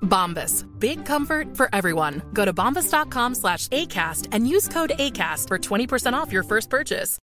Bombas. 0.00 0.64
Big 0.78 1.06
comfort 1.06 1.56
for 1.56 1.68
everyone. 1.72 2.22
Go 2.32 2.44
to 2.44 2.52
bombas.com 2.52 3.34
slash 3.34 3.68
ACAST 3.68 4.28
and 4.32 4.48
use 4.48 4.68
code 4.68 4.92
ACAST 4.98 5.48
for 5.48 5.58
20% 5.58 6.12
off 6.14 6.32
your 6.32 6.42
first 6.44 6.70
purchase. 6.70 7.18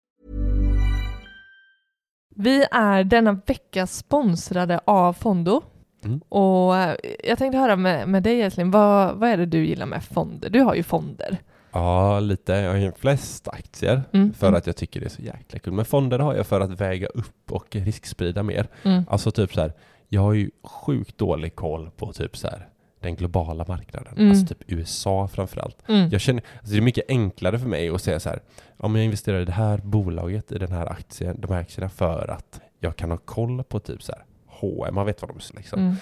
Vi 2.36 2.66
är 2.72 3.03
denna 3.03 3.31
vecka 3.31 3.88
sponsrade 3.88 4.80
av 4.86 5.14
Fondo. 5.14 5.61
Mm. 6.03 6.22
Och 6.30 6.77
eh, 6.77 6.95
jag 7.23 7.38
tänkte 7.38 7.58
höra 7.58 7.75
med, 7.75 8.08
med 8.08 8.23
dig 8.23 8.42
Älskling, 8.42 8.72
vad, 8.72 9.16
vad 9.16 9.30
är 9.30 9.38
det 9.38 9.45
du 9.45 9.66
gillar 9.66 9.86
med 9.86 10.03
fonder? 10.03 10.49
Du 10.49 10.59
har 10.59 10.75
ju 10.75 10.83
fonder. 10.83 11.38
Ja, 11.72 12.19
lite. 12.19 12.53
Jag 12.53 12.72
har 12.72 12.77
ju 12.77 12.92
flest 12.92 13.47
aktier 13.47 14.03
Mm, 14.14 14.33
för 14.33 14.47
mm. 14.47 14.58
att 14.58 14.67
jag 14.67 14.75
tycker 14.75 14.99
det 14.99 15.05
är 15.05 15.09
så 15.09 15.22
jäkla 15.22 15.59
kul. 15.59 15.73
Men 15.73 15.86
fonder 15.86 16.19
har 16.19 16.36
jag 16.36 16.47
för 16.47 16.61
att 16.61 16.81
väga 16.81 17.08
upp 17.08 17.52
och 17.52 17.75
risksprida 17.75 18.44
mer. 18.44 18.67
Mm. 18.83 19.03
Alltså 19.09 19.31
typ 19.31 19.53
så 19.53 19.61
här, 19.61 19.73
jag 20.14 20.22
har 20.22 20.34
ju 20.34 20.52
sjukt 20.64 21.17
dålig 21.17 21.56
koll 21.56 21.90
på 21.98 22.14
typ 22.14 22.38
så 22.38 22.48
här 22.48 22.67
den 23.00 23.16
globala 23.16 23.66
marknaden. 23.67 24.14
Mm. 24.17 24.30
Alltså 24.30 24.45
typ 24.45 24.64
USA 24.67 25.28
framförallt. 25.28 25.78
Mm. 25.90 26.09
Jag 26.09 26.22
känner, 26.22 26.44
alltså 26.59 26.72
det 26.72 26.78
är 26.78 26.81
mycket 26.81 27.06
enklare 27.09 27.59
för 27.59 27.67
mig 27.67 27.90
att 27.90 28.02
säga 28.02 28.20
så 28.20 28.30
här, 28.30 28.39
om 28.78 28.95
jag 28.95 29.06
investerar 29.06 29.42
i 29.42 29.45
det 29.45 29.52
här 29.52 29.78
bolaget, 29.78 30.52
i 30.52 30.58
den 30.58 30.72
här 30.72 30.86
aktien, 30.92 31.36
de 31.42 31.54
här 31.54 31.59
aktierna 31.62 31.89
för 31.89 32.28
att 32.32 32.62
jag 32.80 32.95
kan 32.95 33.12
ha 33.12 33.17
koll 33.17 33.64
på 33.64 33.80
typ 33.80 34.04
så 34.04 34.12
här 34.12 34.26
H&M, 34.48 34.95
man 34.95 35.06
vet 35.06 35.22
vad 35.22 35.30
de 35.32 35.38
är 35.38 35.56
liksom, 35.58 35.80
Mm. 35.80 35.95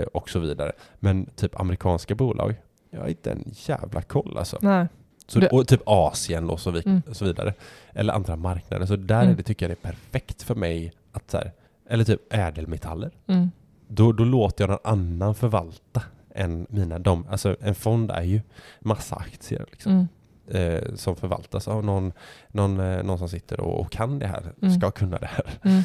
eh, 0.00 0.02
och 0.06 0.30
så 0.30 0.38
vidare. 0.38 0.72
Men 0.98 1.26
typ 1.26 1.60
amerikanska 1.60 2.14
bolag, 2.14 2.54
jag 2.90 3.00
har 3.00 3.08
inte 3.08 3.30
en 3.32 3.44
jävla 3.46 4.02
koll 4.02 4.38
alltså. 4.38 4.58
Nej. 4.62 4.86
Så, 5.26 5.38
Du- 5.38 5.46
och 5.48 5.68
typ 5.68 5.82
Asien 5.86 6.50
och 6.50 6.60
så, 6.60 6.70
vid, 6.70 6.86
Mm. 6.86 7.02
så 7.12 7.24
vidare. 7.24 7.54
Eller 7.92 8.12
andra 8.12 8.36
marknader. 8.36 8.86
Så 8.86 8.96
där 8.96 9.20
Mm. 9.20 9.32
är 9.32 9.36
det, 9.36 9.42
tycker 9.42 9.68
jag 9.68 9.76
det 9.76 9.88
är 9.88 9.92
perfekt 9.92 10.42
för 10.42 10.54
mig 10.54 10.92
att 11.12 11.30
så 11.30 11.36
här, 11.36 11.52
eller 11.88 12.04
typ 12.04 12.32
ädelmetaller. 12.34 13.10
Mm. 13.26 13.50
Då, 13.88 14.12
då 14.12 14.24
låter 14.24 14.64
jag 14.64 14.68
någon 14.68 14.92
annan 14.92 15.34
förvalta 15.34 16.02
än 16.34 16.66
mina. 16.70 16.98
De, 16.98 17.26
alltså 17.30 17.56
en 17.60 17.74
fond 17.74 18.10
är 18.10 18.22
ju 18.22 18.40
massa 18.80 19.16
aktier 19.16 19.66
liksom, 19.70 19.92
Mm. 19.92 20.06
Eh, 20.50 20.94
som 20.94 21.16
förvaltas 21.16 21.68
av 21.68 21.84
någon, 21.84 22.12
någon, 22.48 22.80
eh, 22.80 23.02
någon 23.02 23.18
som 23.18 23.28
sitter 23.28 23.60
och, 23.60 23.80
och 23.80 23.90
kan 23.92 24.18
det 24.18 24.26
här, 24.26 24.42
Mm. 24.62 24.74
ska 24.80 24.90
kunna 24.90 25.18
det 25.18 25.26
här. 25.32 25.46
Mm. 25.64 25.82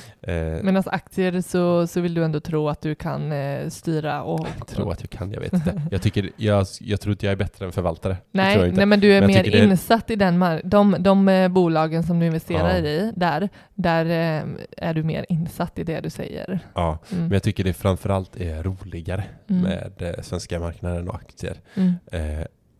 Eh, 0.57 0.63
Medan 0.63 0.83
aktier 0.85 1.41
så, 1.41 1.87
så 1.87 2.01
vill 2.01 2.13
du 2.13 2.23
ändå 2.25 2.39
tro 2.39 2.69
att 2.69 2.81
du 2.81 2.95
kan 2.95 3.31
eh, 3.31 3.69
styra 3.69 4.23
och... 4.23 4.47
jag 4.57 4.67
tror 4.67 4.91
att 4.91 5.01
jag 5.01 5.09
kan, 5.09 5.31
jag 5.31 5.41
vet 5.41 5.53
inte. 5.53 5.81
Jag, 5.91 6.01
tycker, 6.01 6.29
jag, 6.37 6.65
jag 6.81 7.01
tror 7.01 7.11
inte 7.11 7.25
jag 7.25 7.31
är 7.33 7.37
bättre 7.37 7.65
än 7.65 7.71
förvaltare. 7.71 8.17
Nej, 8.31 8.71
nej, 8.71 8.85
men 8.85 8.99
du 8.99 9.13
är 9.13 9.21
Men 9.21 9.27
mer 9.27 9.55
är- 9.55 9.63
insatt 9.63 10.09
i 10.11 10.15
den 10.15 10.43
mar- 10.43 10.61
de, 10.63 10.95
de 10.99 11.27
eh, 11.29 11.47
bolagen 11.47 12.03
som 12.03 12.19
du 12.19 12.25
investerar 12.25 12.69
Ja. 12.77 12.85
i, 12.85 13.11
där, 13.15 13.49
där 13.75 14.05
eh, 14.05 14.43
är 14.77 14.93
du 14.93 15.03
mer 15.03 15.25
insatt 15.29 15.79
i 15.79 15.83
det 15.83 15.99
du 15.99 16.09
säger. 16.09 16.59
Ja, 16.73 16.99
Mm. 17.11 17.23
men 17.23 17.31
jag 17.31 17.43
tycker 17.43 17.63
det 17.63 17.73
framförallt 17.73 18.35
är 18.35 18.63
roligare 18.63 19.23
Mm. 19.49 19.61
med 19.63 20.15
svenska 20.21 20.59
marknaden 20.59 21.09
och 21.09 21.15
aktier. 21.15 21.57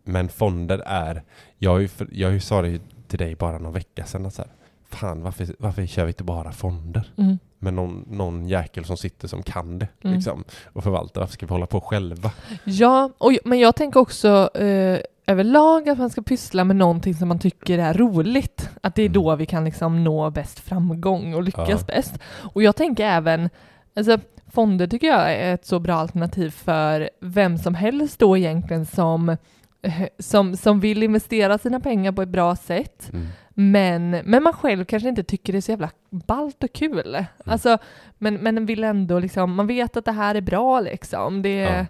Men 0.04 0.28
fonder 0.28 0.78
är, 0.86 1.22
jag 1.58 1.88
jag 2.12 2.42
sa 2.42 2.62
det 2.62 2.80
till 3.08 3.18
dig 3.18 3.34
bara 3.34 3.58
någon 3.58 3.72
vecka 3.72 4.04
sedan 4.04 4.26
att 4.26 4.34
så 4.34 4.42
här, 4.42 4.50
fan 4.90 5.22
varför, 5.22 5.48
varför 5.58 5.86
kör 5.86 6.04
vi 6.04 6.08
inte 6.10 6.24
bara 6.24 6.52
fonder? 6.52 7.12
Mm. 7.16 7.38
Med 7.58 7.74
någon, 7.74 8.04
någon 8.10 8.48
jäkel 8.48 8.84
som 8.84 8.96
sitter 8.96 9.28
som 9.28 9.42
kan 9.42 9.78
det 9.78 9.88
Mm. 10.04 10.16
liksom, 10.16 10.44
och 10.72 10.82
förvaltar, 10.84 11.20
varför 11.20 11.32
ska 11.32 11.46
vi 11.46 11.52
hålla 11.52 11.66
på 11.66 11.80
själva? 11.80 12.30
Ja, 12.64 13.10
och, 13.18 13.32
men 13.44 13.58
jag 13.58 13.76
tänker 13.76 14.00
också 14.00 14.50
eh, 14.54 14.98
överlag 15.26 15.88
att 15.88 15.98
man 15.98 16.10
ska 16.10 16.22
pyssla 16.22 16.64
med 16.64 16.76
någonting 16.76 17.14
som 17.14 17.28
man 17.28 17.38
tycker 17.38 17.78
är 17.78 17.94
roligt. 17.94 18.70
Att 18.80 18.94
det 18.94 19.02
är 19.02 19.06
Mm. 19.06 19.12
då 19.22 19.36
vi 19.36 19.46
kan 19.46 19.64
liksom 19.64 20.04
nå 20.04 20.30
bäst 20.30 20.58
framgång 20.60 21.34
och 21.34 21.42
lyckas 21.42 21.68
Ja. 21.68 21.94
bäst. 21.94 22.18
Och 22.54 22.62
jag 22.62 22.76
tänker 22.76 23.04
även, 23.06 23.50
alltså 23.96 24.18
fonder 24.52 24.86
tycker 24.86 25.06
jag 25.06 25.32
är 25.34 25.54
ett 25.54 25.66
så 25.66 25.78
bra 25.78 25.94
alternativ 25.94 26.50
för 26.50 27.10
vem 27.20 27.58
som 27.58 27.74
helst 27.74 28.18
då 28.18 28.36
egentligen 28.36 28.86
som, 28.86 29.36
som, 30.18 30.56
som 30.56 30.80
vill 30.80 31.02
investera 31.02 31.58
sina 31.58 31.80
pengar 31.80 32.12
på 32.12 32.22
ett 32.22 32.28
bra 32.28 32.56
sätt. 32.56 33.10
Mm. 33.12 33.26
Men, 33.54 34.10
men 34.10 34.42
man 34.42 34.52
själv 34.52 34.84
kanske 34.84 35.08
inte 35.08 35.22
tycker 35.22 35.52
det 35.52 35.58
är 35.58 35.60
så 35.60 35.72
jävla 35.72 35.90
ballt 36.10 36.64
och 36.64 36.72
kul. 36.72 37.14
Mm. 37.14 37.24
Alltså, 37.44 37.78
men, 38.18 38.34
men 38.34 38.66
vill 38.66 38.84
ändå 38.84 39.18
liksom, 39.18 39.54
man 39.54 39.66
vet 39.66 39.96
att 39.96 40.04
det 40.04 40.12
här 40.12 40.34
är 40.34 40.40
bra 40.40 40.80
liksom. 40.80 41.42
Det, 41.42 41.58
Ja. 41.58 41.86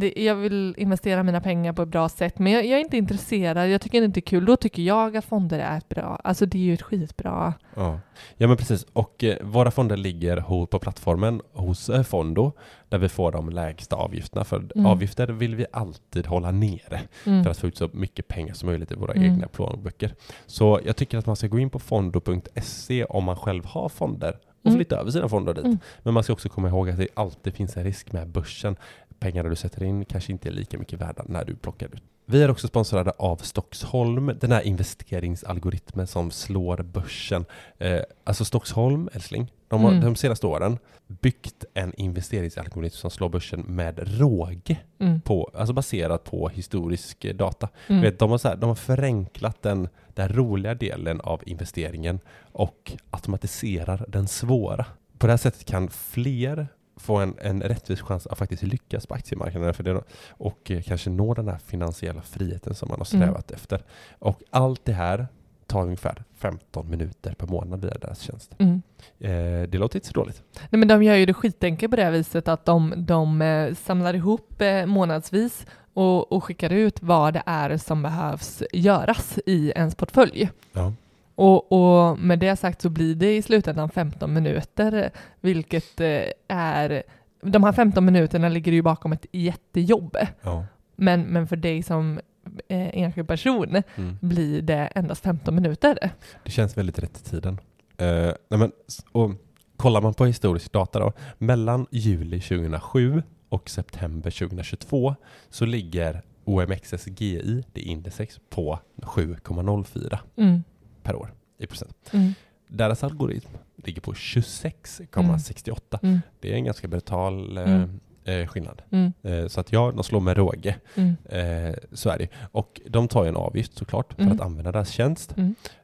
Det, 0.00 0.12
jag 0.16 0.34
vill 0.34 0.74
investera 0.78 1.22
mina 1.22 1.40
pengar 1.40 1.72
på 1.72 1.82
ett 1.82 1.88
bra 1.88 2.08
sätt, 2.08 2.38
men 2.38 2.52
jag, 2.52 2.66
jag 2.66 2.78
är 2.78 2.84
inte 2.84 2.96
intresserad, 2.96 3.70
jag 3.70 3.80
tycker 3.80 4.00
det 4.00 4.04
inte 4.04 4.20
är 4.20 4.22
kul. 4.22 4.44
Då 4.44 4.56
tycker 4.56 4.82
jag 4.82 5.16
att 5.16 5.24
fonder 5.24 5.58
är 5.58 5.78
ett 5.78 5.88
bra, 5.88 6.20
alltså 6.24 6.46
det 6.46 6.58
är 6.58 6.62
ju 6.62 6.74
ett 6.74 6.82
skitbra... 6.82 7.54
Ja. 7.74 8.00
ja, 8.36 8.48
men 8.48 8.56
precis. 8.56 8.86
Och 8.92 9.24
eh, 9.24 9.36
våra 9.42 9.70
fonder 9.70 9.96
ligger 9.96 10.66
på 10.66 10.78
plattformen 10.78 11.40
hos 11.52 11.88
eh, 11.88 12.02
Fondo, 12.02 12.52
där 12.88 12.98
vi 12.98 13.08
får 13.08 13.32
de 13.32 13.50
lägsta 13.50 13.96
avgifterna. 13.96 14.44
För 14.44 14.56
Mm. 14.74 14.86
avgifter 14.86 15.26
vill 15.28 15.54
vi 15.56 15.66
alltid 15.72 16.26
hålla 16.26 16.50
nere. 16.50 17.00
Mm. 17.26 17.44
för 17.44 17.50
att 17.50 17.58
få 17.58 17.66
ut 17.66 17.76
så 17.76 17.88
mycket 17.92 18.28
pengar 18.28 18.54
som 18.54 18.66
möjligt 18.68 18.92
i 18.92 18.94
våra 18.94 19.12
Mm. 19.12 19.32
egna 19.32 19.46
plånböcker. 19.48 20.14
Så 20.46 20.80
jag 20.84 20.96
tycker 20.96 21.18
att 21.18 21.26
man 21.26 21.36
ska 21.36 21.46
gå 21.46 21.58
in 21.58 21.70
på 21.70 21.78
fondo.se 21.78 23.04
om 23.04 23.24
man 23.24 23.36
själv 23.36 23.64
har 23.64 23.88
fonder 23.88 24.38
och 24.60 24.66
Mm. 24.66 24.76
flytta 24.78 24.96
över 25.00 25.10
sina 25.10 25.28
fonder 25.28 25.54
dit. 25.54 25.64
Mm. 25.64 25.78
Men 26.02 26.14
man 26.14 26.22
ska 26.22 26.32
också 26.32 26.48
komma 26.48 26.68
ihåg 26.68 26.90
att 26.90 26.96
det 26.98 27.08
alltid 27.14 27.54
finns 27.54 27.76
en 27.76 27.84
risk 27.84 28.12
med 28.12 28.28
börsen. 28.28 28.76
Pengarna 29.18 29.48
du 29.48 29.56
sätter 29.56 29.82
in 29.82 30.04
kanske 30.04 30.32
inte 30.32 30.48
är 30.48 30.52
lika 30.52 30.78
mycket 30.78 31.00
värda 31.00 31.22
när 31.26 31.44
du 31.44 31.56
plockar 31.56 31.86
ut. 31.86 32.02
Vi 32.28 32.42
är 32.42 32.50
också 32.50 32.68
sponsrade 32.68 33.10
av 33.10 33.36
Stockholm, 33.36 34.32
den 34.40 34.52
här 34.52 34.62
investeringsalgoritmen 34.62 36.06
som 36.06 36.30
slår 36.30 36.76
börsen. 36.82 37.44
Eh, 37.78 38.00
alltså 38.24 38.44
Stockholm, 38.44 39.08
älskling, 39.12 39.52
de 39.68 39.82
har 39.84 39.90
Mm. 39.90 40.04
de 40.04 40.16
senaste 40.16 40.46
åren 40.46 40.78
byggt 41.06 41.64
en 41.74 41.94
investeringsalgoritm 41.96 42.96
som 42.96 43.10
slår 43.10 43.28
börsen 43.28 43.60
med 43.60 44.18
råge, 44.20 44.76
Mm. 44.98 45.20
på, 45.20 45.50
alltså 45.54 45.72
baserat 45.74 46.24
på 46.24 46.48
historisk 46.48 47.26
data. 47.34 47.68
Mm. 47.86 48.02
Vet, 48.02 48.18
de, 48.18 48.30
har 48.30 48.38
så 48.38 48.48
här, 48.48 48.56
de 48.56 48.68
har 48.68 48.74
förenklat 48.74 49.62
den, 49.62 49.88
den 50.14 50.28
roliga 50.28 50.74
delen 50.74 51.20
av 51.20 51.42
investeringen 51.46 52.20
och 52.52 52.92
automatiserar 53.10 54.04
den 54.08 54.28
svåra. 54.28 54.86
På 55.18 55.26
det 55.26 55.32
här 55.32 55.38
sättet 55.38 55.64
kan 55.64 55.88
fler 55.90 56.68
få 56.96 57.16
en, 57.16 57.34
en 57.40 57.62
rättvis 57.62 58.00
chans 58.00 58.26
att 58.26 58.38
faktiskt 58.38 58.62
lyckas 58.62 59.06
på 59.06 59.14
aktiemarknaden 59.14 59.74
för 59.74 59.82
det, 59.82 60.02
och 60.30 60.70
eh, 60.70 60.82
kanske 60.82 61.10
nå 61.10 61.34
den 61.34 61.48
här 61.48 61.58
finansiella 61.58 62.22
friheten 62.22 62.74
som 62.74 62.88
man 62.88 62.98
har 63.00 63.06
Mm. 63.16 63.22
strävat 63.28 63.50
efter. 63.50 63.82
Och 64.18 64.42
allt 64.50 64.84
det 64.84 64.92
här 64.92 65.26
tar 65.66 65.82
ungefär 65.82 66.22
15 66.38 66.90
minuter 66.90 67.34
per 67.34 67.46
månad 67.46 67.80
via 67.80 67.94
deras 67.94 68.20
tjänst. 68.20 68.54
Mm. 68.58 68.82
Eh, 69.18 69.68
det 69.68 69.78
låter 69.78 69.96
inte 69.96 70.08
så 70.08 70.12
dåligt. 70.14 70.42
Nej, 70.70 70.78
men 70.78 70.88
de 70.88 71.02
gör 71.02 71.14
ju 71.14 71.26
det 71.26 71.34
skitenkelt 71.34 71.90
på 71.90 71.96
det 71.96 72.04
här 72.04 72.10
viset 72.10 72.48
att 72.48 72.64
de, 72.64 72.94
de 72.96 73.42
eh, 73.42 73.74
samlar 73.74 74.14
ihop 74.14 74.60
eh, 74.60 74.86
månadsvis 74.86 75.66
och, 75.94 76.32
och 76.32 76.44
skickar 76.44 76.70
ut 76.72 77.02
vad 77.02 77.34
det 77.34 77.42
är 77.46 77.76
som 77.76 78.02
behövs 78.02 78.62
göras 78.72 79.38
i 79.46 79.70
ens 79.76 79.94
portfölj. 79.94 80.50
Ja. 80.72 80.92
Och, 81.36 81.72
och 81.72 82.18
med 82.18 82.38
det 82.38 82.56
sagt 82.56 82.82
så 82.82 82.88
blir 82.90 83.14
det 83.14 83.36
i 83.36 83.42
slutändan 83.42 83.88
15 83.90 84.32
minuter, 84.32 85.10
vilket 85.40 86.00
eh, 86.00 86.22
är... 86.48 87.02
De 87.42 87.64
här 87.64 87.72
15 87.72 88.04
minuterna 88.04 88.48
ligger 88.48 88.72
ju 88.72 88.82
bakom 88.82 89.12
ett 89.12 89.26
jättejobb. 89.32 90.16
Ja. 90.42 90.64
Men, 90.96 91.22
men 91.22 91.46
för 91.46 91.56
dig 91.56 91.82
som 91.82 92.20
eh, 92.68 92.88
enskild 92.98 93.28
person 93.28 93.82
Mm. 93.96 94.18
blir 94.20 94.62
det 94.62 94.86
endast 94.94 95.22
15 95.22 95.54
minuter. 95.54 95.98
Det 96.44 96.50
känns 96.50 96.76
väldigt 96.78 96.98
rätt 96.98 97.18
i 97.26 97.30
tiden. 97.30 97.60
Eh, 97.96 98.32
nej 98.48 98.58
men, 98.58 98.72
och 99.12 99.30
kollar 99.76 100.00
man 100.00 100.14
på 100.14 100.26
historisk 100.26 100.72
data 100.72 100.98
då, 100.98 101.12
mellan 101.38 101.86
juli 101.90 102.40
2007 102.40 103.22
och 103.48 103.70
september 103.70 104.30
2022 104.30 105.14
så 105.50 105.64
ligger 105.64 106.22
OMXSGI, 106.44 107.64
det 107.72 107.80
indexet, 107.80 108.40
på 108.50 108.78
7,04 109.02 110.18
Mm. 110.36 110.62
Per 111.06 111.16
år 111.16 111.32
i 111.58 111.66
procent. 111.66 112.10
Mm. 112.12 112.32
Deras 112.68 113.04
algoritm 113.04 113.48
ligger 113.84 114.00
på 114.00 114.12
26,68. 114.12 115.98
Mm. 116.02 116.20
Det 116.40 116.52
är 116.52 116.54
en 116.56 116.64
ganska 116.64 116.88
brutal 116.88 117.58
eh, 117.58 117.64
Mm. 117.72 118.00
eh, 118.24 118.46
skillnad. 118.46 118.82
Mm. 118.90 119.12
Eh, 119.22 119.46
så 119.48 119.60
att 119.60 119.72
ja, 119.72 119.92
de 119.94 120.04
slår 120.04 120.20
med 120.20 120.36
råge. 120.36 120.76
Mm. 120.94 121.16
Eh, 121.24 121.74
så 121.92 122.10
är 122.10 122.18
det. 122.18 122.28
Och 122.52 122.80
de 122.88 123.08
tar 123.08 123.22
ju 123.24 123.28
en 123.28 123.36
avgift 123.36 123.78
såklart 123.78 124.12
för 124.14 124.24
att 124.30 124.40
använda 124.40 124.72
deras 124.72 124.90
tjänst. 124.90 125.34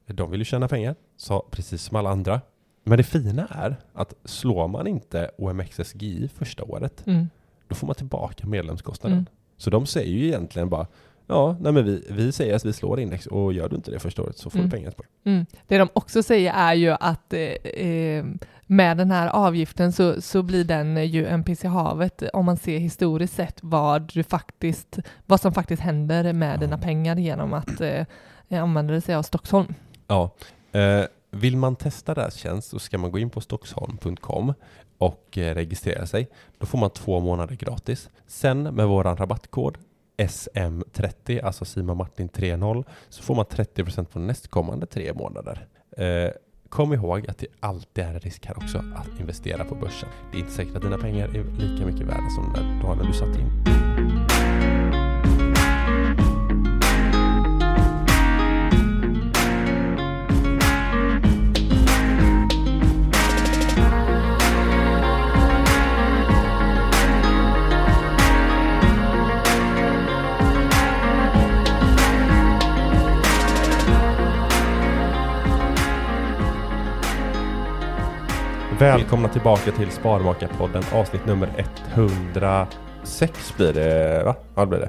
De 0.06 0.30
vill 0.30 0.40
ju 0.40 0.44
tjäna 0.44 0.68
pengar, 0.68 0.94
så 1.16 1.40
precis 1.50 1.82
som 1.82 1.96
alla 1.96 2.10
andra. 2.10 2.40
Men 2.84 2.96
det 2.96 3.04
fina 3.04 3.46
är 3.50 3.76
att 3.92 4.14
slår 4.24 4.68
man 4.68 4.86
inte 4.86 5.30
OMXSGI 5.38 6.28
första 6.34 6.64
året, 6.64 7.04
då 7.68 7.74
får 7.74 7.86
man 7.86 7.96
tillbaka 7.96 8.46
medlemskostnaden. 8.46 9.28
Så 9.56 9.70
de 9.70 9.86
säger 9.86 10.12
ju 10.18 10.26
egentligen 10.26 10.68
bara 10.68 10.86
Ja, 11.26 11.56
nej 11.60 11.72
men 11.72 11.84
vi, 11.84 12.06
vi 12.10 12.32
säger 12.32 12.54
att 12.56 12.64
vi 12.64 12.72
slår 12.72 13.00
index 13.00 13.26
och 13.26 13.52
gör 13.52 13.68
du 13.68 13.76
inte 13.76 13.90
det 13.90 13.98
första 13.98 14.22
året 14.22 14.38
så 14.38 14.50
får 14.50 14.58
Mm. 14.58 14.70
du 14.70 14.76
pengar 14.76 14.90
tillbaka. 14.90 15.08
Mm. 15.24 15.46
Det 15.68 15.78
de 15.78 15.88
också 15.92 16.22
säger 16.22 16.52
är 16.52 16.74
ju 16.74 16.90
att 17.00 17.32
eh, 17.32 17.40
eh, 17.40 18.24
med 18.66 18.96
den 18.96 19.10
här 19.10 19.28
avgiften 19.28 19.92
så, 19.92 20.22
så 20.22 20.42
blir 20.42 20.64
den 20.64 21.06
ju 21.06 21.26
en 21.26 21.44
piss 21.44 21.64
i 21.64 21.66
havet 21.68 22.22
om 22.32 22.44
man 22.44 22.56
ser 22.56 22.78
historiskt 22.78 23.34
sett 23.34 23.58
vad, 23.62 24.02
du 24.14 24.22
faktiskt, 24.22 24.98
vad 25.26 25.40
som 25.40 25.52
faktiskt 25.54 25.82
händer 25.82 26.32
med 26.32 26.54
Ja. 26.54 26.60
dina 26.60 26.78
pengar 26.78 27.16
genom 27.16 27.52
att 27.52 27.80
eh, 27.80 28.04
använda 28.50 29.00
sig 29.00 29.14
av 29.14 29.22
Stockholm. 29.22 29.74
Ja. 30.06 30.30
Eh, 30.72 31.04
vill 31.30 31.56
man 31.56 31.76
testa 31.76 32.14
deras 32.14 32.34
tjänst 32.34 32.68
så 32.70 32.78
ska 32.78 32.98
man 32.98 33.10
gå 33.12 33.18
in 33.18 33.30
på 33.30 33.40
stockholm.com 33.40 34.54
och 34.98 35.38
eh, 35.38 35.54
registrera 35.54 36.06
sig. 36.06 36.28
Då 36.58 36.66
får 36.66 36.78
man 36.78 36.90
två 36.90 37.20
månader 37.20 37.54
gratis. 37.54 38.10
Sen 38.26 38.62
med 38.62 38.86
våran 38.88 39.16
rabattkod 39.16 39.78
SM30, 40.16 41.44
alltså 41.44 41.64
Simon 41.64 41.96
Martin 41.96 42.28
30, 42.28 42.84
så 43.08 43.22
får 43.22 43.34
man 43.34 43.44
30% 43.44 44.04
på 44.04 44.18
nästkommande 44.18 44.86
tre 44.86 45.12
månader. 45.14 45.66
Eh, 45.96 46.30
kom 46.68 46.92
ihåg 46.92 47.30
att 47.30 47.38
det 47.38 47.46
alltid 47.60 48.04
är 48.04 48.14
en 48.14 48.20
risk 48.20 48.46
här 48.46 48.56
också 48.58 48.78
att 48.78 49.20
investera 49.20 49.64
på 49.64 49.74
börsen. 49.74 50.08
Det 50.32 50.38
är 50.38 50.40
inte 50.40 50.52
säkert 50.52 50.76
att 50.76 50.82
dina 50.82 50.98
pengar 50.98 51.28
är 51.28 51.44
lika 51.44 51.86
mycket 51.86 52.06
värda 52.06 52.30
som 52.30 52.52
när, 52.52 52.82
då 52.82 52.94
när 52.94 53.04
du 53.04 53.12
satt 53.12 53.38
in. 53.38 54.81
Välkomna 78.82 79.28
tillbaka 79.28 79.72
till 79.72 79.90
Sparmakarpodden 79.90 80.82
avsnitt 80.92 81.26
nummer 81.26 81.66
106 81.94 83.56
blir 83.56 83.72
det 83.72 84.22
va? 84.24 84.34
Ja 84.54 84.60
det 84.60 84.66
blir 84.66 84.78
det. 84.78 84.88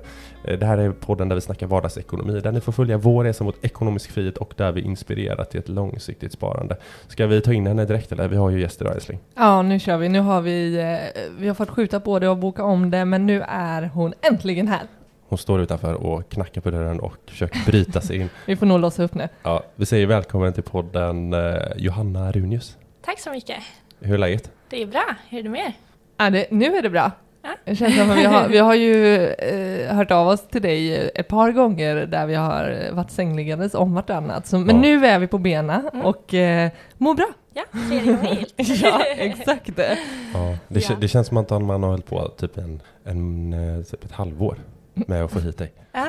Eh, 0.51 0.59
Det 0.59 0.65
här 0.65 0.77
är 0.77 0.91
podden 0.91 1.29
där 1.29 1.35
vi 1.35 1.41
snackar 1.41 1.67
vardagsekonomi, 1.67 2.39
där 2.39 2.51
ni 2.51 2.61
får 2.61 2.71
följa 2.71 2.97
vår 2.97 3.23
resa 3.23 3.43
mot 3.43 3.65
ekonomisk 3.65 4.11
frihet 4.11 4.37
och 4.37 4.53
där 4.57 4.71
vi 4.71 4.81
inspirerar 4.81 5.43
till 5.43 5.59
ett 5.59 5.69
långsiktigt 5.69 6.31
sparande. 6.31 6.77
Ska 7.07 7.27
vi 7.27 7.41
ta 7.41 7.53
in 7.53 7.67
henne 7.67 7.85
direkt 7.85 8.11
eller? 8.11 8.27
Vi 8.27 8.35
har 8.35 8.49
ju 8.49 8.61
gäster 8.61 8.85
idag 8.85 8.95
älskling. 8.95 9.19
Ja, 9.35 9.61
nu 9.61 9.79
kör 9.79 9.97
vi. 9.97 10.09
Nu 10.09 10.19
har 10.19 10.41
vi, 10.41 10.79
eh, 10.79 11.21
vi 11.39 11.47
har 11.47 11.55
fått 11.55 11.69
skjuta 11.69 11.99
på 11.99 12.19
det 12.19 12.29
och 12.29 12.37
boka 12.37 12.63
om 12.63 12.91
det, 12.91 13.05
men 13.05 13.25
nu 13.25 13.41
är 13.47 13.81
hon 13.93 14.13
äntligen 14.31 14.67
här. 14.67 14.83
Hon 15.27 15.37
står 15.37 15.61
utanför 15.61 15.93
och 15.93 16.29
knackar 16.29 16.61
på 16.61 16.71
dörren 16.71 16.99
och 16.99 17.17
försöker 17.27 17.65
bryta 17.65 18.01
sig 18.01 18.17
in. 18.17 18.29
Vi 18.45 18.55
får 18.55 18.65
nog 18.65 18.79
låsa 18.79 19.03
upp 19.03 19.13
nu. 19.13 19.29
Ja, 19.43 19.63
vi 19.75 19.85
säger 19.85 20.07
välkommen 20.07 20.53
till 20.53 20.63
podden 20.63 21.33
eh, 21.33 21.55
Johanna 21.77 22.31
Runius. 22.31 22.77
Tack 23.05 23.19
så 23.19 23.31
mycket. 23.31 23.57
Hur 24.03 24.13
är 24.13 24.17
läget? 24.17 24.51
Det 24.69 24.81
är 24.81 24.85
bra. 24.87 25.05
Hur 25.29 25.39
är 25.39 25.43
det 25.43 25.49
med 25.49 25.59
er? 25.65 25.73
Ja, 26.17 26.29
det, 26.29 26.47
nu 26.51 26.75
är 26.77 26.81
det 26.81 26.89
bra. 26.89 27.11
Ja. 27.43 27.49
Det 27.65 27.75
känns 27.75 27.97
som 27.97 28.11
att 28.11 28.17
vi 28.17 28.23
har, 28.23 28.47
vi 28.49 28.57
har 28.57 28.75
ju 28.75 29.27
eh, 29.27 29.95
hört 29.95 30.11
av 30.11 30.27
oss 30.27 30.47
till 30.47 30.61
dig 30.61 31.11
ett 31.15 31.27
par 31.27 31.51
gånger 31.51 31.95
där 31.95 32.25
vi 32.25 32.35
har 32.35 32.89
varit 32.91 33.11
sängliggandes 33.11 33.73
om 33.73 33.93
vartannat. 33.93 34.47
Så, 34.47 34.57
men 34.59 34.75
Ja. 34.75 34.81
nu 34.81 35.05
är 35.05 35.19
vi 35.19 35.27
på 35.27 35.37
benen 35.37 35.89
Mm. 35.93 36.05
och 36.05 36.33
eh, 36.33 36.71
mår 36.97 37.13
bra. 37.15 37.27
Ja, 37.53 37.63
tredje 37.89 38.13
gången. 38.23 38.45
Ja, 38.57 39.01
exakt. 39.17 39.69
Ja, 40.33 40.57
det, 40.67 40.89
Ja. 40.89 40.95
det 41.01 41.07
känns 41.07 41.27
som 41.27 41.37
att 41.37 41.49
man 41.49 41.83
har 41.83 41.89
hållit 41.89 42.05
på 42.05 42.27
typ, 42.27 42.57
en, 42.57 42.81
en, 43.05 43.53
eh, 43.77 43.83
typ 43.83 44.03
ett 44.05 44.11
halvår 44.11 44.57
med 44.93 45.23
att 45.23 45.31
få 45.31 45.39
hit 45.39 45.57
dig. 45.57 45.73
Ja. 45.91 46.07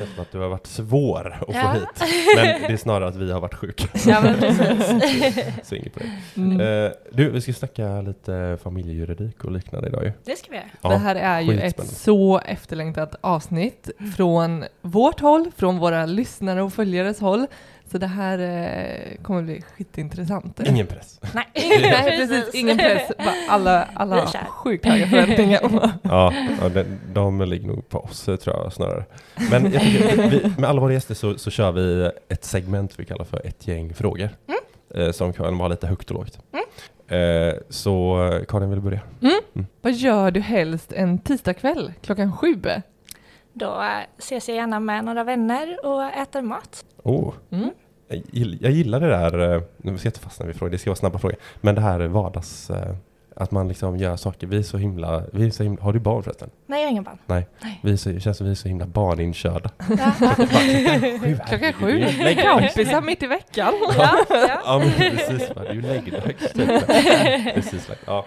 Känns 0.00 0.14
som 0.14 0.22
att 0.22 0.32
du 0.32 0.38
har 0.38 0.48
varit 0.48 0.66
svår 0.66 1.32
att 1.40 1.46
få 1.46 1.52
Ja. 1.52 1.72
hit. 1.72 2.10
Men 2.36 2.46
det 2.62 2.72
är 2.72 2.76
snarare 2.76 3.08
att 3.08 3.16
vi 3.16 3.32
har 3.32 3.40
varit 3.40 3.54
sjuka. 3.54 3.88
ja, 4.06 4.20
men. 4.20 4.34
Så 5.64 5.74
inget 5.74 5.94
på 5.94 6.00
det. 6.00 6.10
Mm. 6.40 6.60
Eh, 6.86 6.90
du, 7.12 7.30
vi 7.30 7.40
ska 7.40 7.52
snacka 7.52 8.00
lite 8.00 8.58
familjejuridik 8.62 9.44
och 9.44 9.52
liknande 9.52 9.88
idag 9.88 10.04
ju. 10.04 10.12
Det 10.24 10.38
ska 10.38 10.50
vi 10.50 10.56
göra. 10.56 10.66
Ja, 10.82 10.88
det 10.88 10.96
här 10.96 11.16
är 11.16 11.40
ju 11.40 11.60
ett 11.60 11.88
så 11.88 12.38
efterlängtat 12.38 13.14
avsnitt 13.20 13.90
från 14.16 14.64
vårt 14.82 15.20
håll, 15.20 15.50
från 15.56 15.78
våra 15.78 16.06
lyssnare 16.06 16.62
och 16.62 16.72
följares 16.72 17.20
håll. 17.20 17.46
Så 17.90 17.98
det 17.98 18.06
här 18.06 18.38
eh, 18.38 19.22
kommer 19.22 19.42
bli 19.42 19.62
skitintressant. 19.62 20.60
Ingen 20.66 20.86
press. 20.86 21.20
Nej, 21.34 21.46
Nej, 21.80 22.26
precis. 22.26 22.54
Ingen 22.54 22.78
press. 22.78 23.12
Bara 23.18 23.34
alla 23.48 23.88
alla 23.94 24.16
har 24.16 24.44
sjukt 24.48 24.84
höga 24.86 25.06
förväntningar. 25.06 25.60
Ja, 26.02 26.34
ja 26.62 26.68
de, 26.68 26.84
de 27.12 27.42
ligger 27.42 27.66
nog 27.68 27.88
på 27.88 27.98
oss 27.98 28.28
eh, 28.28 28.36
tror 28.36 28.56
jag 28.56 28.72
snarare. 28.72 29.04
Men 29.50 29.72
jag 29.72 29.82
tycker, 29.82 30.30
vi, 30.30 30.52
med 30.58 30.70
alla 30.70 30.80
våra 30.80 30.92
gäster 30.92 31.14
så, 31.14 31.38
så 31.38 31.50
kör 31.50 31.72
vi 31.72 32.10
ett 32.28 32.44
segment 32.44 32.92
vi 32.96 33.04
kallar 33.04 33.24
för 33.24 33.46
ett 33.46 33.68
gäng 33.68 33.94
frågor. 33.94 34.28
Eh, 34.94 35.10
som 35.10 35.32
kan 35.32 35.58
vara 35.58 35.68
lite 35.68 35.86
högt 35.86 36.10
och 36.10 36.16
lågt. 36.16 36.38
Eh, 37.08 37.54
så 37.68 38.18
Karin 38.48 38.70
vill 38.70 38.80
börja? 38.80 39.00
Vad 39.82 39.92
gör 39.92 40.30
du 40.30 40.40
helst 40.40 40.92
en 40.92 41.18
tisdagkväll 41.18 41.92
klockan 42.02 42.32
sju? 42.36 42.54
Då 43.52 43.82
eh, 43.82 43.88
ses 44.18 44.48
jag 44.48 44.56
gärna 44.56 44.80
med 44.80 45.04
några 45.04 45.24
vänner 45.24 45.78
och 45.86 46.02
äter 46.04 46.42
mat. 46.42 46.84
Oh. 47.02 47.34
Mm. 47.50 47.70
Jag, 48.08 48.18
gill- 48.18 48.58
jag 48.60 48.72
gillar 48.72 49.00
det 49.00 49.08
där, 49.08 49.54
eh, 49.56 49.62
nu 49.76 49.98
ska 49.98 50.06
jag 50.06 50.10
inte 50.10 50.20
fastna 50.20 50.46
vid 50.46 50.56
frågor, 50.56 50.70
det 50.72 50.78
ska 50.78 50.90
vara 50.90 50.96
snabba 50.96 51.18
frågor. 51.18 51.36
Men 51.60 51.74
det 51.74 51.80
här 51.80 52.00
vardags, 52.00 52.70
eh, 52.70 52.94
att 53.40 53.50
man 53.50 53.68
liksom 53.68 53.96
gör 53.96 54.16
saker, 54.16 54.46
vi 54.46 54.58
är 54.58 54.62
så 54.62 54.78
himla, 54.78 55.22
vi 55.32 55.46
är 55.46 55.50
så 55.50 55.62
himla 55.62 55.82
har 55.82 55.92
du 55.92 55.98
barn 56.00 56.22
förresten? 56.22 56.50
Nej, 56.66 56.80
jag 56.80 56.86
har 56.86 56.90
ingen 56.90 57.04
barn. 57.04 57.44
Vi 57.82 57.92
är 57.92 57.96
så, 57.96 58.08
det 58.08 58.20
känns 58.20 58.36
som 58.36 58.46
vi 58.46 58.50
är 58.52 58.56
så 58.56 58.68
himla 58.68 58.86
barninkörda. 58.86 59.70
Ja, 59.88 61.44
Klockan 61.48 61.72
sju? 61.72 62.04
Kompisar 62.42 63.00
mitt 63.00 63.22
i 63.22 63.26
veckan. 63.26 63.74
ja, 63.98 64.24
ja. 64.28 64.60
Ja 64.64 64.78
men 64.78 64.90
precis, 64.92 65.48
det 65.54 65.68
är 65.68 65.74
ju 65.74 65.82
läggdags. 65.82 66.52
Precis, 67.54 67.90
ja. 68.06 68.24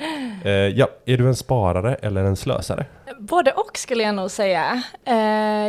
Ja, 0.75 0.87
är 1.05 1.17
du 1.17 1.27
en 1.27 1.35
sparare 1.35 1.95
eller 1.95 2.23
en 2.23 2.35
slösare? 2.35 2.85
Både 3.19 3.51
och 3.51 3.77
skulle 3.77 4.03
jag 4.03 4.15
nog 4.15 4.31
säga. 4.31 4.83
Eh, 5.05 5.15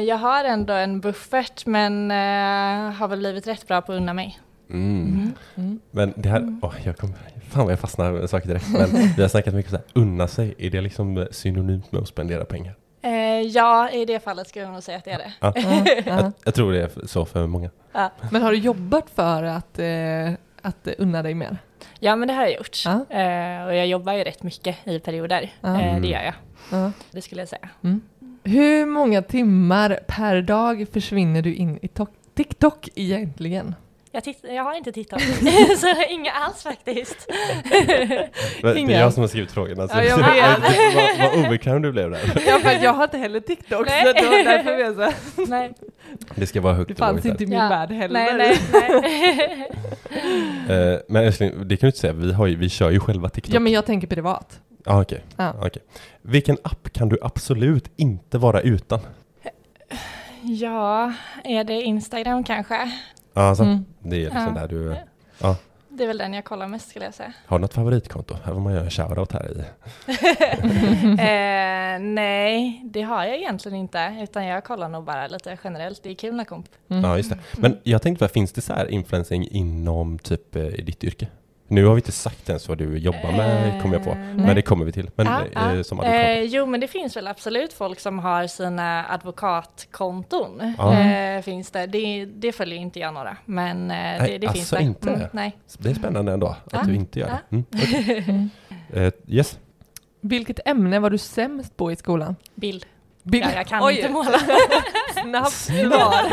jag 0.01 0.17
har 0.17 0.45
ändå 0.45 0.73
en 0.73 1.01
buffert 1.01 1.67
men 1.67 2.11
eh, 2.11 2.93
har 2.93 3.09
väl 3.09 3.19
blivit 3.19 3.47
rätt 3.47 3.69
bra 3.69 3.81
på 3.81 3.93
att 3.93 3.97
unna 3.97 4.15
mig. 4.15 4.39
Mm. 4.71 5.33
Mm. 5.57 5.81
Men 5.91 6.13
det 6.17 6.29
här, 6.29 6.59
åh, 6.63 6.75
jag 6.85 6.97
kom, 6.97 7.15
fan 7.55 7.65
vad 7.65 7.73
jag 7.73 7.81
fastnar 7.81 8.13
med 8.13 8.31
saker 8.31 8.49
direkt. 8.49 8.69
Men 8.73 8.91
vi 9.17 9.23
har 9.23 9.29
snackat 9.29 9.55
mycket 9.55 9.73
om 9.73 9.79
så 9.79 9.85
här, 10.01 10.03
unna 10.03 10.29
sig, 10.29 10.55
är 10.59 10.71
det 10.71 10.81
liksom 10.81 11.27
synonymt 11.31 11.93
med 11.93 12.03
att 12.03 12.09
spendera 12.09 12.45
pengar? 12.45 12.75
Eh, 13.03 13.41
ja, 13.41 13.91
i 13.91 14.05
det 14.05 14.21
fallet 14.21 14.49
skulle 14.49 14.65
jag 14.65 14.73
nog 14.73 14.83
säga 14.83 14.99
att 14.99 15.05
det 15.05 15.11
är 15.11 15.19
det. 15.19 15.33
Ja, 15.41 15.53
ja. 15.57 16.03
Jag, 16.07 16.33
jag 16.45 16.55
tror 16.55 16.73
det 16.73 16.83
är 16.83 17.07
så 17.07 17.25
för 17.25 17.47
många. 17.47 17.71
Ja, 17.93 18.11
Men 18.31 18.43
har 18.43 18.51
du 18.51 18.59
jobbat 18.59 19.11
för 19.11 19.43
att, 19.43 19.79
eh, 19.79 20.33
att 20.63 20.89
unna 20.99 21.23
dig 21.23 21.35
mer? 21.35 21.59
ja 21.99 22.17
men 22.17 22.29
det 22.29 22.35
har 22.35 22.43
jag 22.43 22.53
gjort. 22.57 22.83
Ja. 22.85 22.93
Eh, 22.93 23.65
och 23.67 23.75
jag 23.75 23.87
jobbar 23.87 24.13
ju 24.13 24.25
rätt 24.25 24.43
mycket 24.43 24.77
i 24.85 24.99
perioder. 25.01 25.53
Ja. 25.61 25.81
Eh, 25.81 26.01
det 26.01 26.09
gör 26.09 26.23
jag. 26.23 26.35
Ja. 26.71 26.93
Det 27.11 27.21
skulle 27.23 27.41
jag 27.41 27.49
säga. 27.49 27.69
Hur 28.45 28.87
många 28.87 29.23
timmar 29.23 30.01
per 30.07 30.43
dag 30.43 30.87
försvinner 30.93 31.43
du 31.43 31.55
in 31.55 31.79
i 31.83 31.87
to- 31.87 32.07
TikTok 32.35 32.89
egentligen? 32.95 33.75
Jag, 34.15 34.25
titt- 34.25 34.45
jag 34.55 34.65
har 34.65 34.75
inte 34.75 34.93
TikTok, 34.93 35.21
så 35.79 35.87
inga 36.11 36.31
alls 36.33 36.63
faktiskt. 36.63 37.29
Det 38.63 38.69
är 38.69 39.01
jag 39.01 39.13
som 39.13 39.21
har 39.21 39.29
skrivit 39.29 39.53
frågorna. 39.53 39.89
så- 39.89 39.95
Ja, 39.97 40.03
jag 40.05 40.17
vet. 40.35 41.19
vad, 41.19 41.33
vad 41.37 41.47
obekväm 41.47 41.83
du 41.83 41.93
blev 41.93 42.11
där. 42.11 42.43
Ja, 42.47 42.59
för 42.59 42.85
jag 42.85 42.93
har 42.93 43.05
inte 43.05 43.19
heller 43.19 43.41
TikTok, 43.41 43.87
Nej. 43.87 44.05
så 44.07 44.13
det 44.13 44.27
var 44.29 44.45
därför 44.45 44.73
jag 44.79 44.95
så 45.37 45.43
Nej, 45.49 45.73
Det 46.35 46.47
ska 46.47 46.61
vara 46.61 46.75
högt 46.75 46.89
det 46.89 46.95
fanns 46.95 47.27
inte 47.27 47.45
i 47.45 47.47
min 47.47 47.59
Ja. 47.59 47.69
värld 47.69 47.91
heller. 47.91 48.35
nej, 48.35 48.59
nej. 48.73 49.69
nej. 50.69 50.93
Eh, 50.93 50.99
Men 51.09 51.25
älskling, 51.25 51.51
det 51.69 51.77
kan 51.77 51.87
du 51.87 51.89
inte 51.89 51.99
säga. 51.99 52.13
Vi, 52.13 52.33
har 52.33 52.47
ju, 52.47 52.57
vi 52.57 52.69
kör 52.69 52.91
ju 52.91 53.01
själva 53.01 53.29
TikTok. 53.29 53.55
Ja, 53.55 53.61
men 53.61 53.73
jag 53.73 53.87
tänker 53.87 54.07
privat. 54.07 54.61
Ah, 54.87 55.01
okej. 55.03 55.21
Ja. 55.37 55.55
okej. 55.59 55.83
Vilken 56.23 56.57
app 56.65 56.93
kan 56.93 57.09
du 57.09 57.19
absolut 57.23 57.91
inte 57.97 58.39
vara 58.39 58.61
utan? 58.61 59.01
Ja, 60.43 61.13
är 61.45 61.65
det 61.65 61.83
Instagram 61.83 62.45
kanske? 62.45 62.91
Ja, 63.35 63.43
Alltså, 63.43 63.65
Mm. 63.65 63.85
Det 63.99 64.17
är 64.17 64.21
liksom 64.21 64.55
Ja. 64.57 64.61
där 64.61 64.69
du... 64.69 64.97
Det 65.89 66.03
är 66.05 66.09
väl 66.09 66.19
den 66.19 66.35
jag 66.35 66.45
kollar 66.45 66.69
mest 66.69 66.89
skulle 66.91 67.05
jag 67.05 67.15
säga. 67.15 67.33
Har 67.47 67.59
du 67.59 67.63
något 67.63 67.75
favoritkonto? 67.75 68.35
Här 68.45 68.53
får 68.53 68.61
man 68.61 68.73
göra 68.73 68.85
en 68.85 68.91
shoutout 68.91 69.33
här 69.33 69.51
i. 69.51 69.59
eh, 71.19 71.99
nej, 72.01 72.81
det 72.85 73.03
har 73.03 73.25
jag 73.25 73.37
egentligen 73.37 73.79
inte, 73.79 74.17
utan 74.23 74.45
jag 74.47 74.65
kollar 74.65 74.89
nog 74.89 75.05
bara 75.05 75.27
lite 75.27 75.59
generellt. 75.65 76.03
Det 76.03 76.11
är 76.11 76.15
kul 76.15 76.35
när 76.35 76.45
komp. 76.45 76.67
Mm. 76.89 77.05
Ja, 77.05 77.17
just 77.17 77.31
det. 77.31 77.39
Men 77.59 77.79
jag 77.83 78.03
tänkte, 78.03 78.29
finns 78.29 78.53
det 78.53 78.61
så 78.61 78.73
här 78.73 78.87
influencing 78.91 79.49
inom 79.51 80.19
typ 80.19 80.57
eh, 80.57 80.63
i 80.67 80.83
ditt 80.83 81.05
yrke? 81.05 81.27
Nu 81.69 81.85
har 81.85 81.95
vi 81.95 81.99
inte 81.99 82.13
sagt 82.13 82.49
ens 82.49 82.69
vad 82.69 82.79
du 82.79 82.99
jobbar 82.99 83.33
med, 83.33 83.83
kommer 83.83 83.95
jag 83.95 84.05
på. 84.05 84.11
Eh, 84.11 84.17
Men 84.17 84.37
nej. 84.37 84.55
det 84.55 84.63
kommer 84.63 84.85
vi 84.85 84.93
till. 84.93 85.11
Men 85.17 85.27
Ja, 85.27 85.41
eh, 85.71 85.77
ja. 85.77 85.85
som 85.85 86.01
advokat. 86.01 86.21
Eh, 86.27 86.41
jo, 86.43 86.67
men 86.67 86.81
det 86.81 86.89
finns 86.89 87.17
väl 87.17 87.27
absolut 87.27 87.73
folk 87.73 88.01
som 88.01 88.19
har 88.19 88.47
sina 88.47 89.05
advokatkonton. 89.09 90.75
Ja. 90.79 90.99
Eh, 91.01 91.43
finns 91.43 91.71
det. 91.71 91.87
det. 91.87 92.25
Det 92.25 92.53
följer 92.53 92.79
inte 92.79 92.99
jag 93.01 93.15
några, 93.15 93.37
men 93.45 93.91
eh, 93.91 93.97
Nej, 93.97 94.19
det, 94.21 94.39
det 94.39 94.53
finns 94.53 94.59
alltså 94.73 94.77
det. 94.77 94.83
inte 94.83 95.11
det? 95.11 95.29
nej. 95.33 95.57
Det 95.79 95.91
är 95.91 95.95
spännande 95.95 96.33
ändå 96.33 96.47
att 96.47 96.59
Ja. 96.73 96.83
du 96.87 96.95
inte 96.95 97.19
gör 97.21 97.27
det. 97.27 97.41
Mm. 97.57 97.65
okej. 97.75 98.49
Eh, 98.93 99.13
yes. 99.29 99.59
Vilket 100.21 100.61
ämne 100.69 100.99
var 100.99 101.11
du 101.11 101.19
sämst 101.19 101.77
på 101.77 101.93
i 101.93 101.97
skolan? 101.97 102.37
Bild. 102.55 102.87
Bild. 103.27 103.45
Ja, 103.45 103.53
jag 103.55 103.67
kan 103.67 103.85
Oj, 103.85 103.97
inte 103.97 104.09
måla. 104.13 104.39
Snabbt 105.23 105.53
svar. 105.53 106.15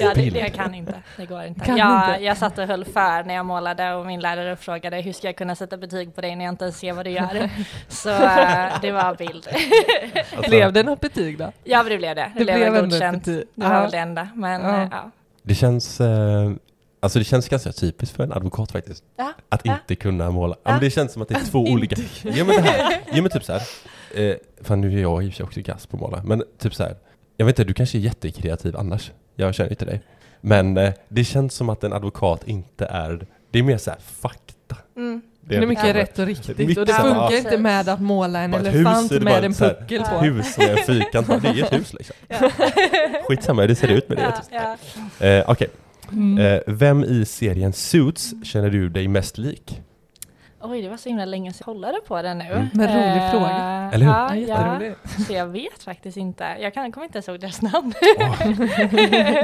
ja, 0.00 0.14
det, 0.14 0.30
det 0.30 0.38
jag 0.38 0.54
kan 0.54 0.74
inte. 0.74 0.94
Det 1.16 1.26
går 1.26 1.42
inte. 1.44 1.64
Kan 1.64 1.76
jag, 1.76 2.08
inte. 2.10 2.24
jag 2.24 2.36
satt 2.36 2.58
och 2.58 2.66
höll 2.66 2.84
för 2.84 3.22
när 3.24 3.34
jag 3.34 3.46
målade 3.46 3.94
och 3.94 4.06
min 4.06 4.20
lärare 4.20 4.56
frågade 4.56 4.96
hur 5.00 5.12
ska 5.12 5.26
jag 5.28 5.36
kunna 5.36 5.54
sätta 5.54 5.76
betyg 5.76 6.14
på 6.14 6.20
dig 6.20 6.36
när 6.36 6.44
jag 6.44 6.52
inte 6.52 6.64
ens 6.64 6.78
ser 6.78 6.92
vad 6.92 7.04
du 7.06 7.10
gör. 7.10 7.50
Så 7.88 8.10
eh, 8.10 8.80
det 8.82 8.92
var 8.92 9.14
bild. 9.14 9.48
Alltså, 10.36 10.50
Blev 10.50 10.72
det 10.72 10.82
något 10.82 11.00
betyg 11.00 11.38
då? 11.38 11.52
Ja, 11.64 11.82
det 11.82 11.96
blev 11.98 12.16
det. 12.16 12.32
Det, 12.36 12.44
Det 12.44 12.54
blev 12.54 12.80
godkänt. 12.82 13.24
Det 13.24 13.44
var 13.54 13.80
väl 13.82 13.90
det 13.90 13.98
enda. 13.98 14.28
Men 14.34 14.62
Ja. 14.62 14.82
eh, 14.82 14.88
ja. 14.90 15.10
Det 15.42 15.54
känns, 15.54 16.00
eh, 16.00 16.50
alltså 17.00 17.18
det 17.18 17.24
känns 17.24 17.48
ganska 17.48 17.72
typiskt 17.72 18.16
för 18.16 18.24
en 18.24 18.32
advokat 18.32 18.72
faktiskt. 18.72 19.04
Ja, 19.16 19.32
Att 19.48 19.60
ja. 19.64 19.72
inte 19.72 19.94
kunna 19.94 20.30
måla. 20.30 20.54
Ja, 20.54 20.60
Ja. 20.64 20.70
men 20.72 20.80
det 20.80 20.90
känns 20.90 21.12
som 21.12 21.22
att 21.22 21.28
det 21.28 21.34
är 21.34 21.44
två 21.50 21.58
olika. 21.58 21.96
Ja 22.22 22.44
men 22.44 22.46
det 22.56 22.62
här, 22.62 23.00
ja 23.12 23.22
men 23.22 23.30
typ 23.30 23.44
så 23.44 23.52
här. 23.52 23.62
Eh, 24.16 24.36
fan 24.62 24.80
nu 24.80 24.98
är 24.98 25.02
jag 25.02 25.24
i 25.24 25.28
och 25.28 25.32
för 25.32 25.36
sig 25.36 25.44
också 25.44 25.60
gass 25.60 25.86
på 25.86 25.96
att 25.96 26.00
måla. 26.00 26.22
Men 26.24 26.42
typ 26.58 26.74
så 26.74 26.82
här. 26.82 26.96
Jag 27.36 27.46
vet 27.46 27.58
inte, 27.58 27.68
du 27.68 27.74
kanske 27.74 27.98
är 27.98 28.00
jättekreativ 28.00 28.76
annars. 28.76 29.10
Jag 29.34 29.54
känner 29.54 29.70
inte 29.70 29.84
dig. 29.84 30.02
Men 30.40 30.76
eh, 30.76 30.92
det 31.08 31.24
känns 31.24 31.54
som 31.54 31.68
att 31.68 31.84
en 31.84 31.92
advokat 31.92 32.40
inte 32.48 32.86
är, 32.86 33.26
det 33.50 33.58
är 33.58 33.62
mer 33.62 33.78
så 33.78 33.90
här 33.90 33.98
fakta. 34.00 34.76
Mm. 34.96 35.22
Det 35.40 35.56
är 35.56 35.66
mycket 35.66 35.86
Ja. 35.86 35.94
rätt 35.94 36.18
och 36.18 36.26
riktigt 36.26 36.58
Mycket 36.58 36.78
och 36.78 36.86
det 36.86 36.92
funkar 36.92 37.30
ja. 37.30 37.36
inte 37.38 37.58
med 37.58 37.88
att 37.88 38.00
måla 38.00 38.40
en 38.40 38.50
Bara 38.50 38.60
elefant 38.60 39.04
hus 39.04 39.12
är 39.12 39.18
det 39.18 39.24
med 39.24 39.44
en 39.44 39.54
puckel 39.54 40.02
på. 40.02 40.16
Hus 40.18 40.58
med 40.58 40.70
en 40.70 40.76
fyrkant, 40.76 41.26
det 41.42 41.48
är 41.48 41.64
ett 41.64 41.72
hus 41.72 41.92
liksom. 41.92 42.16
Ja. 42.28 42.50
Skitsamma 43.28 43.62
hur 43.62 43.68
det 43.68 43.74
ser 43.74 43.88
ut 43.88 44.08
med 44.08 44.18
det. 44.18 44.34
Ja, 44.52 44.76
ja. 45.20 45.26
Eh, 45.26 45.50
Okej, 45.50 45.68
Mm. 46.12 46.38
eh, 46.38 46.60
vem 46.66 47.04
i 47.04 47.24
serien 47.24 47.72
Suits 47.72 48.34
känner 48.44 48.70
du 48.70 48.88
dig 48.88 49.08
mest 49.08 49.38
lik? 49.38 49.82
Oj, 50.70 50.82
det 50.82 50.88
var 50.88 50.96
så 50.96 51.08
himla 51.08 51.24
länge 51.24 51.52
sedan 51.52 51.64
jag 51.66 51.74
kollade 51.74 51.98
på 52.06 52.22
den 52.22 52.38
nu. 52.38 52.44
Mm. 52.44 52.68
Men 52.72 52.88
rolig 52.88 53.22
Eh, 53.24 53.30
fråga. 53.30 53.90
Eller 53.92 54.06
hur? 54.06 54.12
Ja, 54.12 54.34
Ja, 54.34 54.34
ja, 54.34 54.36
jätterolig. 54.36 54.94
så 55.26 55.32
jag 55.32 55.46
vet 55.46 55.82
faktiskt 55.82 56.16
inte. 56.16 56.56
Jag 56.60 56.74
kan, 56.74 56.92
kommer 56.92 57.04
inte 57.04 57.16
ens 57.18 57.28
ihåg 57.28 57.40
deras 57.40 57.62
namn. 57.62 57.92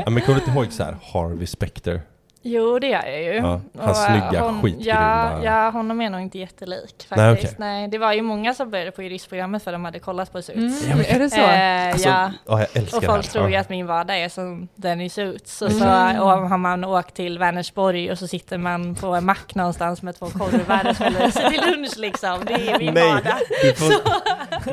Ja, 0.04 0.10
men 0.10 0.20
kommer 0.22 0.38
du 0.38 0.44
inte 0.46 0.50
ihåg 0.50 0.72
så 0.72 0.84
här 0.84 0.96
Harvey 1.12 1.46
Specter? 1.46 2.00
Jo, 2.44 2.78
det 2.78 2.86
gör 2.86 3.06
jag 3.06 3.22
ju. 3.22 3.34
Ja, 3.34 3.60
hans 3.78 3.98
Och, 3.98 4.04
snygga, 4.04 4.40
hon, 4.44 4.62
skitgrymma- 4.62 4.82
Ja, 4.84 5.44
ja, 5.44 5.70
honom 5.70 6.00
är 6.00 6.10
nog 6.10 6.20
inte 6.20 6.38
jättelik 6.38 7.06
faktiskt. 7.08 7.58
Nej, 7.58 7.68
Nej, 7.68 7.82
okej. 7.84 7.88
det 7.90 7.98
var 7.98 8.12
ju 8.12 8.22
många 8.22 8.54
som 8.54 8.70
började 8.70 8.90
på 8.90 9.02
juristprogrammet 9.02 9.62
för 9.64 9.72
de 9.72 9.84
hade 9.84 9.98
kollat 9.98 10.32
på 10.32 10.42
Suits. 10.42 10.84
Mm. 10.86 10.90
Ja, 10.90 10.96
men- 10.96 11.16
Är 11.16 11.18
det 11.18 11.30
så? 11.30 11.40
Eh, 11.40 11.92
Alltså, 11.92 12.08
ja. 12.08 12.32
ja, 12.46 12.58
jag 12.60 12.76
älskar 12.76 12.96
Och 12.96 13.00
det 13.02 13.06
folk 13.06 13.28
tror 13.28 13.50
ju 13.50 13.56
att 13.56 13.68
min 13.68 13.86
vardag 13.86 14.18
är 14.20 14.28
som 14.28 14.68
den 14.74 15.00
i 15.00 15.08
Suits. 15.10 15.62
Och 15.62 15.70
Mm. 15.70 15.80
så 16.16 16.22
och 16.24 16.30
har 16.48 16.58
man 16.58 16.84
åkt 16.84 17.14
till 17.14 17.38
Vänersborg 17.38 18.10
och 18.10 18.18
så 18.18 18.26
sitter 18.28 18.58
man 18.58 18.94
på 18.94 19.06
en 19.06 19.24
mack 19.24 19.54
någonstans 19.54 20.02
med 20.02 20.18
två 20.18 20.26
korvar 20.26 20.90
och 20.90 20.96
smäller 20.96 21.30
sig 21.30 21.50
till 21.50 21.60
lunch 21.70 21.96
liksom. 21.98 22.38
Det 22.46 22.52
är 22.70 22.78
min 22.78 22.94
Nej, 22.94 23.08
vardag. 23.08 23.32
du 23.62 23.72
får, 23.74 23.88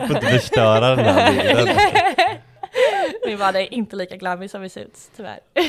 du 0.02 0.08
får 0.08 0.16
inte 0.18 0.28
förstöra 0.28 0.96
den 0.96 1.06
här 1.06 1.32
bilden. 1.32 1.76
Min 3.30 3.38
vardag 3.40 3.62
är 3.62 3.74
inte 3.74 3.96
lika 3.96 4.16
glammig 4.16 4.50
som 4.52 4.64
i 4.64 4.70
Suits, 4.70 5.12
tyvärr. 5.16 5.40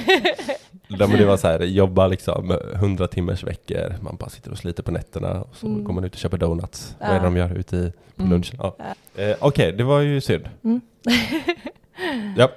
Ja, 0.88 1.07
men 1.07 1.19
det 1.19 1.25
var 1.25 1.37
så 1.37 1.49
här, 1.49 1.61
jobba 1.61 2.07
liksom 2.07 2.50
100 2.75 3.09
timmars 3.09 3.45
veckor, 3.45 3.95
man 4.00 4.17
bara 4.17 4.31
sitter 4.31 4.50
och 4.50 4.59
sliter 4.59 4.83
på 4.83 4.90
nätterna 4.90 5.43
och 5.43 5.57
så 5.57 5.67
Mm. 5.67 5.85
går 5.85 5.93
man 5.93 6.05
ut 6.05 6.12
och 6.12 6.19
köper 6.19 6.38
donuts. 6.38 6.95
Vad 7.00 7.09
är 7.09 7.12
Ja. 7.14 7.19
det 7.21 7.25
de 7.26 7.37
gör 7.37 7.55
ute 7.59 7.76
i, 7.76 7.93
på 8.17 8.23
Mm. 8.23 8.33
lunchen? 8.33 8.57
Ja. 8.59 8.76
Ja. 9.17 9.23
Eh, 9.23 9.37
Okej, 9.40 9.73
det 9.73 9.85
var 9.85 10.00
ju 10.00 10.21
synd. 10.21 10.49
Mm. 10.64 10.81
Ja. 12.37 12.50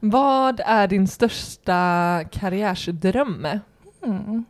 Vad 0.00 0.60
är 0.64 0.86
din 0.86 1.08
största 1.08 2.20
karriärsdröm? 2.30 3.46
Mm. 4.04 4.44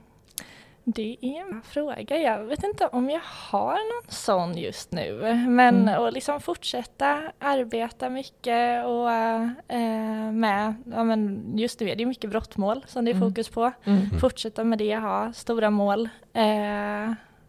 Det 0.85 1.17
är 1.21 1.41
en 1.41 1.63
fråga. 1.63 2.19
Jag 2.19 2.45
vet 2.45 2.65
inte 2.65 2.87
om 2.87 3.11
jag 3.11 3.21
har 3.51 3.73
någon 3.73 4.11
sån 4.13 4.59
just 4.59 4.93
nu. 4.93 5.21
Men 5.49 5.89
Mm. 5.89 6.05
att 6.05 6.13
liksom 6.15 6.41
fortsätta 6.41 7.23
arbeta 7.39 8.11
mycket 8.11 8.85
och 8.87 9.11
eh, 9.13 10.33
med, 10.33 10.75
ja 10.93 11.05
men 11.05 11.43
just 11.59 11.81
nu 11.81 11.91
är 11.91 11.97
det 11.97 12.07
mycket 12.07 12.31
brottmål 12.31 12.85
som 12.87 13.05
det 13.05 13.11
är 13.11 13.15
Mm. 13.15 13.29
fokus 13.31 13.49
på. 13.49 13.73
Mm. 13.85 14.11
Fortsätta 14.21 14.65
med 14.65 14.79
det, 14.79 14.97
ha 14.97 15.33
stora 15.33 15.71
mål. 15.71 16.09
Eh, 16.33 16.43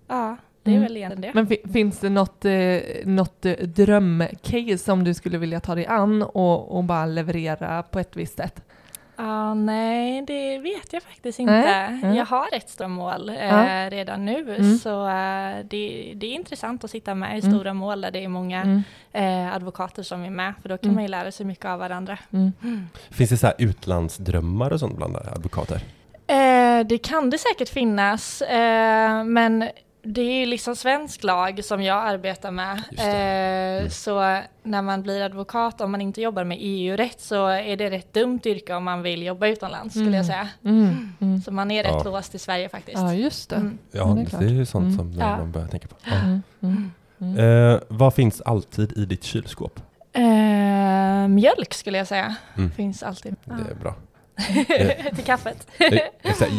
ja, 0.07 0.37
det 0.63 0.71
är 0.71 0.75
Mm. 0.75 0.81
väl 0.83 0.97
egentligen 0.97 1.21
det. 1.21 1.31
Men 1.33 1.47
fi- 1.47 1.71
finns 1.73 1.99
det 1.99 2.09
något, 2.09 2.45
eh, 2.45 2.77
något 3.05 3.45
eh, 3.45 3.53
drömcase 3.53 4.77
som 4.77 5.03
du 5.03 5.13
skulle 5.13 5.37
vilja 5.37 5.59
ta 5.59 5.75
dig 5.75 5.85
an 5.85 6.21
och, 6.23 6.77
och 6.77 6.83
bara 6.83 7.05
leverera 7.05 7.83
på 7.83 7.99
ett 7.99 8.15
visst 8.15 8.37
sätt? 8.37 8.61
Ja, 9.15 9.53
nej, 9.53 10.21
det 10.21 10.57
vet 10.57 10.93
jag 10.93 11.03
faktiskt 11.03 11.39
inte. 11.39 11.53
Nej. 11.53 12.15
Jag 12.17 12.25
har 12.25 12.47
ett 12.53 12.69
stora 12.69 12.87
mål 12.87 13.29
eh, 13.29 13.35
Ja. 13.45 13.89
redan 13.89 14.25
nu, 14.25 14.55
Mm. 14.55 14.77
så 14.77 15.07
eh, 15.07 15.65
det, 15.65 16.13
det 16.15 16.27
är 16.27 16.33
intressant 16.33 16.83
att 16.83 16.89
sitta 16.91 17.15
med 17.15 17.37
i 17.37 17.39
Mm. 17.41 17.51
stora 17.53 17.73
mål 17.73 18.01
där 18.01 18.11
det 18.11 18.23
är 18.23 18.27
många 18.27 18.61
Mm. 18.61 18.83
eh, 19.11 19.55
advokater 19.55 20.03
som 20.03 20.23
är 20.23 20.29
med, 20.29 20.53
för 20.61 20.69
då 20.69 20.77
kan 20.77 20.85
Mm. 20.89 20.95
man 20.95 21.03
ju 21.03 21.07
lära 21.09 21.31
sig 21.31 21.45
mycket 21.45 21.65
av 21.65 21.79
varandra. 21.79 22.17
Mm. 22.33 22.51
Finns 23.11 23.29
det 23.29 23.37
så 23.37 23.47
här 23.47 23.55
utlandsdrömmar 23.59 24.71
och 24.73 24.79
sånt 24.79 24.95
bland 24.97 25.15
advokater? 25.17 25.81
Eh, 26.27 26.79
det 26.85 26.97
kan 26.97 27.29
det 27.29 27.37
säkert 27.37 27.69
finnas, 27.69 28.41
eh, 28.41 29.23
men 29.23 29.69
det 30.03 30.21
är 30.21 30.39
ju 30.39 30.45
liksom 30.45 30.75
svensk 30.75 31.23
lag 31.23 31.63
som 31.65 31.83
jag 31.83 31.97
arbetar 32.07 32.51
med. 32.51 32.83
Det. 32.91 33.03
Eh, 33.03 33.63
Mm. 33.73 33.89
Så 33.89 34.39
när 34.63 34.81
man 34.81 35.03
blir 35.03 35.21
advokat, 35.21 35.81
om 35.81 35.91
man 35.91 36.01
inte 36.01 36.21
jobbar 36.21 36.43
med 36.43 36.57
EU-rätt, 36.61 37.21
så 37.21 37.47
är 37.47 37.77
det 37.77 37.89
rätt 37.89 38.13
dumt 38.13 38.39
yrke 38.45 38.73
om 38.73 38.83
man 38.83 39.01
vill 39.01 39.23
jobba 39.23 39.47
utomlands, 39.47 39.93
skulle 39.93 40.05
jag 40.05 40.13
Mm. 40.13 40.25
säga. 40.25 40.47
Mm. 40.65 41.13
Mm. 41.21 41.41
Så 41.41 41.51
man 41.51 41.71
är 41.71 41.83
rätt 41.83 41.91
Ja. 41.91 42.03
låst 42.03 42.35
i 42.35 42.39
Sverige 42.39 42.69
faktiskt. 42.69 42.97
Ja, 42.97 43.13
just 43.13 43.49
det. 43.49 43.55
Mm. 43.55 43.77
Ja, 43.91 44.03
det 44.05 44.13
det 44.13 44.19
är 44.21 44.25
är, 44.25 44.29
klart. 44.29 44.43
ju 44.43 44.65
sånt 44.65 44.95
som 44.95 45.13
Ja. 45.13 45.37
man 45.37 45.51
börjar 45.51 45.67
tänka 45.67 45.87
på. 45.87 45.95
Ja. 46.03 46.11
Mm. 46.15 46.41
Mm. 46.61 46.91
Mm. 47.21 47.73
Eh, 47.73 47.79
vad 47.87 48.13
finns 48.13 48.41
alltid 48.41 48.91
i 48.97 49.05
ditt 49.05 49.23
kylskåp? 49.23 49.79
Eh, 50.13 51.27
mjölk 51.27 51.73
skulle 51.73 51.97
jag 51.97 52.07
säga. 52.07 52.35
Mm. 52.57 52.71
Finns 52.71 53.03
alltid. 53.03 53.35
Ja. 53.43 53.53
Det 53.53 53.71
är 53.71 53.75
bra. 53.75 53.95
Till 55.15 55.23
kaffet. 55.25 55.67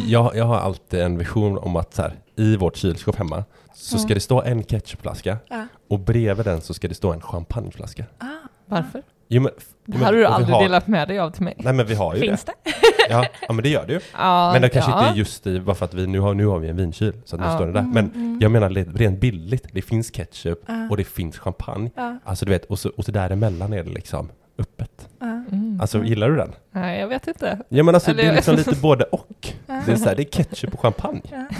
Jag, 0.07 0.35
jag 0.35 0.45
har 0.45 0.57
alltid 0.57 0.99
en 1.01 1.17
vision 1.17 1.57
om 1.57 1.75
att 1.75 1.93
så 1.93 2.01
här, 2.01 2.13
i 2.35 2.55
vårt 2.57 2.75
kylskåp 2.75 3.15
hemma 3.15 3.43
så 3.73 3.97
ska 3.97 4.05
Mm. 4.05 4.13
det 4.13 4.19
stå 4.19 4.41
en 4.41 4.63
ketchupflaska 4.63 5.37
Ja. 5.49 5.67
och 5.89 5.99
bredvid 5.99 6.45
den 6.45 6.61
så 6.61 6.73
ska 6.73 6.87
det 6.87 6.95
stå 6.95 7.13
en 7.13 7.21
champagneflaska. 7.21 8.05
Ah, 8.17 8.25
Varför? 8.65 9.01
Jo, 9.27 9.41
men, 9.41 9.51
Det 9.85 9.97
men- 9.97 10.01
hade 10.05 10.17
du 10.17 10.25
aldrig 10.25 10.55
har, 10.55 10.63
delat 10.63 10.87
med 10.87 11.07
dig 11.07 11.19
av 11.19 11.29
till 11.31 11.43
mig. 11.43 11.53
Nej 11.57 11.73
men 11.73 11.85
vi 11.87 11.95
har 11.95 12.15
ju 12.15 12.21
finns 12.21 12.43
det. 12.43 12.53
det? 12.63 12.71
Ja, 13.09 13.25
ja 13.47 13.53
men 13.53 13.63
det 13.63 13.69
gör 13.69 13.85
det 13.87 13.93
ju. 13.93 13.99
Ja, 14.17 14.49
Men 14.53 14.61
det 14.61 14.69
kanske 14.69 14.91
ja. 14.91 14.99
inte 14.99 15.11
är 15.13 15.15
just 15.17 15.47
i, 15.47 15.59
bara 15.59 15.75
för 15.75 15.85
att 15.85 15.93
vi 15.93 16.07
nu 16.07 16.19
har, 16.19 16.33
nu 16.33 16.45
har 16.45 16.59
vi 16.59 16.69
en 16.69 16.75
vinkyl 16.77 17.13
så 17.25 17.35
att 17.35 17.41
nu 17.41 17.47
står 17.55 17.65
det 17.65 17.71
där. 17.73 17.81
Men 17.81 18.05
Mm. 18.11 18.37
jag 18.41 18.51
menar 18.51 18.69
rent 18.97 19.19
bildligt, 19.19 19.65
det 19.71 19.81
finns 19.81 20.11
ketchup 20.11 20.59
och 20.89 20.97
det 20.97 21.03
finns 21.03 21.37
champagne. 21.39 21.89
Alltså 22.23 22.45
du 22.45 22.51
vet, 22.51 22.65
och 22.65 22.79
så, 22.79 22.89
och 22.97 23.05
så 23.05 23.11
däremellan 23.11 23.73
är 23.73 23.83
det 23.83 23.89
liksom 23.89 24.29
öppet. 24.57 25.09
ja. 25.19 25.25
Mm. 25.25 25.77
Alltså 25.81 26.03
gillar 26.03 26.29
du 26.29 26.35
den? 26.35 26.51
Nej, 26.71 26.99
jag 26.99 27.07
vet 27.07 27.27
inte. 27.27 27.59
Ja 27.69 27.83
men 27.83 27.95
alltså 27.95 28.11
Eller- 28.11 28.23
det 28.23 28.29
är 28.29 28.33
liksom 28.35 28.55
lite 28.55 28.75
både 28.81 29.03
och. 29.03 29.47
Ja. 29.67 29.81
Det 29.85 29.91
är, 29.91 29.95
så 29.95 30.05
här, 30.09 30.15
det 30.15 30.21
är 30.21 30.29
ketchup 30.31 30.73
och 30.73 30.79
champagne. 30.81 31.21
Ja. 31.31 31.45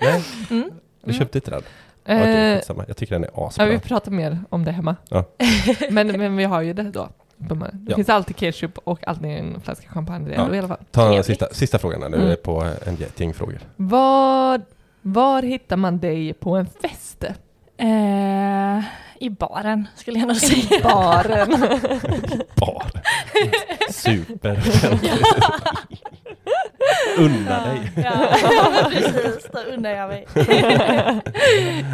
Nej, 0.00 0.22
Mm. 0.50 0.70
du 1.04 1.12
köpte 1.12 1.38
inte 1.38 1.50
den? 1.50 1.62
Okej, 2.04 2.52
Eh, 2.52 2.56
skitsamma. 2.56 2.84
Jag 2.88 2.96
tycker 2.96 3.14
den 3.14 3.24
är 3.24 3.30
ja, 3.34 3.46
asbra. 3.48 3.66
vi 3.66 3.78
pratar 3.78 4.10
mer 4.12 4.38
om 4.48 4.64
det 4.64 4.70
hemma. 4.70 4.96
Ja. 5.08 5.24
men, 5.90 6.06
men 6.06 6.36
vi 6.36 6.44
har 6.44 6.60
ju 6.60 6.72
det 6.72 6.82
då. 6.82 7.08
Det 7.36 7.70
Ja. 7.88 7.96
finns 7.96 8.08
alltid 8.08 8.36
ketchup 8.36 8.78
och 8.84 9.08
alltid 9.08 9.30
en 9.30 9.60
flaska 9.60 9.88
champagne 9.88 10.34
Ja. 10.36 10.54
i 10.54 10.58
alla 10.58 10.68
fall. 10.68 10.78
Ta 10.90 11.00
den 11.00 11.10
Trevligt. 11.10 11.26
sista, 11.26 11.48
sista 11.52 11.78
frågan 11.78 12.10
nu 12.10 12.16
Mm. 12.16 12.36
på 12.44 12.60
en 12.86 12.96
gäng 13.16 13.34
frågor. 13.34 13.58
Var, 13.76 14.60
var 15.02 15.42
hittar 15.42 15.76
man 15.76 15.98
dig 15.98 16.32
på 16.32 16.56
en 16.56 16.66
fest? 16.66 17.24
Eh, 17.76 18.84
I 19.22 19.30
baren 19.30 19.88
skulle 19.96 20.18
jag 20.18 20.28
nog 20.28 20.36
säga. 20.36 20.80
Baren. 20.82 21.50
Bar. 22.56 22.90
Super. 23.90 24.58
Unna 27.18 27.64
dig. 27.64 27.92
Ja, 27.96 28.26
precis. 28.90 29.48
Då 29.52 29.58
undrar 29.74 29.90
jag 29.90 30.08
mig. 30.08 30.26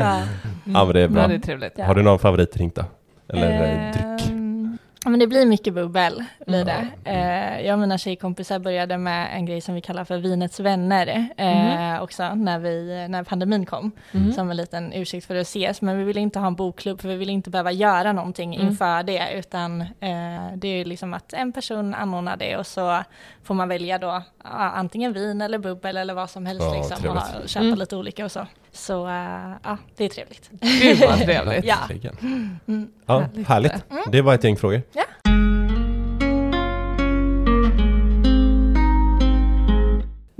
ja. 0.00 0.22
Ja 0.64 0.84
men 0.84 0.94
det 0.94 1.00
är 1.00 1.08
bra. 1.08 1.22
Ja, 1.22 1.28
det 1.28 1.34
är 1.34 1.38
trevligt. 1.38 1.78
Har 1.80 1.94
du 1.94 2.02
någon 2.02 2.18
favoritdrink 2.18 2.74
då? 2.74 2.84
Eller 3.32 3.50
eh, 3.50 3.92
dryck? 3.92 4.37
Men 5.08 5.18
det 5.20 5.26
blir 5.26 5.46
mycket 5.46 5.74
bubbel. 5.74 6.24
Blir 6.46 6.62
Mm. 6.62 6.86
det. 7.04 7.10
Eh, 7.10 7.66
jag 7.66 7.72
och 7.72 7.78
mina 7.78 7.98
tjejkompisar 7.98 8.58
började 8.58 8.98
med 8.98 9.28
en 9.36 9.46
grej 9.46 9.60
som 9.60 9.74
vi 9.74 9.80
kallar 9.80 10.04
för 10.04 10.18
vinets 10.18 10.60
vänner 10.60 11.28
eh, 11.36 12.02
också 12.02 12.34
när, 12.34 12.58
vi, 12.58 13.06
när 13.08 13.22
pandemin 13.24 13.66
kom. 13.66 13.92
Mhm. 14.12 14.32
Som 14.32 14.50
en 14.50 14.56
liten 14.56 14.92
ursäkt 14.92 15.26
för 15.26 15.34
att 15.34 15.42
ses. 15.46 15.82
Men 15.82 15.98
vi 15.98 16.04
ville 16.04 16.20
inte 16.20 16.38
ha 16.38 16.46
en 16.46 16.54
bokklubb 16.54 17.00
för 17.00 17.08
vi 17.08 17.16
ville 17.16 17.32
inte 17.32 17.50
behöva 17.50 17.72
göra 17.72 18.12
någonting 18.12 18.54
Mm. 18.54 18.66
inför 18.68 19.02
det. 19.02 19.28
Utan 19.34 19.80
eh, 19.80 19.88
det 20.56 20.68
är 20.68 20.84
liksom 20.84 21.14
att 21.14 21.32
en 21.32 21.52
person 21.52 21.94
anordnar 21.94 22.36
det 22.36 22.56
och 22.56 22.66
så 22.66 23.02
får 23.42 23.54
man 23.54 23.68
välja 23.68 23.98
då 23.98 24.22
antingen 24.74 25.12
vin 25.12 25.40
eller 25.42 25.58
bubbel 25.58 25.96
eller 25.96 26.14
vad 26.14 26.30
som 26.30 26.46
helst. 26.46 26.62
Ja, 26.64 26.74
liksom, 26.74 27.10
och 27.42 27.48
köpa 27.48 27.64
Mm. 27.66 27.78
lite 27.78 27.96
olika 27.96 28.24
och 28.24 28.32
så. 28.32 28.46
Så 28.72 29.06
eh, 29.08 29.52
ja, 29.62 29.78
det 29.96 30.04
är 30.04 30.08
trevligt. 30.08 30.50
Gud 30.60 30.98
vad 31.00 31.18
trevligt. 31.24 31.64
Ja. 31.64 31.76
Mm. 32.22 32.88
Ja, 33.06 33.18
Härligt. 33.20 33.48
härligt. 33.48 33.72
Det 34.12 34.22
var 34.22 34.34
ett 34.34 34.44
gäng 34.44 34.56
frågor. 34.56 34.82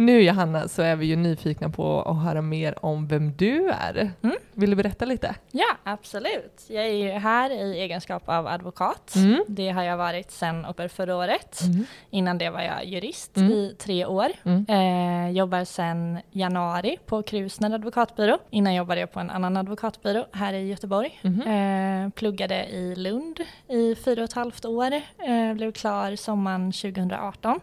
Nu 0.08 0.20
Johanna 0.22 0.68
så 0.68 0.82
är 0.82 0.96
vi 0.96 1.06
ju 1.06 1.16
nyfikna 1.16 1.68
på 1.70 2.02
att 2.02 2.22
höra 2.22 2.42
mer 2.42 2.84
om 2.84 3.06
vem 3.08 3.32
du 3.36 3.68
är. 3.70 4.10
Mm. 4.22 4.36
Vill 4.52 4.70
du 4.70 4.76
berätta 4.76 5.04
lite? 5.04 5.34
Ja, 5.50 5.66
absolut. 5.84 6.64
Jag 6.68 6.86
är 6.86 6.92
ju 6.94 7.10
här 7.10 7.50
i 7.50 7.80
egenskap 7.80 8.22
av 8.28 8.46
advokat. 8.46 9.14
Mm. 9.16 9.44
Det 9.48 9.68
har 9.70 9.82
jag 9.82 9.96
varit 9.96 10.30
sedan 10.30 10.66
oktober 10.66 10.88
förra 10.88 11.16
året. 11.16 11.60
Mm. 11.62 11.84
Innan 12.10 12.38
det 12.38 12.50
var 12.50 12.60
jag 12.60 12.84
jurist 12.84 13.36
Mm. 13.36 13.52
i 13.52 13.74
tre 13.78 14.06
år. 14.06 14.26
Mm. 14.44 14.66
Eh, 14.68 15.30
jobbar 15.36 15.64
sedan 15.64 16.18
januari 16.32 16.96
på 17.06 17.22
Krusner 17.22 17.74
advokatbyrå. 17.74 18.38
Innan 18.50 18.74
jobbade 18.74 19.00
jag 19.00 19.12
på 19.12 19.20
en 19.20 19.30
annan 19.30 19.56
advokatbyrå 19.56 20.26
här 20.32 20.52
i 20.52 20.68
Göteborg. 20.68 21.20
Mhm. 21.22 21.42
Eh, 21.42 22.10
pluggade 22.10 22.66
i 22.66 22.94
Lund 22.96 23.40
i 23.68 23.94
fyra 23.94 24.20
och 24.22 24.28
ett 24.28 24.32
halvt 24.32 24.64
år. 24.64 24.92
Eh, 25.18 25.54
blev 25.54 25.72
klar 25.72 26.16
sommaren 26.16 26.72
2018. 26.72 27.60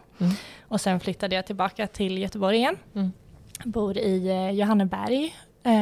Och 0.68 0.80
sen 0.80 1.00
flyttade 1.00 1.34
jag 1.34 1.46
tillbaka 1.46 1.86
till 1.86 2.18
Göteborg 2.18 2.56
igen. 2.56 2.76
Mm. 2.94 3.12
Bor 3.64 3.98
i 3.98 4.28
eh, 4.28 4.50
Johanneberg. 4.50 5.34
Eh, 5.64 5.72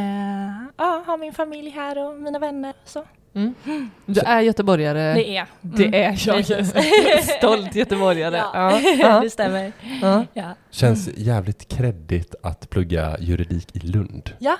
ja, 0.76 1.02
har 1.06 1.18
min 1.18 1.32
familj 1.32 1.70
här 1.70 1.98
och 2.08 2.14
mina 2.20 2.38
vänner. 2.38 2.74
Så. 2.84 3.04
Mm. 3.34 3.54
Du 4.06 4.20
är 4.20 4.40
göteborgare. 4.40 5.14
Det 5.14 5.36
är 5.36 5.46
Det 5.60 5.84
Mm. 5.84 5.94
är 5.94 6.26
jag. 6.26 6.44
Stolt 7.24 7.74
göteborgare. 7.74 8.36
Ja, 8.54 8.80
Ja. 8.98 9.20
Det 9.20 9.30
stämmer. 9.30 9.72
Ja. 10.02 10.24
Ja. 10.32 10.54
Känns 10.70 11.08
jävligt 11.16 11.68
kreddigt 11.68 12.34
att 12.42 12.70
plugga 12.70 13.16
juridik 13.20 13.76
i 13.76 13.78
Lund. 13.78 14.30
ja. 14.38 14.56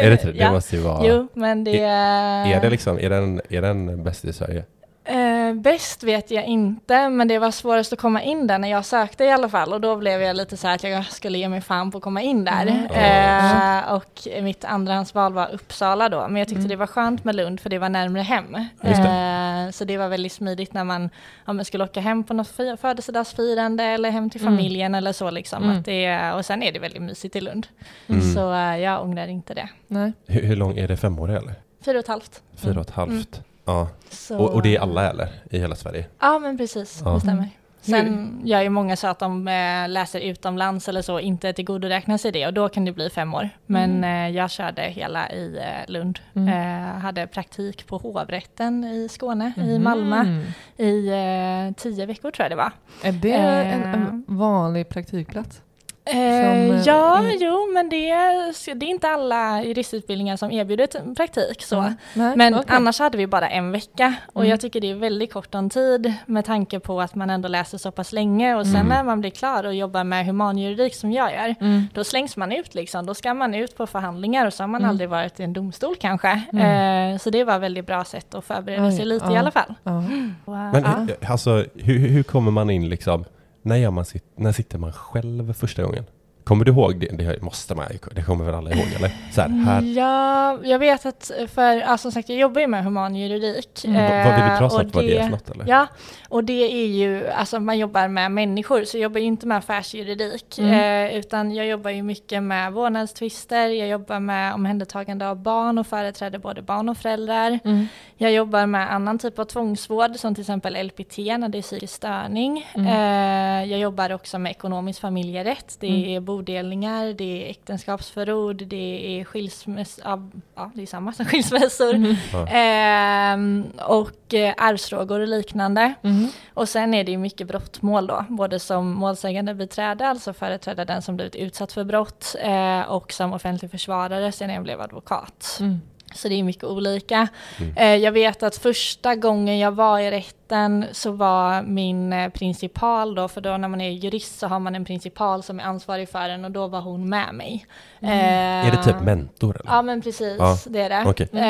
Är 0.00 0.10
det 0.10 0.16
det? 0.24 0.32
Det 0.32 0.38
Ja. 0.38 0.52
måste 0.52 0.76
ju 0.76 0.82
vara... 0.82 1.06
Jo, 1.06 1.28
men 1.34 1.64
det 1.64 1.78
Är 1.80 2.60
det 2.60 2.70
liksom, 2.70 2.98
är 2.98 3.10
den, 3.10 3.40
är 3.50 3.62
den 3.62 4.02
bäst 4.04 4.24
i 4.24 4.32
Sverige? 4.32 4.64
Eh, 5.10 5.54
bäst 5.54 6.02
vet 6.02 6.30
jag 6.30 6.44
inte, 6.44 7.08
men 7.08 7.28
det 7.28 7.38
var 7.38 7.50
svårast 7.50 7.92
att 7.92 7.98
komma 7.98 8.22
in 8.22 8.46
där 8.46 8.58
när 8.58 8.68
jag 8.70 8.84
sökte 8.84 9.24
i 9.24 9.30
alla 9.30 9.48
fall. 9.48 9.72
Och 9.72 9.80
då 9.80 9.96
blev 9.96 10.22
jag 10.22 10.36
lite 10.36 10.56
så 10.56 10.66
här 10.66 10.74
att 10.74 10.82
jag 10.84 11.06
skulle 11.06 11.38
ge 11.38 11.48
mig 11.48 11.60
fan 11.60 11.90
på 11.90 11.98
att 11.98 12.04
komma 12.04 12.22
in 12.22 12.44
där. 12.44 12.66
Mm. 12.66 13.84
Eh, 13.84 13.92
och 13.92 14.28
mitt 14.42 14.64
andrahandsval 14.64 15.32
var 15.32 15.50
Uppsala 15.54 16.08
då. 16.08 16.28
Men 16.28 16.36
jag 16.36 16.48
tyckte 16.48 16.58
Mm. 16.60 16.68
det 16.68 16.76
var 16.76 16.86
skönt 16.86 17.24
med 17.24 17.34
Lund 17.36 17.60
för 17.60 17.70
det 17.70 17.78
var 17.78 17.88
närmre 17.88 18.22
hem. 18.22 18.56
Just 18.84 19.00
Eh, 19.00 19.70
så 19.72 19.84
det 19.84 19.98
var 19.98 20.08
väldigt 20.08 20.32
smidigt 20.32 20.74
när 20.74 20.84
man, 20.84 21.10
om 21.44 21.56
man 21.56 21.64
skulle 21.64 21.84
åka 21.84 22.00
hem 22.00 22.24
på 22.24 22.34
något 22.34 22.48
fi- 22.48 22.76
födelsedagsfirande 22.80 23.84
eller 23.84 24.10
hem 24.10 24.30
till 24.30 24.40
Mm. 24.40 24.54
familjen 24.56 24.94
eller 24.94 25.12
så 25.12 25.30
liksom. 25.30 25.62
Mm. 25.64 25.78
Att 25.78 25.84
det, 25.84 26.32
och 26.32 26.44
sen 26.44 26.62
är 26.62 26.72
det 26.72 26.78
väldigt 26.78 27.02
mysigt 27.02 27.36
i 27.36 27.40
Lund. 27.40 27.66
Mm. 28.08 28.20
Så 28.34 28.52
eh, 28.54 28.76
jag 28.78 29.02
ångrar 29.02 29.26
inte 29.26 29.54
det. 29.54 29.68
Nej. 29.86 30.12
Hur, 30.26 30.42
hur 30.42 30.56
lång 30.56 30.78
är 30.78 30.88
det? 30.88 30.96
Femårig 30.96 31.36
eller? 31.36 31.54
Fyra 31.84 31.94
och 31.98 32.00
ett 32.04 32.08
halvt. 32.08 32.42
Fyra 32.56 32.74
och 32.80 32.86
ett 32.88 32.90
halvt? 32.94 33.40
Ja. 33.70 33.88
Så, 34.10 34.38
Och, 34.38 34.50
och 34.54 34.62
det 34.62 34.76
är 34.76 34.80
alla 34.80 35.10
eller? 35.10 35.28
I 35.50 35.58
hela 35.58 35.74
Sverige? 35.74 36.04
Ja, 36.20 36.38
men 36.38 36.58
precis. 36.58 37.00
Ja. 37.04 37.10
Det 37.14 37.20
stämmer. 37.20 37.48
Sen 37.82 38.40
gör 38.44 38.62
ju 38.62 38.68
många 38.68 38.96
så 38.96 39.06
att 39.06 39.18
de 39.18 39.48
eh, 39.48 39.88
läser 39.88 40.20
utomlands 40.20 40.88
eller 40.88 41.02
så, 41.02 41.20
inte 41.20 41.52
tillgodoräknar 41.52 42.18
sig 42.18 42.32
det 42.32 42.46
och 42.46 42.54
då 42.54 42.68
kan 42.68 42.84
det 42.84 42.92
bli 42.92 43.10
fem 43.10 43.34
år. 43.34 43.48
Men 43.66 44.04
eh, 44.04 44.28
jag 44.36 44.50
körde 44.50 44.82
hela 44.82 45.30
i 45.30 45.56
eh, 45.58 45.92
Lund. 45.92 46.18
Mm. 46.34 46.48
Eh, 46.48 46.98
hade 47.00 47.26
praktik 47.26 47.86
på 47.86 47.96
hovrätten 47.98 48.84
i 48.84 49.08
Skåne, 49.10 49.52
i 49.56 49.60
Mhm. 49.78 49.84
Malmö, 49.84 50.42
i 50.76 51.08
eh, 51.08 51.74
tio 51.76 52.06
veckor 52.06 52.30
tror 52.30 52.44
jag 52.44 52.50
det 52.50 52.56
var. 52.56 52.72
Är 53.02 53.12
det 53.12 53.32
Eh. 53.32 53.74
en, 53.74 53.82
en 53.94 54.24
vanlig 54.26 54.88
praktikplats? 54.88 55.62
Eh, 56.04 56.14
Som, 56.14 56.82
ja, 56.86 57.18
eh, 57.24 57.30
jo, 57.40 57.70
men 57.74 57.88
det, 57.88 58.10
är- 58.10 58.74
det 58.74 58.86
är 58.86 58.90
inte 58.90 59.08
alla 59.08 59.62
juristutbildningar 59.64 60.36
som 60.36 60.50
erbjuder 60.50 61.14
praktik. 61.14 61.62
Så. 61.62 61.78
Mm. 61.80 61.94
Nej, 62.14 62.36
Men 62.36 62.54
okej. 62.54 62.66
annars 62.76 62.98
hade 62.98 63.18
vi 63.18 63.26
bara 63.26 63.48
en 63.48 63.72
vecka 63.72 64.14
och 64.32 64.40
Mm. 64.40 64.50
jag 64.50 64.60
tycker 64.60 64.80
det 64.80 64.90
är 64.90 64.94
väldigt 64.94 65.32
kort 65.32 65.54
om 65.54 65.70
tid 65.70 66.12
med 66.26 66.44
tanke 66.44 66.80
på 66.80 67.00
att 67.00 67.14
man 67.14 67.30
ändå 67.30 67.48
läser 67.48 67.78
så 67.78 67.90
pass 67.90 68.12
länge 68.12 68.54
och 68.54 68.66
sen 68.66 68.74
Mm. 68.76 68.86
när 68.88 69.04
man 69.04 69.20
blir 69.20 69.30
klar 69.30 69.64
och 69.64 69.74
jobbar 69.74 70.04
med 70.04 70.26
humanjuridik 70.26 70.94
som 70.94 71.12
jag 71.12 71.32
gör, 71.32 71.54
Mm. 71.60 71.82
då 71.94 72.04
slängs 72.04 72.36
man 72.36 72.52
ut 72.52 72.74
liksom. 72.74 73.06
Då 73.06 73.14
ska 73.14 73.34
man 73.34 73.54
ut 73.54 73.76
på 73.76 73.86
förhandlingar 73.86 74.46
och 74.46 74.52
så 74.54 74.62
har 74.62 74.68
man 74.68 74.80
Mm. 74.80 74.90
aldrig 74.90 75.08
varit 75.08 75.40
i 75.40 75.42
en 75.42 75.52
domstol 75.52 75.96
kanske. 75.96 76.42
Mm. 76.52 77.12
Eh, 77.14 77.18
så 77.18 77.30
det 77.30 77.44
var 77.44 77.54
ett 77.56 77.62
väldigt 77.62 77.86
bra 77.86 78.04
sätt 78.04 78.34
att 78.34 78.44
förbereda 78.44 78.84
Oj, 78.86 78.96
sig 78.96 79.04
lite 79.06 79.26
ja. 79.26 79.32
i 79.34 79.36
alla 79.36 79.50
fall. 79.50 79.74
Ja. 79.82 80.04
Och, 80.44 80.56
eh, 80.56 80.72
Men 80.72 80.82
ja. 80.82 80.90
hur- 81.20 81.30
alltså, 81.30 81.64
hur, 81.74 81.98
hur 82.08 82.22
kommer 82.22 82.50
man 82.50 82.70
in 82.70 82.88
liksom? 82.88 83.24
När, 83.62 83.76
gör 83.76 83.90
man 83.90 84.04
sitt, 84.04 84.24
när 84.36 84.52
sitter 84.52 84.78
man 84.78 84.92
själv 84.92 85.52
första 85.52 85.82
gången? 85.82 86.04
Kommer 86.50 86.64
du 86.64 86.72
ihåg 86.72 87.00
det? 87.00 87.06
Det 87.16 87.42
måste 87.42 87.74
man 87.74 87.86
Det 88.14 88.22
kommer 88.22 88.44
väl 88.44 88.54
alla 88.54 88.70
ihåg 88.70 88.86
eller? 88.96 89.10
Så 89.32 89.40
här, 89.40 89.48
här. 89.48 89.82
Ja, 89.82 90.58
jag 90.64 90.78
vet 90.78 91.06
att 91.06 91.30
för, 91.54 91.76
ja, 91.76 91.98
som 91.98 92.12
sagt 92.12 92.28
jag 92.28 92.38
jobbar 92.38 92.60
ju 92.60 92.66
med 92.66 92.84
humanjuridik. 92.84 93.84
Mm. 93.84 94.02
Vad- 94.02 94.24
vad 94.24 94.34
vill 94.34 94.44
du 94.44 94.50
eh, 94.52 94.58
dra 94.60 94.70
snabbt 94.70 94.94
vad 94.94 95.04
det 95.04 95.16
är 95.18 95.22
för 95.22 95.30
något 95.30 95.50
eller? 95.50 95.64
Ja, 95.68 95.86
och 96.28 96.44
det 96.44 96.62
är 96.82 96.86
ju, 96.86 97.28
alltså 97.28 97.60
man 97.60 97.78
jobbar 97.78 98.08
med 98.08 98.32
människor, 98.32 98.84
så 98.84 98.96
jag 98.96 99.02
jobbar 99.02 99.20
ju 99.20 99.26
inte 99.26 99.46
med 99.46 99.58
affärsjuridik, 99.58 100.58
Mm. 100.58 101.08
eh, 101.12 101.18
utan 101.18 101.54
jag 101.54 101.66
jobbar 101.66 101.90
ju 101.90 102.02
mycket 102.02 102.42
med 102.42 102.72
vårdnadstvister, 102.72 103.68
jag 103.68 103.88
jobbar 103.88 104.20
med 104.20 104.54
omhändertagande 104.54 105.28
av 105.28 105.36
barn 105.36 105.78
och 105.78 105.86
företräder 105.86 106.38
både 106.38 106.62
barn 106.62 106.88
och 106.88 106.96
föräldrar. 106.96 107.58
Mm. 107.64 107.86
Jag 108.16 108.32
jobbar 108.32 108.66
med 108.66 108.92
annan 108.94 109.18
typ 109.18 109.38
av 109.38 109.44
tvångsvård, 109.44 110.16
som 110.16 110.34
till 110.34 110.42
exempel 110.42 110.86
LPT 110.86 111.18
när 111.18 111.48
det 111.48 111.58
är 111.58 111.62
psykisk 111.62 111.94
störning. 111.94 112.66
Mm. 112.74 112.86
Eh, 112.86 113.70
jag 113.70 113.80
jobbar 113.80 114.12
också 114.12 114.38
med 114.38 114.50
ekonomisk 114.50 115.00
familjerätt, 115.00 115.76
det 115.80 115.86
Mm. 115.88 116.24
Bodelningar, 116.40 117.12
det 117.12 117.44
är 117.46 117.50
äktenskapsförord, 117.50 118.56
det 118.56 119.20
är 119.20 119.24
skilsmäss, 119.24 120.00
ja, 120.04 120.70
det 120.74 120.82
är 120.82 120.86
samma 120.86 121.12
som 121.12 121.24
skilsmässor. 121.30 121.94
Mm. 121.94 122.16
Ehm, 122.48 123.64
och 123.86 124.34
eh, 124.34 124.54
arvsfrågor 124.56 125.20
och 125.20 125.28
liknande. 125.28 125.94
Mm. 126.02 126.28
Och 126.54 126.68
sen 126.68 126.94
är 126.94 127.04
det 127.04 127.10
ju 127.12 127.18
mycket 127.18 127.46
brottmål 127.46 128.06
då, 128.06 128.24
både 128.28 128.58
som 128.58 128.90
målsägande 128.90 129.54
beträde, 129.54 130.08
alltså 130.08 130.32
företräda 130.32 130.84
den 130.84 131.02
som 131.02 131.16
blivit 131.16 131.36
utsatt 131.36 131.72
för 131.72 131.84
brott, 131.84 132.36
eh, 132.40 132.80
och 132.80 133.12
som 133.12 133.32
offentlig 133.32 133.70
försvarare 133.70 134.32
sen 134.32 134.50
jag 134.50 134.62
blev 134.62 134.80
advokat. 134.80 135.56
Mm. 135.60 135.80
Så 136.14 136.28
det 136.28 136.34
är 136.34 136.42
mycket 136.42 136.64
olika. 136.64 137.28
Mm. 137.58 137.76
Eh, 137.76 137.96
jag 138.04 138.12
vet 138.12 138.42
att 138.42 138.56
första 138.56 139.14
gången 139.14 139.58
jag 139.58 139.72
var 139.72 139.98
i 139.98 140.10
rätten 140.50 140.86
så 140.92 141.10
var 141.12 141.62
min 141.62 142.12
eh, 142.12 142.28
principal 142.28 143.14
då, 143.14 143.28
för 143.28 143.40
då 143.40 143.56
när 143.56 143.68
man 143.68 143.80
är 143.80 143.90
jurist 143.90 144.38
så 144.38 144.46
har 144.46 144.58
man 144.58 144.74
en 144.74 144.84
principal 144.84 145.42
som 145.42 145.60
är 145.60 145.64
ansvarig 145.64 146.08
för 146.08 146.28
en 146.28 146.44
och 146.44 146.50
då 146.50 146.66
var 146.66 146.80
hon 146.80 147.08
med 147.08 147.34
mig. 147.34 147.66
Eh, 148.02 148.66
Är 148.66 148.70
det 148.70 148.82
typ 148.84 149.00
mentor 149.00 149.56
eller? 149.60 149.72
Ja 149.72 149.82
men 149.82 150.02
precis, 150.02 150.36
Ja, 150.38 150.56
det 150.66 150.80
är 150.80 150.88
det. 150.88 151.10
okej. 151.10 151.40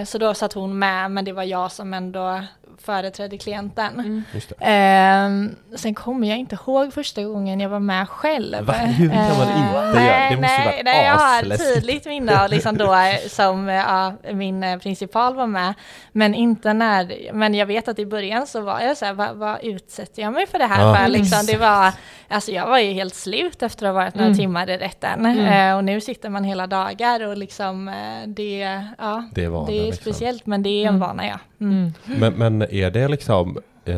Eh, 0.00 0.04
så 0.04 0.18
då 0.18 0.34
satt 0.34 0.52
hon 0.52 0.78
med, 0.78 1.10
men 1.10 1.24
det 1.24 1.32
var 1.32 1.42
jag 1.44 1.72
som 1.72 1.94
ändå 1.94 2.40
företrädde 2.82 3.38
klienten. 3.38 3.92
Mm. 3.94 4.22
Just 4.34 4.48
det. 4.48 4.54
Ehm, 4.60 5.56
sen 5.76 5.94
kommer 5.94 6.28
jag 6.28 6.38
inte 6.38 6.54
ihåg 6.66 6.92
första 6.92 7.22
gången 7.24 7.60
jag 7.60 7.68
var 7.68 7.78
med 7.80 8.08
själv. 8.08 8.64
Va? 8.66 8.72
Hur 8.72 9.08
kan 9.08 9.16
man 9.38 9.48
Eh, 9.48 9.56
inte 9.58 9.74
göra? 9.74 9.92
nej, 9.92 10.30
Det 10.30 10.36
måste 10.36 10.56
nej, 10.58 10.66
varit 10.66 10.84
nej, 10.84 11.04
jag 11.06 11.14
har 11.14 11.74
tydligt 11.74 12.06
minne 12.06 12.42
av 12.44 12.50
liksom 12.50 12.76
då 12.78 12.94
eh, 12.94 13.28
som 13.28 13.68
eh, 13.68 13.74
ja, 13.74 14.12
min 14.32 14.62
eh, 14.64 14.78
principal 14.78 15.34
var 15.34 15.46
med. 15.46 15.74
Men 16.12 16.34
inte 16.34 16.72
när, 16.72 17.32
men 17.32 17.54
jag 17.54 17.66
vet 17.66 17.88
att 17.88 17.98
i 17.98 18.06
början 18.06 18.46
så 18.50 18.60
var 18.60 18.80
jag 18.80 18.96
så 18.96 19.04
här, 19.04 19.12
vad, 19.12 19.36
vad 19.36 19.58
utsätter 19.64 20.22
jag 20.22 20.32
mig 20.32 20.46
för 20.46 20.58
det 20.58 20.64
här 20.64 20.86
Ja, 20.88 20.94
för? 20.96 21.08
Liksom, 21.08 21.46
det 21.46 21.52
exakt. 21.52 21.60
var, 21.60 21.92
alltså 22.36 22.50
jag 22.52 22.66
var 22.66 22.78
ju 22.78 22.92
helt 22.92 23.14
slut 23.14 23.62
efter 23.62 23.86
att 23.86 23.94
ha 23.94 24.00
varit 24.02 24.14
några 24.14 24.26
Mm. 24.26 24.38
timmar 24.38 24.70
i 24.70 24.76
rätten. 24.78 25.26
Mm. 25.26 25.70
Eh, 25.70 25.76
och 25.76 25.84
nu 25.84 26.00
sitter 26.00 26.28
man 26.28 26.44
hela 26.44 26.66
dagar 26.66 27.26
och 27.26 27.36
liksom 27.36 27.88
eh, 27.88 27.94
det, 28.26 28.84
ja, 28.98 29.24
Det 29.34 29.44
är 29.44 29.48
vana 29.48 29.66
det 29.66 29.78
är 29.78 29.84
liksom. 29.86 30.00
speciellt 30.12 30.46
men 30.46 30.62
det 30.62 30.68
är 30.70 30.82
en 30.82 30.88
Mm. 30.88 31.00
vana 31.00 31.26
ja. 31.26 31.38
Mm. 31.60 31.92
Mm. 32.06 32.20
Men, 32.20 32.32
men 32.32 32.62
är 32.74 32.90
det 32.90 33.08
liksom, 33.08 33.58
eh, 33.84 33.94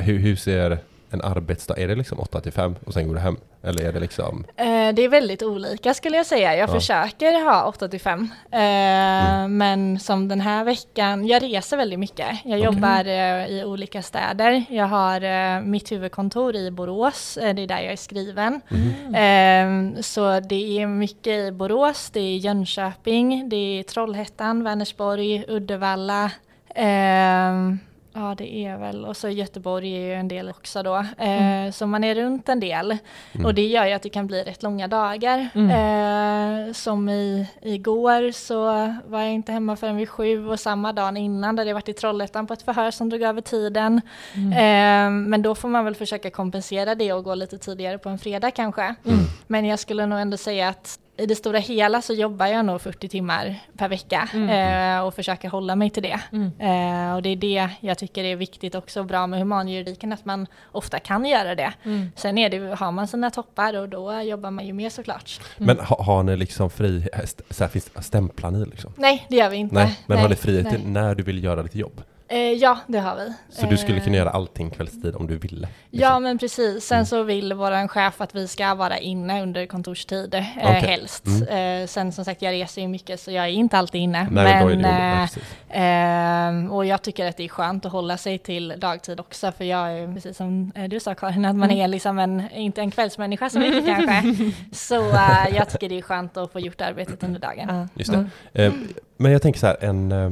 Hur, 0.00 0.18
hur 0.18 0.36
ser 0.36 0.78
en 1.10 1.22
arbetsdag, 1.22 1.76
är 1.78 1.88
det 1.88 1.94
liksom 1.94 2.20
8 2.20 2.40
till 2.40 2.52
5 2.52 2.74
och 2.86 2.92
sen 2.94 3.06
går 3.08 3.14
du 3.14 3.20
hem? 3.20 3.36
Eller 3.62 3.84
är 3.84 3.92
det 3.92 4.00
liksom, 4.00 4.44
Eh, 4.56 4.64
det 4.94 5.02
är 5.04 5.08
väldigt 5.08 5.42
olika 5.42 5.94
skulle 5.94 6.16
jag 6.16 6.26
säga. 6.26 6.56
Jag 6.56 6.68
Ja. 6.68 6.72
försöker 6.74 7.44
ha 7.44 7.64
8 7.64 7.88
till 7.88 8.00
5. 8.00 8.28
Eh, 8.52 8.60
Mm. 8.60 9.56
Men 9.58 9.98
som 10.00 10.28
den 10.28 10.40
här 10.40 10.64
veckan, 10.64 11.26
jag 11.26 11.42
reser 11.42 11.76
väldigt 11.76 11.98
mycket. 11.98 12.26
Jag 12.44 12.58
Okej. 12.58 12.64
jobbar 12.64 13.04
eh, 13.04 13.46
i 13.46 13.64
olika 13.66 14.02
städer. 14.02 14.64
Jag 14.68 14.86
har 14.86 15.20
eh, 15.24 15.60
mitt 15.62 15.92
huvudkontor 15.92 16.56
i 16.56 16.70
Borås, 16.70 17.36
eh, 17.36 17.54
det 17.54 17.62
är 17.62 17.66
där 17.66 17.80
jag 17.80 17.92
är 17.92 17.96
skriven. 17.96 18.60
Mhm. 18.68 19.14
Eh, 19.14 20.00
så 20.02 20.40
det 20.40 20.80
är 20.82 20.86
mycket 20.86 21.32
i 21.48 21.52
Borås, 21.52 22.10
det 22.10 22.20
är 22.20 22.36
Jönköping, 22.36 23.48
det 23.48 23.56
är 23.78 23.82
Trollhättan, 23.82 24.64
Vänersborg, 24.64 25.44
Uddevalla. 25.48 26.30
ehm, 26.74 27.78
Ja, 28.12 28.34
det 28.38 28.54
är 28.66 28.78
väl. 28.78 29.04
Och 29.04 29.16
så 29.16 29.28
Göteborg 29.28 29.92
är 29.96 30.00
ju 30.00 30.14
en 30.14 30.28
del 30.28 30.48
också 30.48 30.82
då. 30.82 30.96
Eh, 31.18 31.70
Så 31.72 31.86
man 31.86 32.04
är 32.04 32.14
runt 32.14 32.48
en 32.48 32.60
del. 32.60 32.96
Mm. 33.32 33.46
Och 33.46 33.54
det 33.54 33.66
gör 33.66 33.86
ju 33.86 33.92
att 33.92 34.02
det 34.02 34.08
kan 34.08 34.26
bli 34.26 34.42
rätt 34.42 34.62
långa 34.62 34.88
dagar. 34.88 35.38
Eh, 35.54 36.72
som 36.72 37.08
i, 37.08 37.46
igår 37.62 38.32
så 38.32 38.64
var 39.06 39.20
jag 39.20 39.32
inte 39.32 39.52
hemma 39.52 39.76
förrän 39.76 39.96
vid 39.96 40.08
sju 40.08 40.46
och 40.48 40.60
samma 40.60 40.92
dagen 40.92 41.16
innan 41.16 41.56
där 41.56 41.64
jag 41.64 41.74
varit 41.74 41.88
i 41.88 41.92
Trollhättan 41.92 42.46
på 42.46 42.52
ett 42.52 42.62
förhör 42.62 42.90
som 42.90 43.08
drog 43.08 43.22
över 43.22 43.40
tiden. 43.40 44.00
Eh, 44.34 45.10
men 45.10 45.42
då 45.42 45.54
får 45.54 45.68
man 45.68 45.84
väl 45.84 45.94
försöka 45.94 46.30
kompensera 46.30 46.94
det 46.94 47.12
och 47.12 47.24
gå 47.24 47.34
lite 47.34 47.58
tidigare 47.58 47.98
på 47.98 48.08
en 48.08 48.18
fredag 48.18 48.50
kanske. 48.50 48.82
Mm. 48.82 49.18
Men 49.46 49.64
jag 49.64 49.78
skulle 49.78 50.06
nog 50.06 50.18
ändå 50.18 50.36
säga 50.36 50.68
att 50.68 50.98
i 51.20 51.26
det 51.26 51.34
stora 51.34 51.58
hela 51.58 52.02
så 52.02 52.12
jobbar 52.12 52.46
jag 52.46 52.64
nog 52.64 52.80
40 52.80 53.08
timmar 53.08 53.56
per 53.76 53.88
vecka 53.88 54.28
eh, 54.34 55.06
och 55.06 55.14
försöker 55.14 55.48
hålla 55.48 55.76
mig 55.76 55.90
till 55.90 56.02
det. 56.02 56.20
Eh, 56.58 57.14
och 57.14 57.22
det 57.22 57.28
är 57.28 57.36
det 57.36 57.68
jag 57.80 57.98
tycker 57.98 58.24
är 58.24 58.36
viktigt 58.36 58.74
också 58.74 59.04
bra 59.04 59.26
med 59.26 59.38
humanjuridiken, 59.38 60.12
att 60.12 60.24
man 60.24 60.46
ofta 60.72 60.98
kan 60.98 61.24
göra 61.24 61.54
det. 61.54 61.72
Sen 62.16 62.38
är 62.38 62.50
det, 62.50 62.74
har 62.74 62.92
man 62.92 63.08
sina 63.08 63.30
toppar 63.30 63.76
och 63.76 63.88
då 63.88 64.20
jobbar 64.20 64.50
man 64.50 64.66
ju 64.66 64.72
mer 64.72 64.90
såklart. 64.90 65.40
men 65.56 65.80
ha, 65.80 66.02
har 66.02 66.22
ni 66.22 66.36
liksom 66.36 66.70
fri, 66.70 67.08
så 67.50 67.64
här, 67.64 67.68
finns 67.68 67.90
stämplar 68.06 68.50
ni 68.50 68.64
liksom? 68.66 68.92
Nej, 68.96 69.26
det 69.28 69.36
gör 69.36 69.50
vi 69.50 69.56
inte. 69.56 69.74
Nej, 69.74 69.98
men 70.06 70.18
har 70.18 70.28
ni 70.28 70.36
frihet 70.36 70.66
nej. 70.70 70.82
när 70.86 71.14
du 71.14 71.22
vill 71.22 71.44
göra 71.44 71.62
ditt 71.62 71.74
jobb? 71.74 72.02
Eh, 72.32 72.38
ja, 72.38 72.78
det 72.86 72.98
har 72.98 73.16
vi. 73.16 73.32
Så 73.48 73.66
du 73.66 73.76
skulle 73.76 73.96
Eh, 73.98 74.04
kunna 74.04 74.16
göra 74.16 74.30
allting 74.30 74.70
kvällstid 74.70 75.14
om 75.16 75.26
du 75.26 75.38
ville? 75.38 75.68
Ja, 75.90 76.08
liksom? 76.08 76.22
men 76.22 76.38
precis. 76.38 76.84
Sen 76.84 76.96
Mm. 76.96 77.06
så 77.06 77.22
vill 77.22 77.52
vår 77.52 77.88
chef 77.88 78.20
att 78.20 78.34
vi 78.34 78.48
ska 78.48 78.74
vara 78.74 78.98
inne 78.98 79.42
under 79.42 79.66
kontorstid, 79.66 80.34
eh, 80.34 80.44
Okej. 80.56 80.72
helst. 80.80 81.26
Mm. 81.26 81.82
Eh, 81.82 81.86
sen 81.86 82.12
som 82.12 82.24
sagt, 82.24 82.42
jag 82.42 82.52
reser 82.52 82.82
ju 82.82 82.88
mycket 82.88 83.20
så 83.20 83.30
jag 83.30 83.44
är 83.44 83.48
inte 83.48 83.78
alltid 83.78 84.00
inne. 84.00 84.28
Nej, 84.30 84.44
men 84.44 84.62
då 84.62 84.68
är 84.72 84.76
det 84.76 84.82
men. 84.82 85.18
Ja, 85.20 85.28
eh. 85.68 86.48
Ehm, 86.48 86.70
och 86.72 86.86
jag 86.86 87.02
tycker 87.02 87.28
att 87.28 87.36
det 87.36 87.44
är 87.44 87.48
skönt 87.48 87.86
att 87.86 87.92
hålla 87.92 88.16
sig 88.16 88.38
till 88.38 88.74
dagtid 88.78 89.20
också, 89.20 89.52
för 89.52 89.64
jag 89.64 89.92
är 89.98 90.14
precis 90.14 90.36
som 90.36 90.72
eh, 90.74 90.84
du 90.88 91.00
sa 91.00 91.14
Karin, 91.14 91.44
att 91.44 91.56
man 91.56 91.70
är 91.70 91.88
liksom 91.88 92.18
en, 92.18 92.42
inte 92.54 92.80
en 92.80 92.90
kvällsmänniska 92.90 93.50
så 93.50 93.58
mycket 93.58 93.86
kanske. 94.08 94.34
Så 94.72 95.10
eh, 95.10 95.48
jag 95.56 95.68
tycker 95.70 95.88
det 95.88 95.98
är 95.98 96.02
skönt 96.02 96.36
att 96.36 96.52
få 96.52 96.60
gjort 96.60 96.80
arbetet 96.80 97.22
under 97.22 97.40
dagen. 97.40 97.88
Just 97.94 98.12
det. 98.12 98.64
Eh, 98.64 98.72
men 99.16 99.32
jag 99.32 99.42
tänker 99.42 99.60
så 99.60 99.66
här, 99.66 99.76
en, 99.80 100.12
eh, 100.12 100.30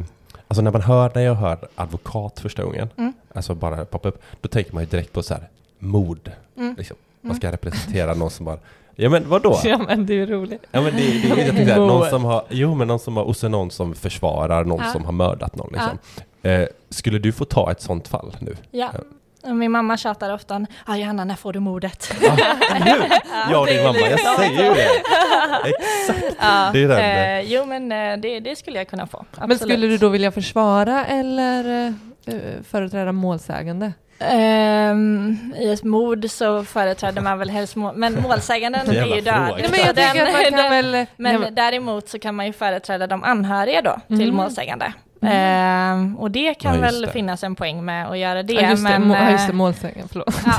alltså 0.49 0.63
när 0.63 0.71
man 0.71 0.83
hör, 0.83 1.13
när 1.15 1.23
jag 1.23 1.35
hör 1.35 1.59
advokat 1.75 2.41
första 2.41 2.63
gången, 2.65 2.89
Mm. 2.97 3.13
alltså 3.35 3.55
bara 3.55 3.85
poppa 3.85 4.09
upp, 4.09 4.23
då 4.41 4.49
tänker 4.49 4.75
man 4.75 4.83
ju 4.83 4.89
direkt 4.89 5.13
på 5.13 5.23
så 5.23 5.35
här, 5.35 5.49
mord. 5.79 6.31
Mm. 6.57 6.75
Liksom. 6.79 6.97
Man 7.21 7.37
ska 7.37 7.53
representera 7.53 8.15
någon 8.15 8.31
som 8.31 8.45
bara, 8.47 8.59
ja 8.97 9.09
men 9.11 9.29
vadå? 9.29 9.59
Ja 9.65 9.79
men 9.87 10.07
det 10.07 10.13
är 10.13 10.17
ju 10.17 10.27
roligt. 10.27 10.63
Ja 10.71 10.81
men 10.81 10.93
det, 10.93 10.99
det, 11.01 11.29
jag 11.29 11.37
tänkte 11.57 11.77
någon 11.77 12.11
som 12.11 12.25
har, 12.25 12.45
jo 12.49 12.75
men 12.75 12.89
någon 12.89 12.99
som 12.99 13.17
har, 13.17 13.25
och 13.25 13.37
så 13.37 13.49
någon 13.49 13.71
som 13.71 13.95
försvarar 13.95 14.65
någon 14.65 14.81
Ja. 14.85 14.93
som 14.93 15.05
har 15.05 15.13
mördat 15.13 15.57
någon 15.57 15.71
liksom. 15.73 15.99
Eh, 16.43 16.69
skulle 16.89 17.19
du 17.19 17.33
få 17.33 17.45
ta 17.45 17.71
ett 17.71 17.81
sånt 17.81 18.09
fall 18.09 18.37
nu? 18.41 18.57
Ja. 18.71 18.91
Min 19.45 19.71
mamma 19.71 19.97
tjatar 19.97 20.35
ofta, 20.35 20.67
ja 20.87 20.97
Johanna 20.97 21.25
när 21.25 21.35
får 21.35 21.53
du 21.53 21.61
mordet? 21.61 22.15
Nu! 22.21 22.29
Jag 23.51 23.61
och 23.61 23.67
din 23.67 23.83
mamma, 23.85 23.99
jag 23.99 24.21
säger 24.21 24.65
ju 24.65 24.75
det! 24.75 24.89
Exakt! 25.69 26.37
Ja, 26.41 26.71
Det 26.73 26.83
är 26.83 26.89
den. 26.89 26.99
eh, 27.45 27.53
jo 27.53 27.65
men 27.65 27.93
eh, 27.93 28.17
det, 28.17 28.41
det 28.41 28.57
skulle 28.57 28.79
jag 28.79 28.89
kunna 28.89 29.07
få. 29.07 29.25
Men 29.33 29.43
absolut. 29.53 29.61
skulle 29.73 29.87
du 29.87 29.99
då 29.99 30.09
vilja 30.09 30.33
försvara 30.33 31.07
eller 31.07 31.87
eh, 32.27 32.35
företräda 32.71 33.13
målsägande? 33.13 33.93
Ehm, 34.21 35.55
I 35.59 35.73
ett 35.73 35.83
mord 35.85 36.31
så 36.31 36.65
företräder 36.65 37.23
man 37.23 37.39
väl 37.39 37.51
helst 37.51 37.77
mål, 37.77 37.97
men 37.97 38.23
målsäganden 38.23 38.91
är 38.91 39.07
ju 39.17 39.21
död. 39.21 39.35
Nej, 39.59 39.67
men 39.71 39.81
jag 39.81 39.95
Den- 39.95 40.05
tänker 40.05 40.27
att 40.27 40.33
man 40.33 40.43
kan 40.45 40.53
den- 40.53 40.71
väl... 40.93 41.07
Men 41.17 41.55
däremot 41.55 42.09
så 42.09 42.19
kan 42.19 42.35
man 42.35 42.47
ju 42.47 42.53
företräda 42.53 43.07
de 43.07 43.25
anhöriga 43.25 43.83
då 43.83 44.17
till 44.17 44.33
Mm. 45.23 45.35
Ehm, 45.35 46.17
och 46.19 46.31
det 46.31 46.55
kan 46.55 46.75
Ja, 46.75 46.81
väl 46.81 47.03
det. 47.03 47.11
finnas 47.13 47.45
en 47.45 47.55
poäng 47.55 47.85
med 47.85 48.09
att 48.11 48.19
göra 48.19 48.43
det. 48.43 48.53
Ja, 48.53 48.71
just 48.71 48.87
det, 48.87 48.99
men, 48.99 49.11
ja, 49.11 49.31
just 49.31 49.47
det 49.47 49.53
eh, 49.53 49.57
målsägande, 49.57 50.09
förlåt. 50.13 50.35
ja. 50.47 50.53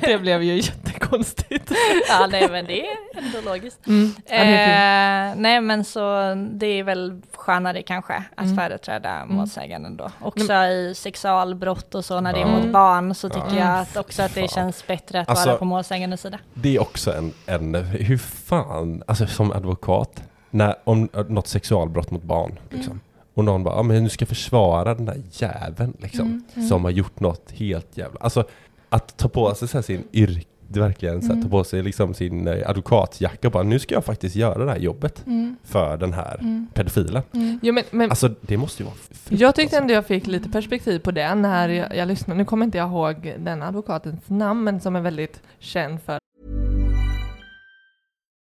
det 0.00 0.18
blev 0.18 0.42
ju 0.42 0.54
jättekonstigt. 0.56 1.70
ja, 2.08 2.26
nej 2.30 2.48
men 2.50 2.64
det 2.66 2.80
är 2.86 2.96
ändå 3.16 3.50
logiskt. 3.50 3.86
Mm. 3.86 4.14
Eh, 4.26 5.36
nej 5.36 5.60
men 5.60 5.84
så 5.84 6.34
det 6.52 6.66
är 6.66 6.82
väl 6.82 7.22
skönare 7.36 7.82
kanske 7.82 8.14
att 8.34 8.44
Mm. 8.44 8.56
företräda 8.56 9.24
målsäganden 9.26 9.96
då. 9.96 10.10
Också 10.20 10.52
i 10.52 10.92
sexualbrott 10.96 11.94
och 11.94 12.04
så 12.04 12.20
när 12.20 12.32
det 12.32 12.40
är 12.40 12.46
mot 12.46 12.72
barn 12.72 13.14
så 13.14 13.28
tycker 13.28 13.56
Ja. 13.56 13.58
jag 13.58 13.78
att 13.80 13.96
också 13.96 14.22
att 14.22 14.34
det 14.34 14.50
känns 14.50 14.86
bättre 14.86 15.20
att 15.20 15.28
Alltså- 15.28 15.46
vara 15.48 15.58
på 15.58 15.64
målsägandens 15.64 16.20
sida. 16.20 16.38
Det 16.54 16.76
är 16.76 16.80
också 16.82 17.12
en, 17.14 17.32
en, 17.46 17.74
hur 17.74 18.18
fan, 18.18 19.02
alltså 19.06 19.26
som 19.26 19.52
advokat, 19.52 20.22
när, 20.50 20.74
om 20.84 21.08
något 21.28 21.48
sexualbrott 21.48 22.10
mot 22.10 22.22
barn, 22.22 22.58
liksom. 22.70 23.00
Och 23.36 23.44
någon 23.44 23.64
bara, 23.64 23.76
ja 23.76 23.82
men 23.82 24.04
du 24.04 24.10
ska 24.10 24.26
försvara 24.26 24.94
den 24.94 25.04
där 25.04 25.22
jäveln 25.32 25.96
liksom, 25.98 26.42
som 26.68 26.84
har 26.84 26.90
gjort 26.90 27.20
något 27.20 27.50
helt 27.50 27.96
jävla, 27.96 28.20
alltså 28.20 28.44
att 28.88 29.16
ta 29.16 29.28
på 29.28 29.54
sig 29.54 29.68
så 29.68 29.76
här 29.78 29.82
sin 29.82 30.04
yrke, 30.12 30.46
verkligen 30.68 31.22
så 31.22 31.34
här, 31.34 31.42
ta 31.42 31.48
på 31.48 31.64
sig 31.64 31.82
liksom 31.82 32.14
sin 32.14 32.48
eh, 32.48 32.70
advokatjacka 32.70 33.48
och 33.48 33.52
bara, 33.52 33.62
nu 33.62 33.78
ska 33.78 33.94
jag 33.94 34.04
faktiskt 34.04 34.36
göra 34.36 34.64
det 34.64 34.70
här 34.70 34.78
jobbet 34.78 35.24
för 35.64 35.96
den 35.96 36.12
här 36.12 36.66
pedofilen. 36.74 37.22
Jo, 37.62 37.72
men, 37.72 37.84
men 37.90 38.10
Alltså 38.10 38.30
det 38.40 38.56
måste 38.56 38.82
ju 38.82 38.86
vara 38.86 38.96
jag 39.28 39.54
tyckte 39.54 39.78
ändå 39.78 39.94
jag 39.94 40.06
fick 40.06 40.26
lite 40.26 40.48
perspektiv 40.48 40.98
på 40.98 41.10
det 41.10 41.34
när 41.34 41.68
jag, 41.68 41.96
jag 41.96 42.08
lyssnade. 42.08 42.38
Nu 42.38 42.44
kommer 42.44 42.64
inte 42.64 42.78
jag 42.78 42.88
ihåg 42.88 43.34
den 43.38 43.62
advokatens 43.62 44.20
namn, 44.26 44.64
men 44.64 44.80
som 44.80 44.96
är 44.96 45.00
väldigt 45.00 45.42
känd 45.58 46.02
för 46.02 46.18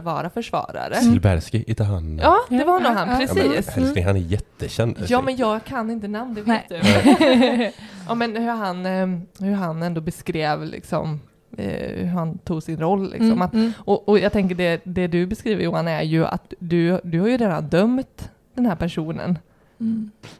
Vara 0.00 0.30
försvarare. 0.30 0.94
Silbersky, 0.94 1.64
inte 1.66 1.84
han? 1.84 2.18
Ja, 2.18 2.36
det 2.48 2.64
var 2.64 2.80
nog 2.80 2.92
han, 2.92 3.08
ja, 3.08 3.22
Ja, 3.22 3.34
men, 3.34 3.52
precis. 3.52 3.76
älskling, 3.76 4.04
han 4.04 4.16
är 4.16 4.20
jättekänd. 4.20 4.96
Ja, 5.08 5.22
men 5.22 5.36
jag 5.36 5.64
kan 5.64 5.90
inte 5.90 6.08
namn, 6.08 6.34
det 6.34 6.42
vet 6.42 6.68
du. 6.68 6.76
ja, 8.08 8.14
men 8.14 8.36
hur 8.36 8.50
han, 8.50 8.86
eh, 8.86 9.06
hur 9.38 9.52
han 9.52 9.82
ändå 9.82 10.00
beskrev 10.00 10.64
liksom 10.64 11.20
eh, 11.58 11.96
hur 11.96 12.06
han 12.06 12.38
tog 12.38 12.62
sin 12.62 12.80
roll. 12.80 13.10
Liksom. 13.10 13.26
Mm, 13.26 13.42
Att, 13.42 13.54
mm. 13.54 13.72
och, 13.78 14.08
och 14.08 14.18
jag 14.18 14.32
tänker 14.32 14.54
det, 14.54 14.80
det 14.84 15.06
du 15.06 15.26
beskriver 15.26 15.62
Johan 15.64 15.88
är 15.88 16.02
ju 16.02 16.26
att 16.26 16.54
du, 16.58 17.00
du 17.04 17.20
har 17.20 17.28
ju 17.28 17.36
redan 17.36 17.68
dömt 17.68 18.30
den 18.54 18.66
här 18.66 18.76
personen 18.76 19.38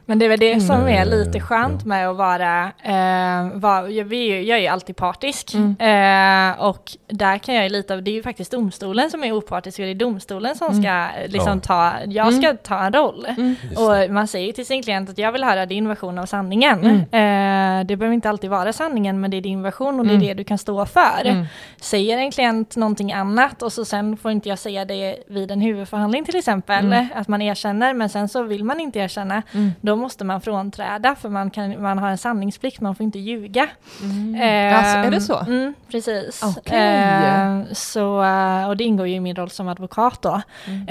Men 0.05 0.19
det 0.19 0.25
är 0.25 0.29
väl 0.29 0.39
det 0.39 0.59
som 0.61 0.75
är 0.87 1.05
Mm. 1.05 1.09
lite 1.09 1.39
skönt 1.39 1.85
med 1.85 2.09
att 2.09 2.15
vara, 2.17 2.63
eh, 2.83 3.49
var, 3.59 3.87
jag, 3.87 4.13
är 4.13 4.41
jag 4.41 4.57
är 4.57 4.61
ju 4.61 4.67
alltid 4.67 4.95
partisk. 4.95 5.53
Mm. 5.53 5.75
Eh, 5.79 6.61
och 6.65 6.91
där 7.07 7.37
kan 7.37 7.55
jag 7.55 7.63
ju 7.63 7.69
lite 7.69 7.93
av, 7.93 8.03
det 8.03 8.11
är 8.11 8.13
ju 8.15 8.23
faktiskt 8.23 8.51
domstolen 8.51 9.11
som 9.11 9.23
är 9.23 9.31
opartisk 9.31 9.79
och 9.79 9.85
det 9.85 9.91
är 9.91 9.95
domstolen 9.95 10.55
som 10.55 10.73
ska 10.81 10.87
eh, 10.89 11.27
liksom 11.27 11.53
Ja. 11.53 11.59
ta, 11.59 11.93
jag 12.07 12.33
ska 12.33 12.53
ta 12.53 12.79
en 12.85 12.93
roll. 12.93 13.27
Och 13.75 14.11
man 14.13 14.27
säger 14.27 14.45
ju 14.47 14.51
till 14.53 14.65
sin 14.65 14.83
klient 14.83 15.09
att 15.09 15.17
jag 15.17 15.31
vill 15.31 15.43
höra 15.43 15.65
din 15.65 15.87
version 15.87 16.17
av 16.19 16.25
sanningen. 16.25 16.79
Mm. 17.11 17.79
Eh, 17.81 17.85
det 17.85 17.95
behöver 17.97 18.13
inte 18.13 18.29
alltid 18.29 18.49
vara 18.49 18.73
sanningen 18.73 19.21
men 19.21 19.31
det 19.31 19.37
är 19.37 19.41
din 19.41 19.61
version 19.61 19.99
och 19.99 20.05
det 20.05 20.11
är 20.11 20.15
Mm. 20.15 20.27
det 20.27 20.33
du 20.33 20.43
kan 20.43 20.57
stå 20.57 20.85
för. 20.85 21.25
Mm. 21.25 21.45
Säger 21.81 22.17
en 22.17 22.31
klient 22.31 22.75
någonting 22.75 23.13
annat 23.13 23.61
och 23.61 23.73
så 23.73 23.85
sen 23.85 24.17
får 24.17 24.31
inte 24.31 24.49
jag 24.49 24.59
säga 24.59 24.85
det 24.85 25.15
vid 25.27 25.51
en 25.51 25.61
huvudförhandling 25.61 26.25
till 26.25 26.35
exempel, 26.35 26.85
Mm. 26.85 27.05
att 27.15 27.27
man 27.27 27.41
erkänner 27.41 27.93
men 27.93 28.09
sen 28.09 28.29
så 28.29 28.43
vill 28.43 28.63
man 28.63 28.79
inte 28.79 28.99
erkänna, 28.99 29.32
Mm. 29.53 29.71
då 29.81 29.95
måste 29.95 30.25
man 30.25 30.41
frånträda 30.41 31.15
för 31.15 31.29
man, 31.29 31.49
kan, 31.49 31.81
man 31.81 31.97
har 31.97 32.09
en 32.09 32.17
sanningsplikt, 32.17 32.81
man 32.81 32.95
får 32.95 33.03
inte 33.03 33.19
ljuga. 33.19 33.67
Mm. 34.01 34.77
Alltså, 34.77 34.97
är 34.97 35.11
det 35.11 35.21
så? 35.21 35.39
Mm, 35.39 35.73
precis. 35.91 36.43
Okej. 36.57 36.79
Eh, 36.79 37.61
så, 37.73 38.23
eh, 38.23 38.67
och 38.67 38.77
det 38.77 38.83
ingår 38.83 39.07
ju 39.07 39.15
i 39.15 39.19
min 39.19 39.35
roll 39.35 39.49
som 39.49 39.67
advokat 39.67 40.21
då. 40.21 40.41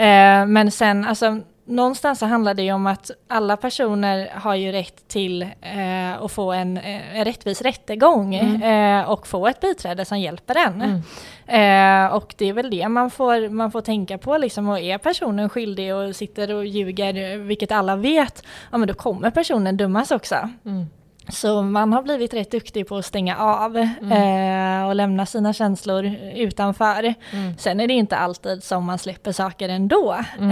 Eh, 0.02 0.46
men 0.46 0.70
sen, 0.70 1.04
alltså, 1.04 1.40
någonstans 1.64 2.18
så 2.18 2.26
handlar 2.26 2.54
det 2.54 2.62
ju 2.62 2.72
om 2.72 2.86
att 2.86 3.10
alla 3.28 3.56
personer 3.56 4.30
har 4.34 4.54
ju 4.54 4.72
rätt 4.72 5.08
till 5.08 5.42
eh, 5.42 6.22
att 6.22 6.32
få 6.32 6.52
en, 6.52 6.76
eh, 6.76 7.18
en 7.18 7.24
rättvis 7.24 7.62
rättegång 7.62 8.34
eh, 8.34 9.10
och 9.10 9.26
få 9.26 9.46
ett 9.46 9.60
biträde 9.60 10.04
som 10.04 10.18
hjälper 10.20 10.54
en. 10.54 10.82
Mm. 10.82 11.02
Eh, 11.46 12.14
och 12.14 12.34
det 12.38 12.48
är 12.48 12.52
väl 12.52 12.70
det 12.70 12.88
man 12.88 13.10
får, 13.10 13.48
man 13.48 13.72
får 13.72 13.80
tänka 13.80 14.18
på 14.18 14.38
liksom, 14.38 14.68
och 14.68 14.78
är 14.78 14.98
personen 14.98 15.48
skyldig 15.48 15.94
och 15.94 16.16
sitter 16.16 16.54
och 16.54 16.66
ljuger, 16.66 17.38
vilket 17.38 17.72
alla 17.72 17.96
vet, 17.96 18.44
ja 18.70 18.78
men 18.78 18.88
då 18.88 18.94
kommer 18.94 19.30
personen 19.30 19.76
dömas 19.76 20.10
också. 20.10 20.48
Mm. 20.64 20.86
Så 21.28 21.62
man 21.62 21.92
har 21.92 22.02
blivit 22.02 22.34
rätt 22.34 22.50
duktig 22.50 22.88
på 22.88 22.96
att 22.96 23.04
stänga 23.06 23.36
av 23.36 23.76
eh, 23.76 24.86
och 24.88 24.94
lämna 24.94 25.26
sina 25.26 25.52
känslor 25.52 26.04
utanför. 26.34 27.14
Mm. 27.32 27.56
Sen 27.58 27.80
är 27.80 27.86
det 27.88 27.94
inte 27.94 28.16
alltid 28.16 28.62
som 28.62 28.84
man 28.84 28.98
släpper 28.98 29.32
saker 29.32 29.68
ändå. 29.68 30.16
Mm. 30.38 30.50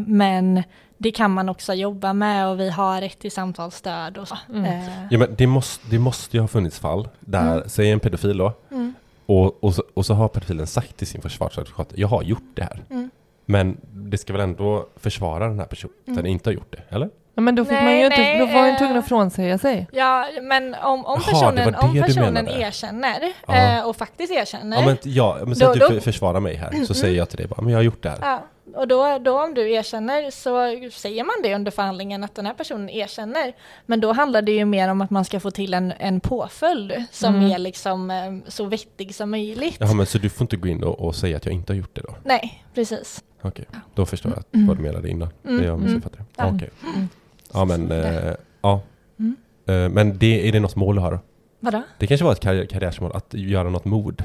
Eh, 0.00 0.06
men 0.08 0.62
det 0.98 1.10
kan 1.10 1.30
man 1.30 1.48
också 1.48 1.74
jobba 1.74 2.12
med 2.12 2.48
och 2.48 2.60
vi 2.60 2.70
har 2.70 3.00
rätt 3.00 3.18
till 3.18 3.32
samtalsstöd 3.32 4.18
och 4.18 4.28
så. 4.28 4.36
Mm. 4.48 4.64
Eh, 4.64 4.88
Ja, 5.10 5.18
men 5.18 5.34
det, 5.38 5.46
måste, 5.46 5.88
det 5.90 5.98
måste 5.98 6.36
ju 6.36 6.40
ha 6.40 6.48
funnits 6.48 6.78
fall 6.78 7.08
där, 7.20 7.52
Mm. 7.56 7.68
säg 7.68 7.90
en 7.90 8.00
pedofil 8.00 8.36
då, 8.38 8.52
mm, 8.70 8.94
och, 9.26 9.64
och, 9.64 9.74
så, 9.74 9.82
och 9.94 10.06
så 10.06 10.14
har 10.14 10.28
pedofilen 10.28 10.66
sagt 10.66 10.96
till 10.96 11.06
sin 11.06 11.22
försvarsadvokat, 11.22 11.88
jag 11.94 12.08
har 12.08 12.22
gjort 12.22 12.50
det 12.54 12.62
här. 12.62 12.80
mm. 12.90 13.10
Men 13.46 13.76
det 13.92 14.18
ska 14.18 14.32
väl 14.32 14.42
ändå 14.42 14.86
försvara 14.96 15.48
den 15.48 15.58
här 15.58 15.66
personen 15.66 15.94
Mm. 16.08 16.26
inte 16.26 16.48
har 16.50 16.54
gjort 16.54 16.72
det, 16.72 16.82
eller? 16.94 17.10
Ja, 17.34 17.40
men 17.42 17.54
då 17.54 17.64
fick 17.64 17.72
Nej, 17.72 17.84
man 17.84 17.98
ju 17.98 18.04
inte, 18.04 18.16
nej, 18.16 18.38
då 18.38 18.46
var 18.46 18.52
man 18.54 18.64
ju 18.66 18.70
eh, 18.72 18.78
tvungen 18.78 18.96
att 18.96 19.08
frånsäga 19.08 19.58
sig. 19.58 19.88
Ja, 19.92 20.26
men 20.42 20.74
om, 20.74 21.06
om 21.06 21.20
Jaha, 21.26 21.52
det 21.52 21.64
var 21.64 21.72
personen, 21.72 21.92
det 21.94 22.00
om 22.00 22.06
personen 22.06 22.48
erkänner 22.48 23.32
Ja. 23.46 23.54
eh, 23.78 23.88
och 23.88 23.96
faktiskt 23.96 24.32
erkänner, 24.32 24.76
Ja 24.80 24.86
men, 24.86 24.96
ja, 25.02 25.38
men 25.46 25.54
säg 25.56 25.66
Då- 25.66 25.72
att 25.72 25.78
då- 25.80 25.88
du 25.88 25.94
för- 25.94 26.00
försvarar 26.00 26.40
mig 26.40 26.54
här, 26.56 26.68
så 26.70 26.74
Mm. 26.76 26.86
säger 26.86 27.16
jag 27.18 27.28
till 27.28 27.38
dig 27.38 27.46
bara, 27.46 27.60
men 27.62 27.70
jag 27.70 27.78
har 27.78 27.82
gjort 27.82 28.02
det 28.02 28.08
här. 28.08 28.18
Ja, 28.20 28.42
och 28.74 28.88
då, 28.88 29.18
då 29.18 29.42
om 29.44 29.54
du 29.54 29.72
erkänner 29.72 30.30
så 30.30 30.90
säger 30.98 31.24
man 31.24 31.34
det 31.42 31.54
under 31.54 31.70
förhandlingen 31.70 32.24
att 32.24 32.34
den 32.34 32.46
här 32.46 32.54
personen 32.54 32.90
erkänner. 32.90 33.52
Men 33.86 34.00
då 34.00 34.12
handlar 34.12 34.42
det 34.42 34.52
ju 34.52 34.64
mer 34.64 34.88
om 34.88 35.00
att 35.00 35.10
man 35.10 35.24
ska 35.24 35.40
få 35.40 35.50
till 35.50 35.74
en, 35.74 35.92
en 35.98 36.20
påföljd 36.20 37.04
som 37.10 37.34
Mm. 37.34 37.50
är 37.50 37.58
liksom 37.58 38.10
eh, 38.10 38.16
så 38.50 38.64
vettig 38.64 39.14
som 39.14 39.30
möjligt. 39.30 39.76
Jaha, 39.80 39.94
men 39.94 40.06
så 40.06 40.18
du 40.18 40.28
får 40.30 40.44
inte 40.44 40.56
gå 40.56 40.68
in 40.68 40.84
och, 40.84 41.00
och 41.00 41.14
säga 41.14 41.36
att 41.36 41.44
jag 41.46 41.54
inte 41.54 41.72
har 41.72 41.78
gjort 41.78 41.94
det 41.94 42.00
då? 42.00 42.14
Nej, 42.24 42.64
precis. 42.74 43.24
Okej, 43.42 43.64
då 43.94 44.06
förstår 44.06 44.32
jag 44.36 44.44
Mm. 44.54 44.66
vad 44.68 44.76
du 44.76 44.82
menade 44.82 45.08
innan. 45.08 45.28
Mm, 45.44 45.58
Det 45.58 45.64
jag 45.66 45.74
mm. 45.74 45.84
missuppfattade. 45.86 46.24
Ja. 46.36 46.44
Ja. 46.44 46.52
Okej. 46.56 46.70
Mm. 46.94 47.08
Ja 47.52 47.64
men, 47.64 47.92
eh, 47.92 48.34
ja. 48.62 48.80
Mm. 49.18 49.36
Eh, 49.66 49.88
men 49.88 50.18
det, 50.18 50.48
är 50.48 50.52
det 50.52 50.60
något 50.60 50.76
mål 50.76 50.94
du 50.94 51.00
har 51.00 51.10
då? 51.12 51.18
Vadå? 51.60 51.82
Det 51.98 52.06
kanske 52.06 52.24
var 52.24 52.32
ett 52.32 52.40
karriär, 52.40 52.66
karriärsmål, 52.66 53.10
att 53.14 53.34
göra 53.34 53.70
något 53.70 53.84
mord? 53.84 54.22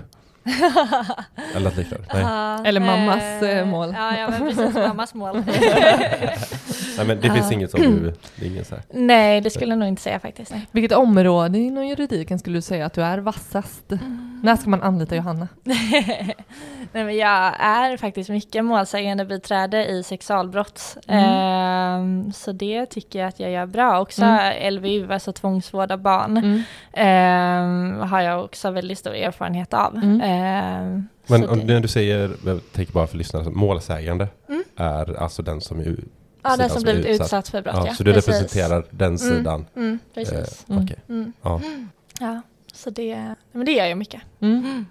Eller 1.55 1.63
något 1.65 1.77
liknande? 1.77 2.05
Nej. 2.13 2.59
Eller 2.69 2.79
mammas, 2.81 3.23
eh, 3.43 3.65
mål. 3.65 3.93
Ja, 3.97 4.17
ja 4.17 4.29
men 4.29 4.39
precis, 4.41 4.75
mammas 4.75 5.13
mål. 5.13 5.43
Nej 6.97 7.05
men 7.07 7.19
det 7.21 7.31
finns 7.31 7.51
inget 7.51 7.71
som 7.71 7.81
du, 7.81 8.13
det 8.35 8.45
är 8.45 8.49
ingen 8.49 8.65
så 8.65 8.75
här. 8.75 8.83
Nej, 8.93 9.41
det 9.41 9.49
skulle 9.49 9.71
jag 9.71 9.79
nog 9.79 9.87
inte 9.87 10.01
säga 10.01 10.19
faktiskt. 10.19 10.51
Nej. 10.51 10.67
Vilket 10.71 10.97
område 10.97 11.57
inom 11.59 11.87
juridiken 11.87 12.39
skulle 12.39 12.57
du 12.57 12.61
säga 12.61 12.85
att 12.85 12.93
du 12.93 13.01
är 13.03 13.17
vassast? 13.17 13.91
När 14.43 14.55
ska 14.55 14.69
man 14.69 14.83
anlita 14.83 15.15
Johanna? 15.15 15.47
Nej, 15.63 17.03
men 17.03 17.17
jag 17.17 17.53
är 17.59 17.97
faktiskt 17.97 18.29
mycket 18.29 18.65
målsägande 18.65 19.25
biträde 19.25 19.85
i 19.85 20.03
sexualbrott. 20.03 20.97
Mm. 21.07 21.25
Ehm, 21.25 22.31
så 22.33 22.51
det 22.51 22.85
tycker 22.85 23.19
jag 23.19 23.27
att 23.27 23.39
jag 23.39 23.51
gör 23.51 23.65
bra. 23.65 23.99
Också 23.99 24.21
Mm. 24.25 24.73
LVU, 24.73 25.13
alltså 25.13 25.33
tvångsvård 25.33 25.91
av 25.91 25.99
barn, 25.99 26.37
Mm. 26.37 26.63
ehm, 26.93 27.99
har 28.09 28.21
jag 28.21 28.43
också 28.45 28.71
väldigt 28.71 28.97
stor 28.99 29.15
erfarenhet 29.15 29.73
av. 29.73 29.95
Mm. 29.95 30.21
Ehm, 30.21 30.34
Men 31.27 31.41
så 31.43 31.47
om, 31.51 31.59
det- 31.59 31.65
när 31.73 31.79
du 31.79 31.87
säger, 31.87 32.31
jag 32.45 32.59
tänker 32.71 32.93
bara 32.93 33.07
för 33.07 33.17
lyssnare, 33.17 33.49
målsägande 33.49 34.27
Mm. 34.49 34.63
är 34.75 35.19
alltså 35.19 35.41
den 35.41 35.61
som 35.61 35.79
är 35.79 35.95
ja, 36.43 36.57
den 36.57 36.69
som 36.69 36.83
blivit 36.83 37.05
utsatt 37.05 37.47
för 37.49 37.61
brott, 37.61 37.75
Ja, 37.77 37.87
ja. 37.87 37.93
så 37.93 38.03
du 38.03 38.13
precis. 38.13 38.27
representerar 38.27 38.85
den 38.89 39.17
sidan? 39.19 39.65
Mm, 39.75 39.99
precis. 40.13 40.65
Eh, 40.69 40.77
Okej, 40.83 40.97
Mm. 41.09 41.33
ja. 41.41 41.61
Ja, 42.19 42.41
så 42.73 42.89
det, 42.89 43.35
men 43.51 43.65
det 43.65 43.71
gör 43.71 43.85
jag 43.85 43.97
mycket. 43.97 44.21
Mm. 44.39 44.85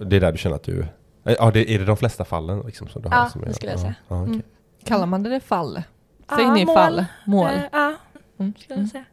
Det 0.00 0.16
är 0.16 0.20
där 0.20 0.32
du 0.32 0.38
känner 0.38 0.56
att 0.56 0.62
du... 0.62 0.80
eh, 1.24 1.34
Ja, 1.38 1.50
det, 1.50 1.70
är 1.74 1.78
det 1.78 1.84
de 1.84 1.96
flesta 1.96 2.24
fallen 2.24 2.60
liksom 2.66 2.88
som 2.88 3.02
du 3.02 3.08
har? 3.08 3.16
Ja, 3.16 3.28
som 3.30 3.40
det 3.42 3.54
skulle 3.54 3.72
jag 3.72 3.78
ja, 3.78 3.82
säga. 3.82 3.94
Ja. 4.08 4.16
Mm. 4.22 4.42
Kallar 4.84 5.06
man 5.06 5.22
det 5.22 5.40
fall? 5.40 5.82
Säger 6.30 6.48
Ja, 6.48 6.54
ni 6.54 6.64
mål. 6.64 6.74
fall? 6.76 7.04
Mål? 7.26 7.50
Eh, 7.50 7.60
ja, 7.72 7.94
Mm. 8.38 8.52
skulle 8.60 8.80
jag 8.80 8.88
säga. 8.88 9.04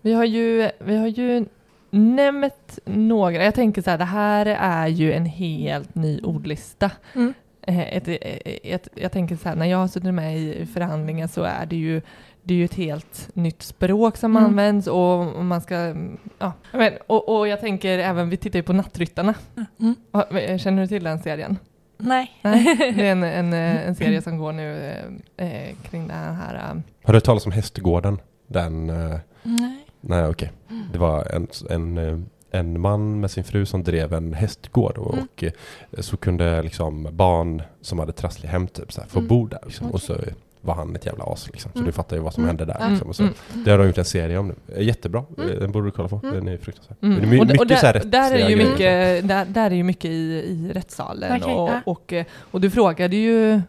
Vi 0.00 0.12
har 0.12 0.24
ju, 0.24 0.70
vi 0.78 0.96
har 0.96 1.06
ju 1.06 1.46
nämnt 1.90 2.78
några, 2.84 3.44
jag 3.44 3.54
tänker 3.54 3.82
så 3.82 3.90
här, 3.90 3.98
det 3.98 4.04
här 4.04 4.46
är 4.60 4.86
ju 4.88 5.12
en 5.12 5.26
helt 5.26 5.94
ny 5.94 6.20
ordlista. 6.20 6.90
Mm. 7.14 7.34
Eh, 7.62 7.80
Ett, 7.96 8.08
ett, 8.08 8.42
ett, 8.64 8.88
jag 8.94 9.12
tänker 9.12 9.36
så 9.36 9.48
här, 9.48 9.56
när 9.56 9.66
jag 9.66 9.78
har 9.78 9.88
suttit 9.88 10.14
med 10.14 10.38
i 10.38 10.66
förhandlingar 10.66 11.26
så 11.26 11.42
är 11.42 11.66
det 11.66 11.76
ju 11.76 12.02
det 12.42 12.54
är 12.54 12.58
ju 12.58 12.64
ett 12.64 12.74
helt 12.74 13.30
nytt 13.34 13.62
språk 13.62 14.16
som 14.16 14.36
Mm. 14.36 14.44
används 14.44 14.86
och 14.86 15.36
och 15.36 15.44
man 15.44 15.60
ska, 15.60 15.94
ja, 16.38 16.52
men, 16.72 16.92
och, 17.06 17.38
och 17.38 17.48
jag 17.48 17.60
tänker 17.60 17.98
även, 17.98 18.30
vi 18.30 18.36
tittar 18.36 18.58
ju 18.58 18.62
på 18.62 18.72
Nattryttarna. 18.72 19.34
Mm. 19.80 19.94
Ja, 20.12 20.26
Känner 20.58 20.82
du 20.82 20.86
till 20.88 21.04
den 21.04 21.18
serien? 21.22 21.56
Nej. 21.98 22.30
Nej, 22.42 22.76
det 22.96 23.06
är 23.06 23.12
en, 23.12 23.22
en, 23.24 23.52
eh, 23.52 23.86
en 23.88 23.94
serie 23.94 24.22
som 24.22 24.38
går 24.38 24.52
nu 24.52 24.94
eh, 25.36 25.46
eh, 25.46 25.74
kring 25.90 26.08
den 26.08 26.34
här 26.36 26.54
eh, 26.54 26.60
Har 27.04 27.12
du 27.12 27.16
hört 27.16 27.24
talas 27.24 27.46
om 27.46 27.52
Hästgården? 27.52 28.18
Den... 28.46 28.90
eh, 28.90 29.18
Nej. 29.42 29.77
Nej, 30.00 30.26
okej. 30.26 30.52
Det 30.92 30.98
var 30.98 31.24
en, 31.34 31.46
en, 31.70 32.26
en 32.50 32.80
man 32.80 33.20
med 33.20 33.30
sin 33.30 33.44
fru 33.44 33.66
som 33.66 33.82
drev 33.84 34.12
en 34.12 34.32
hästgård 34.34 34.98
och, 34.98 35.12
Mm. 35.14 35.24
och 35.36 35.44
eh, 35.44 35.50
så 35.98 36.16
kunde 36.16 36.62
liksom 36.62 37.08
barn 37.12 37.62
som 37.80 37.98
hade 37.98 38.12
trasslig 38.12 38.48
hem 38.48 38.68
typ, 38.68 38.92
så 38.92 39.00
här, 39.00 39.08
få 39.08 39.18
Mm. 39.18 39.28
bo 39.28 39.46
där. 39.46 39.58
Liksom. 39.64 39.86
Okej. 39.86 39.94
Och 39.94 40.02
så 40.02 40.16
var 40.60 40.74
han 40.74 40.96
ett 40.96 41.06
jävla 41.06 41.24
as. 41.24 41.46
Liksom. 41.52 41.72
Så 41.72 41.78
Mm. 41.78 41.86
du 41.86 41.92
fattar 41.92 42.16
ju 42.16 42.22
vad 42.22 42.34
som 42.34 42.42
Mm. 42.44 42.48
hände 42.56 42.64
där. 42.72 42.76
Ja. 42.80 42.88
Liksom. 42.88 43.08
Och 43.08 43.16
så. 43.16 43.22
Mm. 43.22 43.34
Det 43.64 43.70
har 43.70 43.78
de 43.78 43.86
gjort 43.86 43.98
en 43.98 44.04
serie 44.04 44.38
om 44.38 44.48
nu. 44.48 44.54
Eh, 44.76 44.82
Jättebra. 44.86 45.24
Mm. 45.38 45.50
Eh, 45.50 45.56
Den 45.58 45.72
borde 45.72 45.86
du 45.86 45.90
kolla 45.90 46.08
på. 46.08 46.20
Mm. 46.22 46.34
Den 46.34 46.48
är 46.48 46.56
fruktansvärd. 46.56 46.96
Mm. 47.02 47.16
Det 47.20 47.26
är 47.26 47.30
my- 47.30 47.38
och, 47.40 47.46
d- 47.46 47.54
och 47.58 47.64
mycket 47.64 47.78
så 47.78 47.86
här 47.86 47.92
där, 47.94 48.04
där 48.04 48.32
är 48.34 48.48
ju 48.48 48.56
mycket, 48.56 49.28
där, 49.28 49.44
där 49.44 49.70
är 49.70 49.74
ju 49.74 49.82
mycket 49.82 50.10
i, 50.10 50.14
i 50.32 50.70
rättssalen 50.74 51.40
Okej, 51.42 51.54
och, 51.54 51.70
och, 51.84 52.14
och 52.40 52.60
du 52.60 52.70
frågade 52.70 53.16
ju 53.16 53.60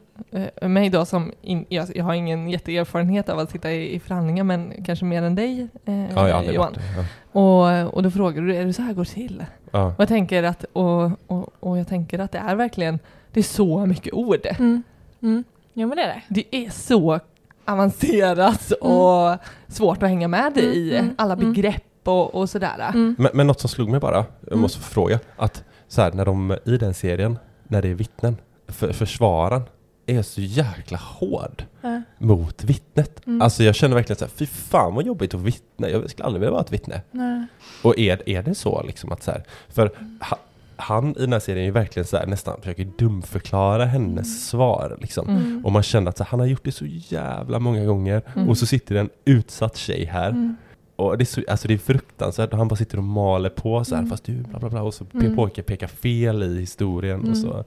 mig 0.61 0.89
då 0.89 1.05
som, 1.05 1.31
in, 1.41 1.65
jag, 1.69 1.87
jag 1.95 2.03
har 2.03 2.13
ingen 2.13 2.49
jätteerfarenhet 2.49 3.29
av 3.29 3.39
att 3.39 3.51
sitta 3.51 3.71
i, 3.71 3.95
i 3.95 3.99
förhandlingar 3.99 4.43
men 4.43 4.83
kanske 4.85 5.05
mer 5.05 5.23
än 5.23 5.35
dig 5.35 5.67
eh, 5.85 6.13
Ja, 6.15 6.29
jag 6.29 6.53
Johan. 6.53 6.73
det. 6.73 6.81
Ja. 6.97 7.05
Och, 7.41 7.93
och 7.93 8.03
då 8.03 8.11
frågade 8.11 8.47
du, 8.47 8.55
är 8.55 8.65
det 8.65 8.73
så 8.73 8.81
här 8.81 8.93
går 8.93 9.05
till? 9.05 9.45
Ja. 9.71 9.85
Och 9.85 9.99
jag 9.99 10.07
tänker 10.07 10.43
att, 10.43 10.63
och, 10.73 11.11
och, 11.27 11.49
och 11.59 11.77
jag 11.77 11.87
tänker 11.87 12.19
att 12.19 12.31
det 12.31 12.37
är 12.37 12.55
verkligen, 12.55 12.99
det 13.33 13.39
är 13.39 13.43
så 13.43 13.85
mycket 13.85 14.13
ord. 14.13 14.45
Mm. 14.45 14.83
Mm. 15.21 15.43
Jo 15.73 15.87
men 15.87 15.97
det 15.97 16.03
är 16.03 16.07
det. 16.07 16.21
Det 16.41 16.55
är 16.65 16.69
så 16.69 17.19
avancerat 17.65 18.71
och 18.71 19.37
svårt 19.67 20.03
att 20.03 20.09
hänga 20.09 20.27
med 20.27 20.57
Mm, 20.57 20.71
i, 20.71 20.95
mm, 20.97 21.13
alla 21.17 21.33
mm. 21.33 21.51
begrepp 21.53 21.83
och, 22.03 22.35
och 22.35 22.49
sådär. 22.49 22.89
Mm. 22.93 23.15
Men, 23.19 23.31
men 23.33 23.47
något 23.47 23.59
som 23.59 23.69
slog 23.69 23.89
mig 23.89 23.99
bara, 23.99 24.15
jag 24.15 24.47
Mm. 24.47 24.59
måste 24.59 24.79
fråga, 24.79 25.19
att 25.37 25.63
så 25.87 26.01
här, 26.01 26.11
när 26.11 26.25
de 26.25 26.57
i 26.65 26.77
den 26.77 26.93
serien, 26.93 27.39
när 27.63 27.81
det 27.81 27.87
är 27.89 27.93
vittnen, 27.93 28.37
för, 28.67 28.93
försvararen 28.93 29.61
är 30.09 30.21
så 30.21 30.41
jäkla 30.41 30.97
hård 30.97 31.63
Ja. 31.81 32.01
mot 32.17 32.63
vittnet. 32.63 33.27
Mm. 33.27 33.41
Alltså 33.41 33.63
jag 33.63 33.75
känner 33.75 33.95
verkligen 33.95 34.17
så 34.19 34.25
här, 34.25 34.31
fy 34.35 34.45
fan 34.45 34.95
vad 34.95 35.05
jobbigt 35.05 35.33
att 35.33 35.39
vittna, 35.41 35.89
jag 35.89 36.09
skulle 36.09 36.25
aldrig 36.25 36.39
vilja 36.39 36.51
vara 36.51 36.61
ett 36.61 36.73
vittne. 36.73 37.01
Nej. 37.11 37.45
Och 37.83 37.99
är, 37.99 38.29
är 38.29 38.43
det 38.43 38.55
så 38.55 38.83
liksom 38.83 39.11
att 39.11 39.23
så 39.23 39.31
här, 39.31 39.43
för 39.69 39.91
ha, 40.21 40.37
han 40.75 41.09
i 41.09 41.19
den 41.19 41.33
här 41.33 41.39
serien 41.39 41.61
är 41.61 41.65
ju 41.65 41.71
verkligen 41.71 42.07
så 42.07 42.17
här, 42.17 42.25
nästan 42.27 42.59
försöker 42.61 42.85
dumförklara 42.97 43.85
hennes 43.85 44.09
Mm. 44.27 44.37
svar 44.39 44.97
liksom. 45.01 45.29
Mm. 45.29 45.65
Och 45.65 45.71
man 45.71 45.83
känner 45.83 46.09
att 46.09 46.17
så 46.17 46.23
här, 46.23 46.29
han 46.31 46.39
har 46.39 46.47
gjort 46.47 46.63
det 46.65 46.71
så 46.71 46.85
jävla 46.87 47.59
många 47.59 47.85
gånger 47.85 48.21
Mm. 48.35 48.49
och 48.49 48.57
så 48.57 48.65
sitter 48.65 48.95
en 48.95 49.09
utsatt 49.25 49.77
tjej 49.77 50.05
här 50.05 50.29
Mm. 50.29 50.55
Och 50.99 51.17
det 51.17 51.23
är, 51.23 51.25
så, 51.25 51.41
alltså 51.49 51.67
det 51.67 51.73
är 51.73 51.77
fruktansvärt. 51.77 52.53
Han 52.53 52.67
bara 52.67 52.75
sitter 52.75 52.97
och 52.97 53.03
maler 53.03 53.49
på 53.49 53.83
så 53.85 53.95
här, 53.95 53.99
Mm. 53.99 54.09
fast 54.09 54.23
du 54.23 54.33
bla 54.33 54.59
bla 54.59 54.69
bla. 54.69 54.81
Och 54.83 54.93
så 54.93 55.05
Mm. 55.13 55.35
pojken 55.35 55.63
pekar 55.63 55.87
fel 55.87 56.43
i 56.43 56.59
historien. 56.59 57.19
Mm. 57.19 57.31
Och 57.31 57.37
så, 57.37 57.57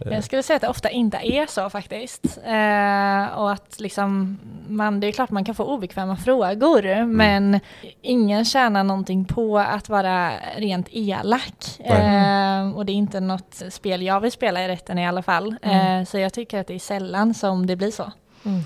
eh, 0.00 0.12
Jag 0.12 0.24
skulle 0.24 0.42
säga 0.42 0.56
att 0.56 0.62
det 0.62 0.68
ofta 0.68 0.90
inte 0.90 1.16
är 1.22 1.46
så 1.46 1.70
faktiskt. 1.70 2.38
Eh, 2.44 3.38
och 3.38 3.52
att 3.52 3.80
liksom, 3.80 4.38
man, 4.68 5.00
det 5.00 5.06
är 5.06 5.12
klart 5.12 5.30
man 5.30 5.44
kan 5.44 5.54
få 5.54 5.64
obekväma 5.64 6.16
frågor, 6.16 6.86
Mm. 6.86 7.12
men 7.16 7.60
ingen 8.02 8.44
tjänar 8.44 8.84
någonting 8.84 9.24
på 9.24 9.58
att 9.58 9.88
vara 9.88 10.30
rent 10.56 10.86
elak. 10.90 11.80
Eh, 11.84 12.70
och 12.76 12.86
det 12.86 12.92
är 12.92 12.96
inte 12.96 13.20
något 13.20 13.62
spel 13.70 14.02
jag 14.02 14.20
vill 14.20 14.32
spela 14.32 14.64
i 14.64 14.68
rätten 14.68 14.98
i 14.98 15.06
alla 15.08 15.22
fall. 15.22 15.54
Mm. 15.62 16.00
Eh, 16.00 16.06
så 16.06 16.18
jag 16.18 16.32
tycker 16.32 16.60
att 16.60 16.66
det 16.66 16.74
är 16.74 16.78
sällan 16.78 17.34
som 17.34 17.66
det 17.66 17.76
blir 17.76 17.90
så. 17.90 18.12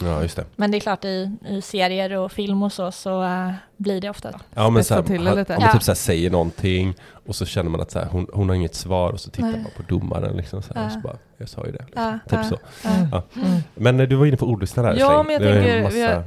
Ja, 0.02 0.22
just 0.22 0.36
det. 0.36 0.44
Men 0.56 0.70
det 0.70 0.78
är 0.78 0.80
klart 0.80 1.04
i, 1.04 1.30
i 1.48 1.60
serier 1.62 2.12
och 2.18 2.32
film 2.32 2.62
och 2.62 2.72
så, 2.72 2.92
så 2.92 3.22
eh, 3.24 3.50
blir 3.76 4.00
det 4.00 4.10
ofta. 4.10 4.30
Ja 4.54 4.70
men 4.70 4.84
Spetsa 4.84 4.94
så 4.94 5.00
här, 5.12 5.18
till 5.18 5.26
han, 5.26 5.36
lite. 5.38 5.54
om 5.56 5.60
man 5.60 5.68
Ja. 5.68 5.72
typ 5.72 5.82
så 5.82 5.90
här 5.90 5.96
säger 5.96 6.30
någonting 6.30 6.94
och 7.26 7.36
så 7.36 7.46
känner 7.46 7.70
man 7.70 7.80
att 7.80 7.90
så 7.90 7.98
här, 7.98 8.06
hon, 8.06 8.26
hon 8.32 8.48
har 8.48 8.56
inget 8.56 8.74
svar 8.74 9.12
och 9.12 9.20
så 9.20 9.30
tittar 9.30 9.48
Nej. 9.50 9.60
man 9.62 9.70
på 9.76 9.82
domaren 9.94 10.36
liksom 10.36 10.62
så 10.62 10.74
här, 10.74 10.86
och 10.86 10.92
så 10.92 10.98
bara, 10.98 11.16
jag 11.36 11.48
sa 11.48 11.66
ju 11.66 11.72
det. 11.72 11.84
Liksom. 11.86 12.02
Ja, 12.02 12.18
Typ 12.30 12.38
ja, 12.38 12.44
så. 12.44 12.56
ja. 12.84 12.90
Ja. 13.12 13.22
Mm. 13.42 13.60
Men 13.74 14.00
eh, 14.00 14.08
du 14.08 14.16
var 14.16 14.26
inne 14.26 14.36
på 14.36 14.46
ordlyssnare 14.46 14.86
här 14.86 14.94
Ja, 14.98 15.08
Släng. 15.08 15.26
men 15.26 15.32
jag 15.32 15.42
Det 15.42 15.62
tänker, 15.62 15.82
massa- 15.82 16.14
har, 16.14 16.24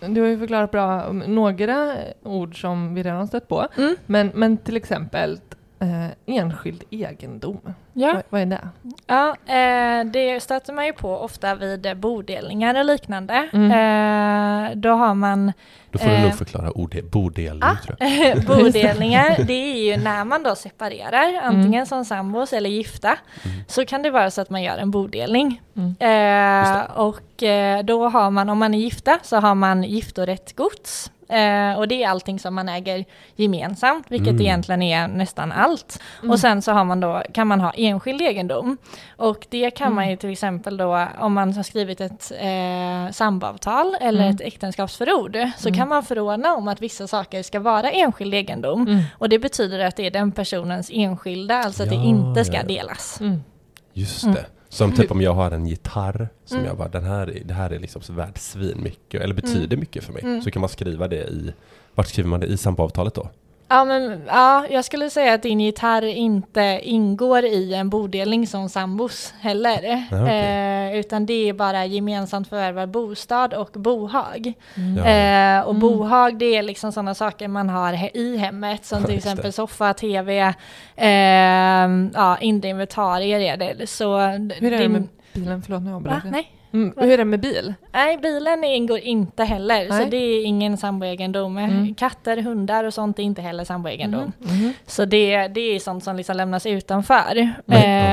eh, 0.00 0.10
du 0.10 0.20
har 0.20 0.28
ju 0.28 0.38
förklarat 0.38 0.70
bra 0.70 1.12
några 1.12 1.94
ord 2.22 2.60
som 2.60 2.94
vi 2.94 3.02
redan 3.02 3.18
har 3.18 3.26
stött 3.26 3.48
på, 3.48 3.66
Mm. 3.76 3.96
men, 4.06 4.30
men 4.34 4.56
till 4.56 4.76
exempel 4.76 5.38
eh, 5.80 6.36
enskild 6.36 6.82
egendom. 6.90 7.60
Ja. 7.92 8.12
Vad, 8.14 8.22
vad 8.28 8.40
är 8.40 8.46
det? 8.46 8.68
Ja, 9.06 9.28
eh, 9.54 10.04
det 10.04 10.40
stöter 10.42 10.72
man 10.72 10.86
ju 10.86 10.92
på 10.92 11.18
ofta 11.18 11.54
vid 11.54 11.86
eh, 11.86 11.94
bodelningar 11.94 12.78
och 12.78 12.84
liknande. 12.84 13.48
Mm. 13.52 13.70
Eh, 13.70 14.76
då 14.76 14.88
har 14.90 15.14
man 15.14 15.52
Då 15.90 15.98
får 15.98 16.08
du 16.08 16.14
eh, 16.14 16.22
nog 16.22 16.34
förklara 16.34 16.78
ord, 16.78 16.96
bodelning 17.12 17.62
Ah. 17.62 17.76
tror 17.84 17.96
jag. 18.00 18.44
bodelningar. 18.46 19.36
Det 19.46 19.52
är 19.52 19.84
ju 19.84 19.96
när 20.02 20.24
man 20.24 20.42
då 20.42 20.54
separerar, 20.54 21.40
antingen 21.42 21.74
Mm. 21.74 21.86
som 21.86 22.04
sambos 22.04 22.52
eller 22.52 22.70
gifta, 22.70 23.18
Mm. 23.44 23.56
så 23.68 23.84
kan 23.86 24.02
det 24.02 24.10
vara 24.10 24.30
så 24.30 24.40
att 24.40 24.50
man 24.50 24.62
gör 24.62 24.76
en 24.78 24.90
bodelning. 24.90 25.60
Mm. 25.76 25.94
Eh, 25.98 26.82
och 26.96 27.42
eh, 27.42 27.84
då 27.84 28.08
har 28.08 28.30
man, 28.30 28.48
om 28.48 28.58
man 28.58 28.74
är 28.74 28.78
gifta, 28.78 29.18
så 29.22 29.36
har 29.36 29.54
man 29.54 29.82
giftorätt 29.82 30.56
gods. 30.56 31.10
Eh, 31.34 31.78
och 31.78 31.88
det 31.88 32.02
är 32.04 32.08
allting 32.08 32.38
som 32.38 32.54
man 32.54 32.68
äger 32.68 33.04
gemensamt, 33.36 34.06
vilket 34.08 34.28
Mm. 34.28 34.40
egentligen 34.42 34.82
är 34.82 35.08
nästan 35.08 35.52
allt. 35.52 36.00
Mm. 36.20 36.30
Och 36.30 36.38
sen 36.38 36.62
så 36.62 36.72
har 36.72 36.84
man 36.84 37.00
då, 37.00 37.22
kan 37.32 37.46
man 37.46 37.60
ha 37.60 37.70
enskild 37.76 38.20
egendom. 38.22 38.76
Och 39.16 39.46
det 39.50 39.70
kan 39.70 39.94
man 39.94 40.04
Mm. 40.04 40.10
ju 40.10 40.16
till 40.16 40.30
exempel 40.30 40.76
då, 40.76 41.06
om 41.20 41.32
man 41.32 41.52
har 41.52 41.62
skrivit 41.62 42.00
ett 42.00 42.32
eh, 42.40 43.12
samboavtal 43.12 43.96
eller 44.00 44.22
Mm. 44.22 44.34
ett 44.34 44.40
äktenskapsförord, 44.40 45.36
så 45.58 45.68
Mm. 45.68 45.78
kan 45.78 45.88
man 45.88 46.02
förordna 46.02 46.54
om 46.54 46.68
att 46.68 46.80
vissa 46.80 47.06
saker 47.06 47.42
ska 47.42 47.60
vara 47.60 47.90
enskild 47.90 48.34
egendom. 48.34 48.82
Mm. 48.88 49.02
Och 49.18 49.28
det 49.28 49.38
betyder 49.38 49.78
att 49.84 49.96
det 49.96 50.06
är 50.06 50.10
den 50.10 50.32
personens 50.32 50.90
enskilda, 50.92 51.54
alltså 51.58 51.82
att 51.82 51.88
det 51.88 51.94
Ja, 51.94 52.04
inte 52.04 52.44
ska 52.44 52.54
ja, 52.54 52.60
ja. 52.62 52.66
delas. 52.68 53.20
Mm. 53.20 53.42
Just 53.92 54.22
Mm. 54.22 54.34
det. 54.34 54.46
Som 54.74 54.92
typ 54.92 55.10
om 55.10 55.20
jag 55.22 55.34
har 55.34 55.50
en 55.50 55.66
gitarr 55.66 56.28
som 56.44 56.56
Mm. 56.58 56.68
jag 56.68 56.76
bara, 56.78 56.88
den 56.88 57.04
här, 57.04 57.26
är- 57.30 57.44
det 57.44 57.54
här 57.54 57.70
är 57.70 57.78
liksom 57.78 58.02
så 58.02 58.12
värd 58.12 58.38
svin 58.38 58.82
mycket 58.82 59.20
eller 59.22 59.34
betyder 59.34 59.76
mycket 59.76 60.04
för 60.04 60.12
mig. 60.12 60.22
Mm. 60.22 60.42
Så 60.42 60.50
kan 60.50 60.60
man 60.60 60.68
skriva 60.68 61.08
det 61.08 61.16
i, 61.24 61.52
vart 61.94 62.06
skriver 62.06 62.28
man 62.30 62.40
det? 62.40 62.46
I 62.46 62.56
samboavtalet 62.56 63.14
då? 63.14 63.30
Ja, 63.68 63.84
men 63.84 64.22
ja, 64.26 64.66
jag 64.70 64.84
skulle 64.84 65.10
säga 65.10 65.34
att 65.34 65.42
din 65.42 65.60
gitarr 65.60 66.02
inte 66.04 66.80
ingår 66.82 67.44
i 67.44 67.74
en 67.74 67.90
bodelning 67.90 68.46
som 68.46 68.68
sambos 68.68 69.34
heller. 69.40 70.04
Ja, 70.10 70.22
okej. 70.22 70.90
eh, 70.92 70.98
utan 71.00 71.26
det 71.26 71.48
är 71.48 71.52
bara 71.52 71.86
gemensamt 71.86 72.48
förvärvad 72.48 72.88
bostad 72.90 73.54
och 73.54 73.70
bohag. 73.72 74.52
Mm. 74.76 74.96
Ja. 74.96 75.04
Eh, 75.04 75.64
och 75.64 75.70
Mm. 75.74 75.80
bohag 75.80 76.38
det 76.38 76.56
är 76.56 76.62
liksom 76.62 76.92
sådana 76.92 77.14
saker 77.14 77.48
man 77.48 77.68
har 77.68 77.92
he- 77.92 78.10
i 78.16 78.36
hemmet 78.36 78.84
som 78.84 79.04
till 79.04 79.16
exempel 79.16 79.52
soffa, 79.52 79.94
tv, 79.94 80.54
eh, 80.96 81.08
ja, 82.14 82.36
inre 82.40 82.68
inventarier 82.68 83.40
är 83.40 83.56
det. 83.56 83.86
Så 83.86 84.18
Hur 84.18 84.32
är 84.62 84.70
det 84.70 84.78
din- 84.78 84.92
med 84.92 85.08
bilen? 85.32 85.62
Förlåt, 85.62 85.82
nu 85.82 85.94
avbröt 85.94 86.14
jag. 86.24 86.32
Nej. 86.32 86.50
Mm. 86.74 86.92
Hur 86.96 87.10
är 87.12 87.18
det 87.18 87.24
med 87.24 87.40
bil? 87.40 87.74
Nej, 87.92 88.16
bilen 88.18 88.64
ingår 88.64 88.98
inte 88.98 89.44
heller, 89.44 89.88
Nej. 89.88 90.02
så 90.04 90.08
det 90.10 90.16
är 90.16 90.44
ingen 90.44 90.76
samboegendom. 90.76 91.58
Mm. 91.58 91.94
Katter, 91.94 92.36
hundar 92.36 92.84
och 92.84 92.94
sånt 92.94 93.18
är 93.18 93.22
inte 93.22 93.42
heller 93.42 93.64
samboegendom. 93.64 94.32
Mhm. 94.38 94.72
Så 94.86 95.04
det, 95.04 95.48
det 95.48 95.60
är 95.60 95.78
sånt 95.80 96.04
som 96.04 96.16
liksom 96.16 96.36
lämnas 96.36 96.66
utanför. 96.66 97.52
Men- 97.64 98.04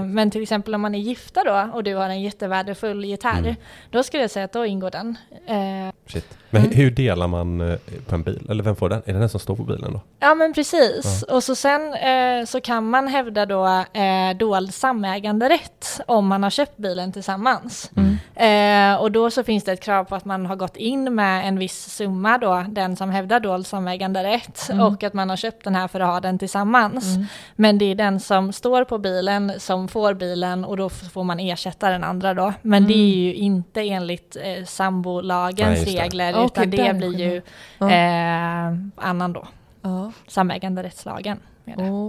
Eh, 0.00 0.04
men 0.04 0.30
till 0.30 0.42
exempel 0.42 0.74
om 0.74 0.80
man 0.80 0.94
är 0.94 0.98
gifta 0.98 1.44
då 1.44 1.68
och 1.74 1.84
du 1.84 1.94
har 1.94 2.08
en 2.08 2.22
jättevärdefull 2.22 3.04
gitarr, 3.04 3.38
Mm. 3.38 3.54
då 3.90 4.02
skulle 4.02 4.22
jag 4.22 4.30
säga 4.30 4.44
att 4.44 4.52
då 4.52 4.66
ingår 4.66 4.90
den. 4.90 5.16
Eh, 5.46 5.94
Shit. 6.06 6.38
Men 6.54 6.62
Mm. 6.62 6.72
hu- 6.72 6.76
hur 6.82 6.90
delar 6.90 7.28
man 7.28 7.60
eh, 7.60 7.76
på 8.08 8.14
en 8.14 8.22
bil? 8.22 8.46
Eller 8.50 8.64
vem 8.64 8.76
får 8.76 8.88
den? 8.88 9.02
Är 9.06 9.12
det 9.12 9.18
den 9.18 9.28
som 9.28 9.40
står 9.40 9.56
på 9.56 9.62
bilen 9.64 9.92
då? 9.92 10.00
ja 10.20 10.34
men 10.34 10.52
precis. 10.54 11.22
Och 11.22 11.42
så 11.44 11.54
sen 11.54 11.94
eh, 11.94 12.44
så 12.46 12.60
kan 12.60 12.90
man 12.90 13.08
hävda 13.08 13.46
då 13.46 13.66
eh, 13.92 14.36
dold 14.38 14.74
samäganderätt 14.74 16.00
om 16.06 16.26
man 16.26 16.42
har 16.42 16.50
köpt 16.50 16.76
bilen 16.76 17.12
tillsammans. 17.12 17.90
Mm. 17.96 18.94
Eh, 18.94 19.00
och 19.00 19.12
då 19.12 19.30
så 19.30 19.44
finns 19.44 19.64
det 19.64 19.72
ett 19.72 19.80
krav 19.82 20.04
på 20.04 20.14
att 20.14 20.24
man 20.24 20.46
har 20.46 20.56
gått 20.56 20.76
in 20.76 21.14
med 21.14 21.48
en 21.48 21.58
viss 21.58 21.96
summa 21.96 22.38
då, 22.38 22.64
den 22.68 22.96
som 22.96 23.10
hävdar 23.10 23.40
dold 23.40 23.66
samäganderätt, 23.66 24.68
Mm. 24.70 24.86
och 24.86 25.02
att 25.02 25.14
man 25.14 25.30
har 25.30 25.36
köpt 25.36 25.64
den 25.64 25.74
här 25.74 25.88
för 25.88 26.00
att 26.00 26.08
ha 26.08 26.20
den 26.20 26.38
tillsammans. 26.38 27.14
Mm. 27.16 27.26
Men 27.56 27.78
det 27.78 27.84
är 27.84 27.94
den 27.94 28.20
som 28.20 28.52
står 28.52 28.84
på 28.84 28.98
bilen 28.98 29.52
som 29.58 29.88
får 29.88 30.14
bilen 30.14 30.64
och 30.64 30.76
då 30.76 30.88
får 30.88 31.24
man 31.24 31.40
ersätta 31.40 31.90
den 31.90 32.04
andra 32.04 32.34
då. 32.34 32.52
Men 32.62 32.86
det 32.86 32.94
är 32.94 33.14
ju 33.16 33.34
inte 33.34 33.80
enligt 33.80 34.36
eh, 34.36 34.64
sambolagens 34.64 35.86
Nej, 35.86 35.96
regler 36.00 36.43
Utan 36.44 36.70
det 36.70 36.94
blir 36.96 37.18
ju 37.18 37.42
Ja. 37.78 37.90
eh, 37.90 38.74
annan 38.96 39.32
då, 39.32 39.46
Ja, 39.82 40.12
samäganderättslagen. 40.26 41.38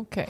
okej. 0.01 0.27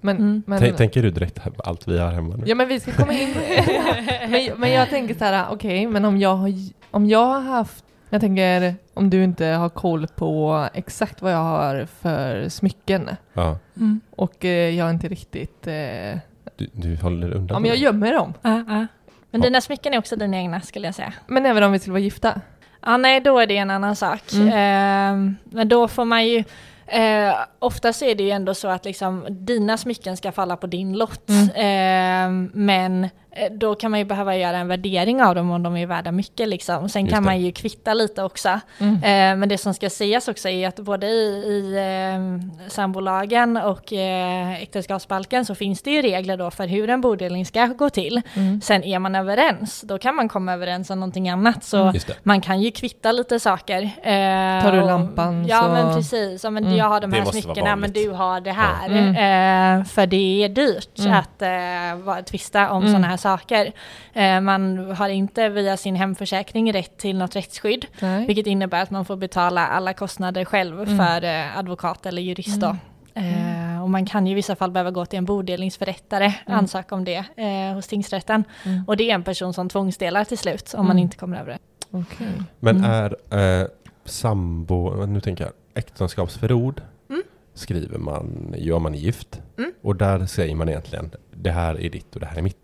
Men, 0.00 0.16
Mm. 0.16 0.42
men, 0.46 0.58
Tän- 0.62 0.76
Tänker 0.76 1.02
du 1.02 1.10
direkt 1.10 1.38
allt 1.64 1.88
vi 1.88 1.98
har 1.98 2.12
hemma 2.12 2.36
nu? 2.36 2.42
ja, 2.46 2.54
men 2.54 2.68
vi 2.68 2.80
ska 2.80 2.92
komma 2.92 3.12
in 3.12 3.34
men, 4.28 4.50
men 4.60 4.72
jag 4.72 4.88
tänker 4.90 5.14
så 5.14 5.24
här, 5.24 5.46
okej, 5.50 5.86
men 5.86 6.04
om 6.04 6.18
jag, 6.18 6.36
har, 6.36 6.50
om 6.90 7.06
jag 7.06 7.24
har 7.26 7.40
haft, 7.40 7.84
jag 8.10 8.20
tänker 8.20 8.74
om 8.94 9.10
du 9.10 9.24
inte 9.24 9.44
har 9.46 9.68
koll 9.68 10.06
på 10.06 10.66
exakt 10.74 11.22
vad 11.22 11.32
jag 11.32 11.38
har 11.38 11.86
för 11.86 12.48
smycken 12.48 13.10
Ja. 13.32 13.58
Mm. 13.76 14.00
och 14.10 14.44
eh, 14.44 14.70
jag 14.76 14.86
är 14.86 14.90
inte 14.90 15.08
riktigt, 15.08 15.66
eh, 15.66 16.18
Du, 16.56 16.68
du 16.72 16.96
håller 16.96 17.30
undan? 17.34 17.54
ja 17.54 17.58
men 17.60 17.68
jag 17.68 17.78
gömmer 17.78 18.12
dem. 18.12 18.34
Ja, 18.42 18.50
ja. 18.68 18.86
Men 19.30 19.40
Ja. 19.42 19.46
dina 19.48 19.60
smycken 19.60 19.94
är 19.94 19.98
också 19.98 20.16
dina 20.16 20.36
egna 20.36 20.60
skulle 20.60 20.86
jag 20.88 20.94
säga. 20.94 21.12
Men 21.26 21.46
även 21.46 21.62
om 21.62 21.72
vi 21.72 21.78
skulle 21.78 21.92
vara 21.92 22.00
gifta. 22.02 22.40
Ja, 22.86 22.96
nej, 22.96 23.20
då 23.20 23.38
är 23.38 23.46
det 23.46 23.56
en 23.56 23.70
annan 23.70 23.96
sak. 23.96 24.32
Mm. 24.32 24.48
Eh, 24.48 25.34
men 25.44 25.68
då 25.68 25.88
får 25.88 26.04
man 26.04 26.26
ju, 26.26 26.44
eh, 26.86 27.34
oftast 27.58 28.02
är 28.02 28.14
det 28.14 28.22
ju 28.22 28.30
ändå 28.30 28.54
så 28.54 28.68
att 28.68 28.84
liksom, 28.84 29.26
dina 29.30 29.76
smycken 29.76 30.16
ska 30.16 30.32
falla 30.32 30.56
på 30.56 30.66
din 30.66 30.92
lott. 30.92 31.28
Mm. 31.28 31.48
Eh, 31.50 32.50
men 32.54 33.08
då 33.50 33.74
kan 33.74 33.90
man 33.90 34.00
ju 34.00 34.04
behöva 34.06 34.36
göra 34.36 34.56
en 34.58 34.68
värdering 34.68 35.22
av 35.22 35.34
dem 35.34 35.50
om 35.50 35.62
de 35.62 35.76
är 35.76 35.86
värda 35.86 36.12
mycket. 36.12 36.48
Liksom. 36.48 36.88
Sen 36.88 37.02
Just 37.02 37.14
kan 37.14 37.22
det. 37.22 37.26
man 37.26 37.40
ju 37.40 37.52
kvitta 37.52 37.94
lite 37.94 38.22
också. 38.22 38.60
Mm. 38.78 38.94
Eh, 38.94 39.38
men 39.40 39.48
det 39.48 39.58
som 39.58 39.74
ska 39.74 39.90
sägas 39.90 40.28
också 40.28 40.48
är 40.48 40.68
att 40.68 40.76
både 40.76 41.06
i, 41.06 41.10
i 41.46 41.76
eh, 41.78 42.68
sambolagen 42.70 43.56
och 43.56 43.92
eh, 43.92 44.62
äktenskapsbalken 44.62 45.44
så 45.44 45.54
finns 45.54 45.82
det 45.82 45.90
ju 45.90 46.02
regler 46.02 46.36
då 46.36 46.50
för 46.50 46.66
hur 46.66 46.90
en 46.90 47.00
bodelning 47.00 47.46
ska 47.46 47.66
gå 47.66 47.90
till. 47.90 48.20
Mm. 48.34 48.60
Sen 48.60 48.84
är 48.84 48.98
man 48.98 49.14
överens, 49.14 49.80
då 49.80 49.98
kan 49.98 50.14
man 50.14 50.28
komma 50.28 50.52
överens 50.52 50.90
om 50.90 51.00
någonting 51.00 51.28
annat. 51.28 51.64
Så 51.64 51.90
det. 51.92 52.18
man 52.22 52.40
kan 52.40 52.60
ju 52.62 52.70
kvitta 52.70 53.12
lite 53.12 53.40
saker. 53.40 53.82
Eh, 53.82 54.62
Tar 54.62 54.72
du 54.72 54.80
och- 54.80 54.86
lampan 54.86 55.46
Ja 55.48 55.62
så- 55.62 55.68
men 55.68 55.94
precis, 55.96 56.44
ja, 56.44 56.50
men 56.50 56.64
Mm. 56.64 56.76
jag 56.76 56.84
har 56.86 57.00
de 57.00 57.12
här 57.12 57.24
smyckena 57.24 57.76
men 57.76 57.92
du 57.92 58.10
har 58.10 58.40
det 58.40 58.52
här. 58.52 58.86
Mm. 58.86 59.80
Eh, 59.80 59.84
för 59.84 60.06
det 60.06 60.44
är 60.44 60.48
dyrt 60.48 60.98
Mm. 60.98 61.12
att 61.12 61.42
eh, 61.42 62.24
tvista 62.24 62.70
om 62.70 62.82
Mm. 62.82 62.92
sådana 62.92 63.06
här 63.06 63.16
saker. 63.28 63.72
Eh, 64.12 64.40
man 64.40 64.78
har 64.98 65.08
inte 65.08 65.48
via 65.48 65.76
sin 65.76 65.96
hemförsäkring 65.96 66.72
rätt 66.72 66.98
till 66.98 67.16
något 67.18 67.36
rättsskydd. 67.36 67.86
Nej. 68.00 68.26
Vilket 68.26 68.46
innebär 68.46 68.82
att 68.82 68.90
man 68.90 69.04
får 69.04 69.16
betala 69.16 69.66
alla 69.66 69.92
kostnader 69.92 70.44
själv 70.44 70.82
Mm. 70.82 70.96
för 70.98 71.24
eh, 71.24 71.58
advokat 71.58 72.06
eller 72.06 72.22
jurist 72.22 72.60
då. 72.60 72.76
Eh, 73.14 73.82
och 73.82 73.90
man 73.90 74.06
kan 74.06 74.26
ju 74.26 74.32
i 74.32 74.34
vissa 74.34 74.56
fall 74.56 74.70
behöva 74.70 74.90
gå 74.90 75.06
till 75.06 75.18
en 75.18 75.24
bodelningsförrättare, 75.24 76.24
Mm. 76.46 76.58
ansöka 76.58 76.94
om 76.94 77.04
det 77.04 77.24
eh, 77.36 77.74
hos 77.74 77.86
tingsrätten. 77.88 78.44
Mm. 78.64 78.84
Och 78.86 78.96
det 78.96 79.10
är 79.10 79.14
en 79.14 79.22
person 79.22 79.54
som 79.54 79.68
tvångsdelar 79.68 80.24
till 80.24 80.38
slut 80.38 80.74
om 80.74 80.86
man 80.86 80.96
Mm. 80.96 81.02
inte 81.02 81.16
kommer 81.16 81.40
över 81.40 81.50
det. 81.52 81.58
Okej. 81.90 82.26
Men 82.60 82.76
Mm. 82.84 82.90
är 82.90 83.60
eh, 83.62 83.66
sambo, 84.04 85.06
nu 85.06 85.20
tänker 85.20 85.44
jag, 85.44 85.52
äktenskapsförord 85.74 86.82
Mm. 87.10 87.22
skriver 87.54 87.98
man 87.98 88.54
ju 88.58 88.72
om 88.72 88.82
man 88.82 88.94
är 88.94 88.98
gift. 88.98 89.40
Mm. 89.58 89.72
Och 89.82 89.96
där 89.96 90.26
säger 90.26 90.54
man 90.54 90.68
egentligen, 90.68 91.10
det 91.34 91.50
här 91.50 91.80
är 91.80 91.90
ditt 91.90 92.14
och 92.14 92.20
det 92.20 92.26
här 92.26 92.38
är 92.38 92.42
mitt? 92.42 92.63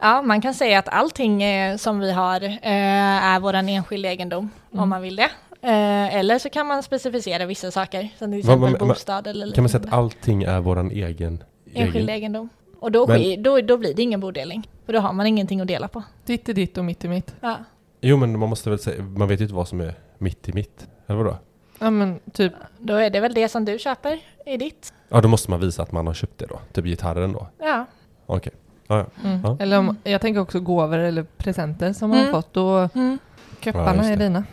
Ja, 0.00 0.22
man 0.22 0.40
kan 0.40 0.54
säga 0.54 0.78
att 0.78 0.88
allting 0.88 1.42
eh, 1.42 1.76
som 1.76 2.00
vi 2.00 2.12
har 2.12 2.42
eh, 2.44 2.58
är 2.62 3.40
vår 3.40 3.54
enskilda 3.54 4.08
egendom 4.08 4.50
Mm. 4.72 4.82
om 4.82 4.88
man 4.88 5.02
vill 5.02 5.16
det. 5.16 5.30
Eh, 5.62 6.14
eller 6.16 6.38
så 6.38 6.50
kan 6.50 6.66
man 6.66 6.82
specificera 6.82 7.46
vissa 7.46 7.70
saker, 7.70 8.08
som 8.18 8.30
till 8.30 8.38
exempel 8.40 8.60
men- 8.60 8.72
men- 8.72 8.88
bostad 8.88 9.26
eller 9.26 9.52
Kan 9.54 9.64
man 9.64 9.68
säga 9.68 9.84
att 9.86 9.92
allting 9.92 10.42
är 10.42 10.60
våran 10.60 10.90
egen? 10.90 11.44
Enskild 11.74 12.10
egendom. 12.10 12.48
Och 12.80 12.92
då, 12.92 13.06
Men- 13.06 13.42
då, 13.42 13.60
då 13.60 13.76
blir 13.76 13.94
det 13.94 14.02
ingen 14.02 14.20
bodelning, 14.20 14.68
för 14.86 14.92
då 14.92 14.98
har 14.98 15.12
man 15.12 15.26
ingenting 15.26 15.60
att 15.60 15.66
dela 15.68 15.88
på. 15.88 16.02
Ditt 16.26 16.48
är 16.48 16.54
ditt 16.54 16.78
och 16.78 16.84
mitt 16.84 17.04
är 17.04 17.08
mitt. 17.08 17.34
Ja. 17.40 17.56
Jo 18.00 18.16
men 18.16 18.38
man 18.38 18.48
måste 18.48 18.70
väl 18.70 18.78
säga, 18.78 19.02
man 19.02 19.28
vet 19.28 19.40
ju 19.40 19.44
inte 19.44 19.54
vad 19.54 19.68
som 19.68 19.80
är 19.80 19.94
mitt 20.18 20.48
i 20.48 20.52
mitt. 20.52 20.86
Eller 21.06 21.18
vadå? 21.18 21.36
Ja 21.78 21.90
men 21.90 22.20
typ, 22.32 22.52
Då 22.78 22.94
är 22.94 23.10
det 23.10 23.20
väl 23.20 23.34
det 23.34 23.48
som 23.48 23.64
du 23.64 23.78
köper 23.78 24.18
i 24.46 24.56
ditt. 24.56 24.92
Ja, 25.08 25.20
då 25.20 25.28
måste 25.28 25.50
man 25.50 25.60
visa 25.60 25.82
att 25.82 25.92
man 25.92 26.06
har 26.06 26.14
köpt 26.14 26.38
det 26.38 26.46
då. 26.46 26.58
Typ 26.72 26.84
gitarren 26.84 27.32
då. 27.32 27.46
Ja. 27.58 27.84
Okej. 28.26 28.52
Ja, 28.54 28.69
ja. 28.90 29.06
mm. 29.24 29.40
Ja. 29.44 29.56
eller 29.60 29.78
om, 29.78 29.96
jag 30.04 30.20
tänker 30.20 30.40
också 30.40 30.60
gåvor 30.60 30.98
eller 30.98 31.22
presenter 31.22 31.92
som 31.92 32.10
man 32.10 32.18
Mm. 32.18 32.34
har 32.34 32.42
fått. 32.42 32.54
Då 32.54 32.88
Mm. 32.94 33.18
Köpparna 33.60 34.10
är 34.10 34.16
dina. 34.16 34.44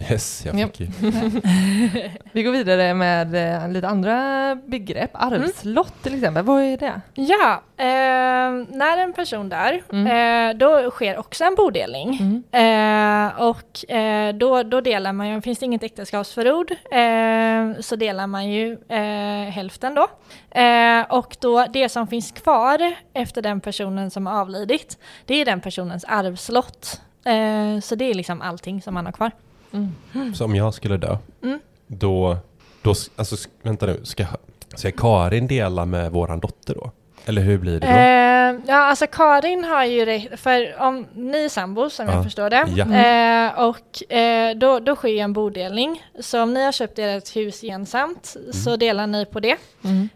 Mm. 0.00 0.12
Yes, 0.12 0.46
jag 0.46 0.54
fick 0.56 0.80
ju. 0.80 0.86
Vi 2.32 2.42
går 2.42 2.52
vidare 2.52 2.94
med 2.94 3.54
eh, 3.62 3.68
lite 3.68 3.88
andra 3.88 4.54
begrepp. 4.66 5.10
Arvslott 5.14 6.02
till 6.02 6.14
exempel, 6.14 6.44
vad 6.44 6.62
är 6.62 6.76
det? 6.76 7.00
Ja, 7.14 7.62
eh, 7.76 7.86
när 8.76 8.98
en 8.98 9.12
person 9.12 9.48
dör, 9.48 9.82
Mm. 9.92 10.50
eh, 10.50 10.56
då 10.56 10.90
sker 10.90 11.18
också 11.18 11.44
en 11.44 11.54
bodelning. 11.54 12.42
Mm. 12.52 13.28
Eh, 13.32 13.42
och 13.42 13.90
eh, 13.90 14.34
då, 14.34 14.62
då 14.62 14.80
delar 14.80 15.12
man 15.12 15.28
ju, 15.28 15.40
finns 15.42 15.58
det 15.58 15.64
inget 15.66 15.82
äktenskapsförord, 15.82 16.70
eh, 16.70 17.80
så 17.80 17.96
delar 17.96 18.26
man 18.26 18.50
ju 18.50 18.72
eh, 18.88 19.50
hälften 19.52 19.94
då. 19.94 20.06
Eh, 20.60 21.00
och 21.08 21.36
då 21.40 21.66
det 21.72 21.88
som 21.88 22.06
finns 22.06 22.32
kvar 22.32 22.94
efter 23.14 23.42
den 23.42 23.60
personen 23.60 24.10
som 24.10 24.26
har 24.26 24.40
avlidit, 24.40 24.98
det 25.26 25.34
är 25.34 25.44
den 25.44 25.60
personens 25.60 26.04
arvslott. 26.08 27.00
Eh, 27.24 27.80
så 27.80 27.94
det 27.94 28.04
är 28.10 28.14
liksom 28.14 28.42
allting 28.42 28.82
som 28.82 28.94
man 28.94 29.04
har 29.06 29.12
kvar. 29.12 29.30
Mm. 29.72 30.34
Så 30.34 30.44
om 30.44 30.54
jag 30.54 30.74
skulle 30.74 30.96
dö, 30.96 31.16
Mm. 31.42 31.60
då, 31.86 32.36
då, 32.82 32.94
alltså 33.16 33.48
vänta 33.62 33.86
nu, 33.86 34.00
ska, 34.02 34.24
ska 34.74 34.90
Karin 34.92 35.46
dela 35.46 35.84
med 35.84 36.12
våran 36.12 36.40
dotter 36.40 36.74
då? 36.74 36.90
Eller 37.26 37.42
hur 37.42 37.58
blir 37.58 37.80
det 37.80 37.86
då? 37.86 37.92
Eh, 37.92 38.64
ja, 38.74 38.76
alltså 38.76 39.06
Karin 39.06 39.64
har 39.64 39.84
ju 39.84 40.04
rätt, 40.04 40.40
för 40.40 40.80
om 40.82 41.06
ni 41.14 41.44
är 41.44 41.48
sambos 41.48 41.94
som 41.94 42.06
Ja. 42.06 42.14
jag 42.14 42.24
förstår 42.24 42.50
det, 42.50 42.64
Ja. 42.76 42.84
eh, 42.94 43.64
och 43.68 44.12
eh, 44.12 44.56
då, 44.56 44.78
då 44.78 44.96
sker 44.96 45.16
en 45.22 45.32
bodelning. 45.32 46.02
Så 46.20 46.42
om 46.42 46.54
ni 46.54 46.64
har 46.64 46.72
köpt 46.72 46.98
ert 46.98 47.36
hus 47.36 47.62
gemensamt 47.62 48.36
så 48.52 48.76
delar 48.76 49.06
ni 49.06 49.24
på 49.26 49.40
det. 49.40 49.56
Mm. 49.84 50.08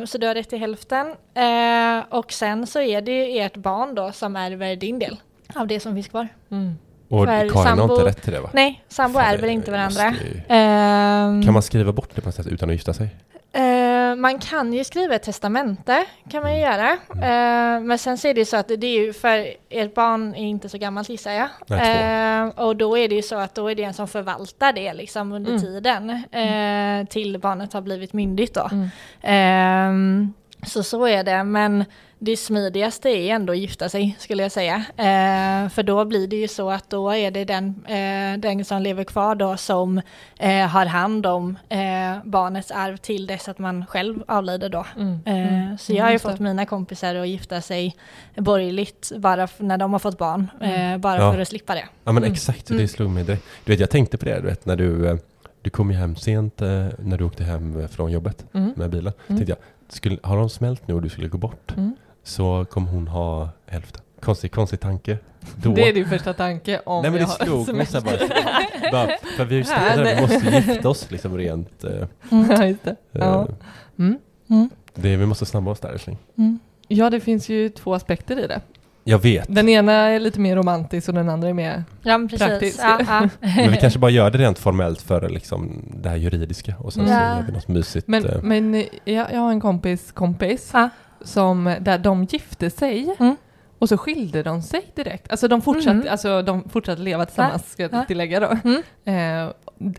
Eh, 0.00 0.06
så 0.06 0.18
du 0.18 0.26
har 0.26 0.34
rätt 0.34 0.48
till 0.50 0.58
hälften. 0.58 1.06
Eh, 1.34 2.04
och 2.18 2.32
sen 2.32 2.66
så 2.66 2.80
är 2.80 3.00
det 3.00 3.12
ju 3.26 3.38
ert 3.38 3.56
barn 3.56 3.94
då 3.94 4.12
som 4.12 4.36
ärver 4.36 4.76
din 4.76 4.98
del 4.98 5.16
av 5.54 5.66
det 5.66 5.80
som 5.80 5.94
finns 5.94 6.08
kvar. 6.08 6.28
Mm. 6.50 6.72
Och 7.08 7.24
för 7.24 7.26
Karin 7.26 7.50
har 7.50 7.64
sambo- 7.64 7.92
inte 7.94 8.04
rätt 8.04 8.22
till 8.22 8.32
det 8.32 8.40
va? 8.40 8.50
Nej, 8.52 8.84
sambo 8.88 9.18
ärver 9.18 9.48
inte 9.48 9.70
varandra. 9.70 10.10
ju- 10.24 10.40
Ehm, 10.48 11.42
Kan 11.42 11.52
man 11.52 11.62
skriva 11.62 11.92
bort 11.92 12.10
det 12.14 12.20
på 12.20 12.28
något 12.28 12.34
sätt 12.34 12.46
utan 12.46 12.68
att 12.68 12.74
gifta 12.74 12.94
sig? 12.94 13.08
Eh, 13.52 14.14
man 14.16 14.38
kan 14.38 14.72
ju 14.72 14.84
skriva 14.84 15.14
ett 15.14 15.22
testamente, 15.22 16.04
kan 16.30 16.42
man 16.42 16.54
ju 16.54 16.60
göra. 16.60 16.90
Eh, 17.10 17.80
men 17.80 17.98
sen 17.98 18.18
så 18.18 18.28
är 18.28 18.34
det 18.34 18.40
ju 18.40 18.44
så 18.44 18.56
att 18.56 18.68
det 18.68 18.86
är 18.86 19.00
ju 19.06 19.12
för 19.12 19.46
ert 19.70 19.94
barn 19.94 20.34
är 20.34 20.44
inte 20.44 20.68
så 20.68 20.78
gammalt 20.78 21.08
gissar 21.08 21.32
jag. 21.32 21.48
Nej, 21.66 22.42
Eh, 22.42 22.48
och 22.64 22.76
då 22.76 22.98
är 22.98 23.08
det 23.08 23.14
ju 23.14 23.22
så 23.22 23.36
att 23.36 23.54
då 23.54 23.70
är 23.70 23.74
det 23.74 23.82
en 23.82 23.94
som 23.94 24.08
förvaltar 24.08 24.72
det 24.72 24.92
liksom 24.94 25.32
under 25.32 25.50
Mm. 25.50 25.62
tiden 25.62 26.10
eh, 26.10 27.06
till 27.08 27.38
barnet 27.38 27.72
har 27.72 27.80
blivit 27.80 28.12
myndigt 28.12 28.54
då. 28.54 28.68
Mm. 28.72 28.88
Ehm, 29.22 30.32
så 30.66 30.82
så 30.82 31.06
är 31.06 31.24
det, 31.24 31.44
men 31.44 31.84
det 32.18 32.36
smidigaste 32.36 33.08
är 33.08 33.34
ändå 33.34 33.52
att 33.52 33.58
gifta 33.58 33.88
sig 33.88 34.16
skulle 34.18 34.42
jag 34.42 34.52
säga. 34.52 34.74
Eh, 34.96 35.68
för 35.68 35.82
då 35.82 36.04
blir 36.04 36.26
det 36.28 36.36
ju 36.36 36.48
så 36.48 36.70
att 36.70 36.90
då 36.90 37.10
är 37.10 37.30
det 37.30 37.44
den, 37.44 37.84
eh, 37.86 38.38
den 38.40 38.64
som 38.64 38.82
lever 38.82 39.04
kvar 39.04 39.34
då 39.34 39.56
som 39.56 40.00
eh, 40.38 40.66
har 40.66 40.86
hand 40.86 41.26
om 41.26 41.58
eh, 41.68 41.78
barnets 42.24 42.70
arv 42.70 42.96
till 42.96 43.26
dess 43.26 43.48
att 43.48 43.58
man 43.58 43.86
själv 43.86 44.22
avlider 44.28 44.68
då. 44.68 44.86
Mm. 44.96 45.20
Eh, 45.72 45.76
så 45.76 45.92
jag 45.92 46.04
har 46.04 46.10
ju 46.10 46.16
det. 46.16 46.22
fått 46.22 46.40
mina 46.40 46.66
kompisar 46.66 47.14
att 47.14 47.28
gifta 47.28 47.60
sig 47.60 47.96
borgerligt 48.36 49.12
bara 49.16 49.48
när 49.58 49.78
de 49.78 49.92
har 49.92 49.98
fått 50.00 50.18
barn, 50.18 50.50
eh, 50.60 50.98
bara 50.98 51.20
Ja. 51.20 51.32
för 51.32 51.40
att 51.40 51.48
slippa 51.48 51.74
det. 51.74 51.84
Ja 52.04 52.12
men 52.12 52.16
Mm. 52.22 52.32
exakt, 52.32 52.70
Mm. 52.70 52.82
det 52.82 52.88
slog 52.88 53.10
mig 53.10 53.24
direkt. 53.24 53.44
Du 53.64 53.72
vet 53.72 53.80
jag 53.80 53.90
tänkte 53.90 54.18
på 54.18 54.24
det, 54.24 54.40
du 54.40 54.46
vet 54.46 54.66
när 54.66 54.76
du, 54.76 55.18
du 55.62 55.70
kom 55.70 55.90
ju 55.90 55.96
hem 55.96 56.16
sent 56.16 56.60
när 56.98 57.18
du 57.18 57.24
åkte 57.24 57.44
hem 57.44 57.88
från 57.88 58.12
jobbet 58.12 58.44
Mm. 58.54 58.72
med 58.76 58.90
bilen. 58.90 59.12
Mm. 59.28 59.38
Tänkte 59.38 59.50
jag, 59.52 59.58
skulle, 59.88 60.18
har 60.22 60.36
de 60.36 60.48
smält 60.50 60.88
nu 60.88 60.94
och 60.94 61.02
du 61.02 61.08
skulle 61.08 61.28
gå 61.28 61.38
bort 61.38 61.72
Mm. 61.76 61.96
Så 62.26 62.66
kommer 62.70 62.88
hon 62.90 63.08
ha 63.08 63.48
hälften. 63.66 64.02
Konstig, 64.20 64.52
konstig 64.52 64.80
tanke. 64.80 65.18
Då. 65.56 65.72
Det 65.72 65.88
är 65.88 65.92
din 65.92 66.08
första 66.08 66.32
tanke 66.32 66.80
om 66.86 67.02
Nej 67.02 67.10
men 67.10 67.20
det 67.20 67.26
slog 67.26 67.74
mig 67.74 67.86
bara, 67.92 68.02
bara, 68.92 69.16
för 69.36 69.44
vi 69.44 69.62
har 69.62 69.96
ju 69.96 70.14
vi 70.14 70.20
måste 70.20 70.50
gifta 70.56 70.88
oss 70.88 71.10
liksom 71.10 71.36
rent. 71.38 71.84
eh, 71.84 71.90
ja, 72.50 72.66
just 72.66 72.84
det. 72.84 72.96
Ja. 73.12 73.42
eh, 73.42 73.48
Mm. 74.48 74.70
det, 74.94 75.16
vi 75.16 75.26
måste 75.26 75.46
snabba 75.46 75.70
oss 75.70 75.80
där 75.80 75.88
älskling. 75.88 76.18
ja, 76.88 77.10
det 77.10 77.20
finns 77.20 77.48
ju 77.48 77.68
två 77.68 77.94
aspekter 77.94 78.44
i 78.44 78.46
det. 78.46 78.60
Jag 79.04 79.18
vet, 79.18 79.54
Den 79.54 79.68
ena 79.68 79.92
är 79.92 80.20
lite 80.20 80.40
mer 80.40 80.56
romantisk 80.56 81.08
och 81.08 81.14
den 81.14 81.28
andra 81.28 81.48
är 81.48 81.52
mer... 81.52 81.84
Ja 82.02 82.18
men 82.18 82.28
precis. 82.28 82.46
Praktisk. 82.46 82.78
Ja, 82.82 83.00
ja. 83.08 83.28
men 83.56 83.70
vi 83.72 83.76
kanske 83.76 83.98
bara 83.98 84.10
gör 84.10 84.30
det 84.30 84.38
rent 84.38 84.58
formellt 84.58 85.02
för 85.02 85.28
liksom 85.28 85.82
det 86.02 86.08
här 86.08 86.16
juridiska 86.16 86.74
och 86.78 86.92
sen 86.92 87.06
så 87.06 87.12
Ja. 87.12 87.36
gör 87.36 87.42
vi 87.46 87.52
något 87.52 87.68
mysigt. 87.68 88.08
Men, 88.08 88.24
eh, 88.24 88.42
men 88.42 88.74
eh, 88.74 88.84
jag, 89.04 89.32
jag 89.32 89.40
har 89.40 89.50
en 89.50 89.60
kompis 89.60 90.12
kompis 90.12 90.70
Ja. 90.72 90.88
Som, 91.20 91.74
där 91.80 91.98
de 91.98 92.24
gifte 92.24 92.70
sig 92.70 93.16
Mm. 93.18 93.36
och 93.78 93.88
så 93.88 93.96
skilde 93.98 94.42
de 94.42 94.62
sig 94.62 94.82
direkt. 94.94 95.30
Alltså 95.30 95.48
de 95.48 95.62
fortsatte, 95.62 95.90
Mm. 95.90 96.08
alltså, 96.10 96.42
de 96.42 96.68
fortsatte 96.68 97.02
leva 97.02 97.26
tillsammans, 97.26 97.70
ska 97.70 97.82
Ja. 97.82 97.88
jag 97.92 98.06
tillägga 98.08 98.40
då. 98.40 98.56
Mm. 98.64 98.82
Eh, 99.44 99.52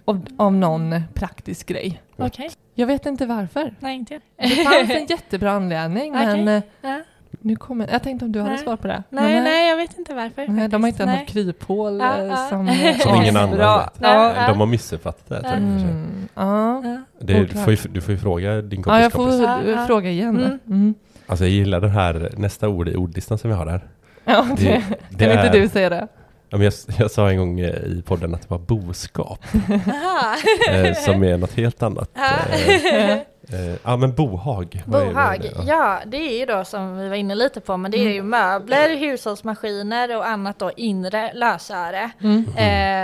av, 0.05 0.25
av 0.37 0.53
någon 0.53 1.01
praktisk 1.13 1.67
grej. 1.67 2.01
Okej, 2.17 2.49
Jag 2.75 2.87
vet 2.87 3.05
inte 3.05 3.25
varför. 3.25 3.73
nej 3.79 3.95
inte 3.95 4.13
jag. 4.13 4.21
Det 4.49 4.55
fanns 4.55 4.89
en 4.89 5.05
jättebra 5.05 5.51
anledning 5.51 6.15
Okej. 6.15 6.25
men 6.43 6.47
eh, 6.47 6.63
Ja. 6.81 6.99
nu 7.41 7.55
kommer, 7.55 7.87
jag 7.91 8.03
tänkte 8.03 8.25
om 8.25 8.31
du 8.31 8.39
hade 8.39 8.51
Nej. 8.53 8.63
svar 8.63 8.75
på 8.75 8.87
det. 8.87 9.03
Nej, 9.09 9.33
Men, 9.33 9.43
nej, 9.43 9.69
jag 9.69 9.77
vet 9.77 9.97
inte 9.97 10.13
varför. 10.13 10.47
nej, 10.47 10.67
de 10.67 10.83
har 10.83 10.87
inte 10.87 11.05
Nej. 11.05 11.19
något 11.19 11.27
kryphål 11.29 11.99
Ja, 11.99 12.17
eh, 12.17 12.25
ja. 12.25 12.35
som, 12.49 12.67
Som 12.99 13.15
ingen 13.15 13.37
annan 13.37 13.57
Bra. 13.57 13.77
vet. 13.77 13.93
Ja. 14.01 14.47
De 14.47 14.59
har 14.59 14.67
missuppfattat 14.67 15.43
det. 15.43 15.47
Mm, 15.49 16.27
ja. 16.33 16.81
Det, 17.19 17.33
du, 17.33 17.47
får 17.47 17.73
ju, 17.73 17.77
du 17.89 18.01
får 18.01 18.11
ju 18.13 18.17
fråga 18.19 18.61
din 18.61 18.83
kompis 18.83 18.97
ja, 18.97 19.01
jag 19.01 19.11
får 19.11 19.47
kompis. 19.57 19.75
Eh, 19.75 19.85
fråga 19.85 20.09
igen. 20.09 20.37
Mm. 20.37 20.59
Mm. 20.67 20.93
Alltså 21.27 21.45
jag 21.45 21.51
gillar 21.51 21.81
den 21.81 21.89
här 21.91 22.31
nästa 22.37 22.69
ord 22.69 22.89
i 22.89 22.95
ordlistan 22.95 23.37
som 23.37 23.49
vi 23.49 23.55
har 23.55 23.65
där. 23.65 23.81
Ja, 24.25 24.47
det, 24.57 24.63
Det- 24.63 24.83
det 25.09 25.25
kan 25.25 25.37
är- 25.37 25.45
inte 25.45 25.59
du 25.59 25.69
säga 25.69 25.89
det? 25.89 26.07
Ja, 26.49 26.57
men 26.57 26.61
jag, 26.65 26.73
jag 26.99 27.11
sa 27.11 27.29
en 27.29 27.37
gång 27.37 27.59
eh, 27.59 27.69
i 27.75 28.03
podden 28.05 28.33
att 28.35 28.41
det 28.41 28.49
var 28.49 28.57
boskap, 28.59 29.39
eh, 30.71 30.93
som 30.93 31.23
är 31.23 31.37
något 31.37 31.53
helt 31.53 31.83
annat. 31.83 32.09
Ja. 33.49 33.57
Eh, 33.57 33.75
ja 33.83 33.97
men 33.97 34.13
bohag. 34.13 34.75
är 34.75 34.79
det? 34.85 34.91
Bohag, 34.91 35.45
ja 35.65 35.99
det 36.05 36.17
är 36.17 36.39
ju 36.39 36.45
då 36.45 36.65
som 36.65 36.97
vi 36.97 37.07
var 37.09 37.15
inne 37.15 37.35
lite 37.35 37.61
på, 37.61 37.77
men 37.77 37.91
det 37.91 37.97
är 37.97 38.13
ju 38.13 38.23
möbler, 38.23 38.95
hushållsmaskiner 38.97 40.17
och 40.17 40.27
annat 40.27 40.59
då 40.59 40.71
inre 40.77 41.33
lösöre 41.33 42.11
Mm. 42.21 42.45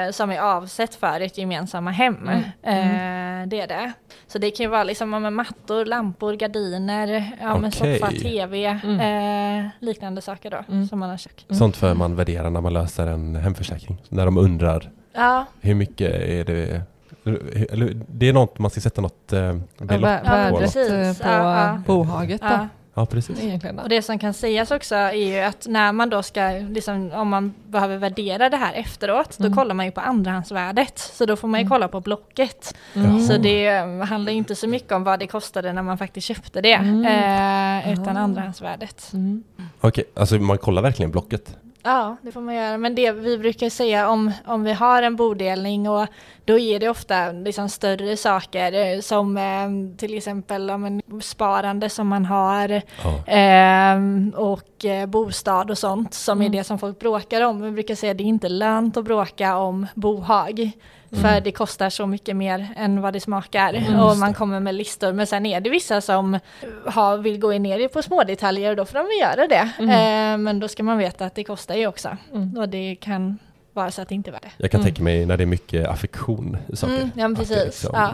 eh, 0.08 0.12
som 0.12 0.32
är 0.32 0.40
avsett 0.40 0.96
för 0.96 1.20
ett 1.22 1.38
gemensamma 1.38 1.92
hem. 1.92 2.30
Eh, 2.30 3.48
det 3.48 3.62
är 3.62 3.68
det. 3.68 3.92
Så 4.28 4.38
det 4.38 4.52
kan 4.52 4.64
ju 4.64 4.70
vara 4.70 4.84
liksom 4.84 5.14
ja, 5.14 5.20
men 5.20 5.34
mattor, 5.34 5.86
lampor, 5.86 6.34
gardiner, 6.34 7.38
ja, 7.42 7.58
men 7.58 7.72
Okej. 7.76 8.00
soffa, 8.00 8.12
tv, 8.12 8.66
eh, 8.66 9.66
liknande 9.80 10.22
saker 10.22 10.50
då 10.50 10.64
Mm. 10.70 10.88
som 10.88 11.00
man 11.00 11.10
har 11.10 11.18
köpt. 11.18 11.46
Sånt 11.56 11.78
för 11.78 11.94
man 11.94 12.16
värderar 12.16 12.50
när 12.50 12.62
man 12.62 12.74
löser 12.74 13.08
en 13.08 13.36
hemförsäkring. 13.36 14.02
När 14.10 14.26
de 14.26 14.38
undrar 14.38 14.92
Ja, 15.16 15.46
hur 15.62 15.76
mycket 15.76 16.12
är 16.14 16.44
det 16.46 16.82
eller, 17.70 18.02
det 18.08 18.30
är 18.30 18.34
något 18.34 18.60
man 18.60 18.72
ska 18.72 18.82
sätta 18.82 19.02
något 19.02 19.34
eh, 19.34 19.54
belopp 19.78 20.10
Ja, 20.10 20.18
på. 20.24 20.30
Värdet 20.32 20.60
precis. 20.60 20.90
eh, 20.90 21.14
på 21.18 21.28
Ja, 21.34 21.66
ja. 21.68 21.82
bohaget 21.88 22.42
då, 22.42 22.48
ja. 22.48 22.68
Ja 22.96 23.06
precis. 23.06 23.44
egentligen. 23.44 23.76
Då. 23.76 23.82
Och 23.84 23.90
det 23.90 24.02
som 24.02 24.20
kan 24.20 24.34
sägas 24.34 24.72
också 24.72 24.96
är 24.96 25.12
ju 25.14 25.40
att 25.40 25.68
när 25.68 25.92
man 25.92 26.10
då 26.10 26.24
ska, 26.24 26.50
liksom, 26.70 27.12
om 27.12 27.28
man 27.30 27.54
behöver 27.68 27.98
värdera 27.98 28.50
det 28.50 28.58
här 28.58 28.74
efteråt, 28.74 29.40
Mm. 29.40 29.52
då 29.52 29.58
kollar 29.58 29.76
man 29.76 29.86
ju 29.86 29.92
på 29.92 30.02
andrahandsvärdet. 30.02 31.00
Så 31.00 31.26
då 31.26 31.36
får 31.36 31.48
man 31.48 31.60
ju 31.60 31.62
Mm. 31.62 31.70
kolla 31.70 31.88
på 31.88 32.00
blocket. 32.02 32.76
Mm. 32.94 33.20
Så 33.22 33.38
det 33.38 33.68
eh, 33.68 33.98
handlar 34.00 34.32
ju 34.32 34.38
inte 34.38 34.56
så 34.56 34.68
mycket 34.68 34.92
om 34.92 35.04
vad 35.04 35.20
det 35.20 35.28
kostade 35.28 35.74
när 35.74 35.82
man 35.82 35.98
faktiskt 35.98 36.28
köpte 36.28 36.62
det, 36.62 36.74
Mm. 36.74 37.06
eh, 37.86 37.94
utan 37.94 38.18
Ah. 38.18 38.20
andrahandsvärdet. 38.20 39.10
Mm. 39.14 39.44
Okej, 39.82 40.04
alltså 40.16 40.36
man 40.36 40.58
kollar 40.58 40.82
verkligen 40.82 41.12
blocket. 41.12 41.58
Ja, 41.86 42.18
det 42.22 42.32
får 42.32 42.42
man 42.42 42.56
göra. 42.56 42.78
Men 42.78 42.96
det 42.96 43.12
vi 43.12 43.38
brukar 43.38 43.70
säga 43.70 44.10
om, 44.10 44.32
om 44.46 44.64
vi 44.64 44.74
har 44.74 45.02
en 45.04 45.16
bodelning 45.16 45.90
och 45.90 46.08
då 46.46 46.60
är 46.60 46.80
det 46.80 46.90
ofta 46.90 47.32
liksom 47.32 47.70
större 47.70 48.18
saker 48.18 48.96
eh, 48.96 49.00
som 49.02 49.38
eh, 49.38 49.98
till 49.98 50.18
exempel 50.18 50.70
om 50.70 50.86
en 50.86 51.02
sparande 51.22 51.90
som 51.90 52.08
man 52.08 52.26
har 52.26 52.82
Ja. 53.04 53.24
Ehm, 53.28 54.34
och 54.38 54.86
eh, 54.86 55.06
bostad 55.06 55.72
och 55.72 55.78
sånt 55.78 56.14
som 56.14 56.42
Mm. 56.42 56.54
är 56.54 56.58
det 56.58 56.64
som 56.64 56.80
folk 56.80 57.00
bråkar 57.00 57.42
om. 57.42 57.62
Vi 57.62 57.72
brukar 57.72 57.96
säga 57.96 58.12
att 58.12 58.18
det 58.18 58.24
är 58.24 58.26
inte 58.26 58.50
lönt 58.50 58.98
att 58.98 59.06
bråka 59.06 59.58
om 59.58 59.88
bohag. 59.96 60.72
För 61.14 61.28
Mm. 61.30 61.44
det 61.44 61.52
kostar 61.52 61.90
så 61.90 62.08
mycket 62.08 62.36
mer 62.36 62.68
än 62.76 63.02
vad 63.02 63.14
det 63.14 63.20
smakar. 63.20 63.74
Mm. 63.74 64.00
och 64.00 64.18
man 64.18 64.34
kommer 64.34 64.60
med 64.60 64.76
listor. 64.76 65.14
Men 65.14 65.28
sen 65.28 65.46
är 65.46 65.60
det 65.62 65.70
vissa 65.70 66.02
som 66.02 66.40
har, 66.86 67.18
vill 67.18 67.40
gå 67.40 67.52
ner 67.52 67.88
på 67.88 68.02
små 68.02 68.24
detaljer 68.24 68.70
och 68.70 68.76
då 68.76 68.86
får 68.86 68.94
de 69.00 69.06
göra 69.22 69.48
det. 69.48 69.70
Mm. 69.80 69.90
Ehm, 69.90 70.44
men 70.44 70.60
då 70.60 70.68
ska 70.68 70.84
man 70.84 70.98
veta 70.98 71.26
att 71.26 71.36
det 71.36 71.44
kostar 71.44 71.76
ju 71.76 71.88
också. 71.88 72.18
Mm. 72.34 72.58
Och 72.58 72.70
det 72.70 72.96
kan 72.96 73.38
vara 73.74 73.92
så 73.92 74.02
att 74.02 74.10
det 74.10 74.16
inte 74.16 74.32
var 74.32 74.40
det. 74.42 74.52
Jag 74.58 74.72
kan 74.72 74.80
Mm. 74.80 74.86
tänka 74.86 75.04
mig 75.04 75.26
när 75.26 75.38
det 75.38 75.44
är 75.44 75.46
mycket 75.46 75.88
affektion 75.90 76.58
i 76.68 76.76
saker. 76.76 76.96
Mm, 76.96 77.12
ja, 77.16 77.28
men 77.28 77.32
Att 77.42 77.48
det 77.50 77.56
precis. 77.56 77.66
liksom, 77.84 77.92
Ja. 77.94 78.14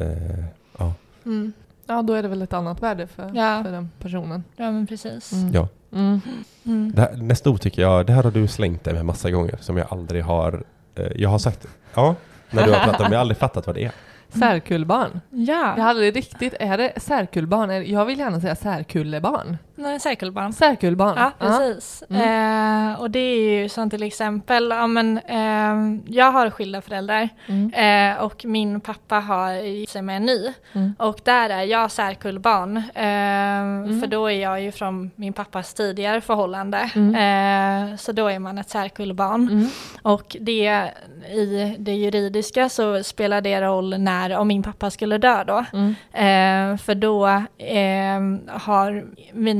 eh, 0.00 0.44
ja. 0.78 0.92
Mm. 1.24 1.52
Ja, 1.86 2.02
då 2.02 2.12
är 2.12 2.22
det 2.22 2.28
väl 2.28 2.42
ett 2.42 2.52
annat 2.52 2.82
värde 2.82 3.06
för, 3.06 3.30
Ja. 3.34 3.62
för 3.64 3.72
den 3.72 3.90
personen. 3.98 4.44
ja, 4.56 4.70
men 4.70 4.86
precis. 4.86 5.32
Mm. 5.32 5.54
Ja. 5.54 5.68
Mm. 5.92 6.20
Mm. 6.64 6.92
Det 6.94 7.00
här, 7.00 7.12
nästa 7.16 7.50
ord 7.50 7.60
tycker 7.60 7.82
jag, 7.82 8.06
det 8.06 8.12
här 8.12 8.22
har 8.22 8.30
du 8.30 8.48
slängt 8.48 8.84
dig 8.84 8.94
med 8.94 9.04
massa 9.06 9.30
gånger 9.30 9.56
som 9.60 9.76
jag 9.76 9.86
aldrig 9.90 10.24
har, 10.24 10.62
eh, 10.94 11.06
jag 11.16 11.28
har 11.28 11.38
sagt, 11.38 11.66
ja, 11.94 12.14
när 12.52 12.66
du 12.66 12.72
har 12.72 12.80
pratat 12.80 13.00
om, 13.00 13.06
jag 13.12 13.18
har 13.18 13.20
aldrig 13.20 13.38
fattat 13.38 13.66
vad 13.66 13.76
det 13.76 13.84
är. 13.84 13.92
Särkullbarn. 14.38 15.20
Ja, 15.30 15.74
Jag 15.76 15.84
hade 15.84 16.00
riktigt, 16.10 16.54
är 16.60 16.78
det 16.78 16.92
särkullbarn? 16.96 17.90
Jag 17.90 18.04
vill 18.04 18.18
gärna 18.18 18.40
säga 18.40 18.54
särkullebarn. 18.56 19.56
Nej, 19.74 20.00
särkullbarn. 20.00 20.52
Särkullbarn. 20.52 21.14
Ja, 21.18 21.32
precis. 21.38 22.02
Eh, 22.02 23.00
och 23.00 23.10
det 23.10 23.18
är 23.18 23.60
ju 23.62 23.68
som 23.68 23.90
till 23.90 24.02
exempel, 24.02 24.70
ja, 24.70 24.86
men, 24.86 25.18
eh, 25.18 26.00
jag 26.14 26.32
har 26.32 26.50
skilda 26.50 26.80
föräldrar 26.80 27.28
Mm. 27.46 27.72
eh, 28.16 28.22
och 28.24 28.44
min 28.44 28.80
pappa 28.80 29.16
har 29.20 29.52
gift 29.52 29.92
sig 29.92 30.02
med 30.02 30.16
en 30.16 30.22
ny. 30.26 30.52
Mm. 30.72 30.94
Och 30.98 31.20
där 31.24 31.50
är 31.50 31.62
jag 31.62 31.90
särkullbarn. 31.90 32.76
Eh, 32.94 33.52
Mm. 33.52 34.00
För 34.00 34.06
då 34.06 34.26
är 34.26 34.40
jag 34.42 34.60
ju 34.62 34.72
från 34.72 35.10
min 35.16 35.32
pappas 35.32 35.74
tidigare 35.74 36.20
förhållande. 36.20 36.90
Mm. 36.94 37.90
Eh, 37.90 37.96
så 37.96 38.12
då 38.12 38.26
är 38.28 38.38
man 38.38 38.58
ett 38.58 38.70
särkullbarn. 38.70 39.48
Mm. 39.48 39.68
Och 40.02 40.36
det, 40.40 40.90
i 41.32 41.76
det 41.78 41.92
juridiska 41.94 42.68
så 42.68 43.02
spelar 43.02 43.40
det 43.40 43.60
roll 43.60 43.98
när, 43.98 44.36
om 44.38 44.48
min 44.48 44.62
pappa 44.62 44.90
skulle 44.90 45.18
dö 45.18 45.44
då. 45.44 45.64
Mm. 45.72 45.94
Eh, 46.12 46.78
för 46.78 46.94
då 46.94 47.26
eh, 47.58 48.56
har 48.58 49.04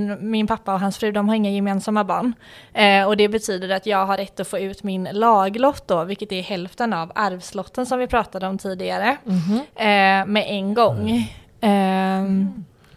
min, 0.06 0.30
min 0.30 0.46
pappa 0.46 0.74
och 0.74 0.80
hans 0.80 0.98
fru, 0.98 1.12
de 1.12 1.28
har 1.28 1.36
inga 1.36 1.50
gemensamma 1.50 2.04
barn. 2.04 2.32
Eh, 2.74 3.06
och 3.06 3.16
det 3.16 3.28
betyder 3.28 3.68
att 3.68 3.86
jag 3.86 4.06
har 4.06 4.16
rätt 4.16 4.40
att 4.40 4.48
få 4.48 4.58
ut 4.58 4.82
min 4.82 5.08
laglott 5.12 5.88
då, 5.88 6.04
vilket 6.04 6.32
är 6.32 6.42
hälften 6.42 6.92
av 6.92 7.12
arvslotten 7.14 7.86
som 7.86 7.98
vi 7.98 8.06
pratade 8.06 8.46
om 8.46 8.58
tidigare, 8.58 9.16
Mhm. 9.24 9.54
eh, 9.76 10.26
med 10.26 10.44
en 10.46 10.74
gång. 10.74 11.10
Eh, 11.60 12.22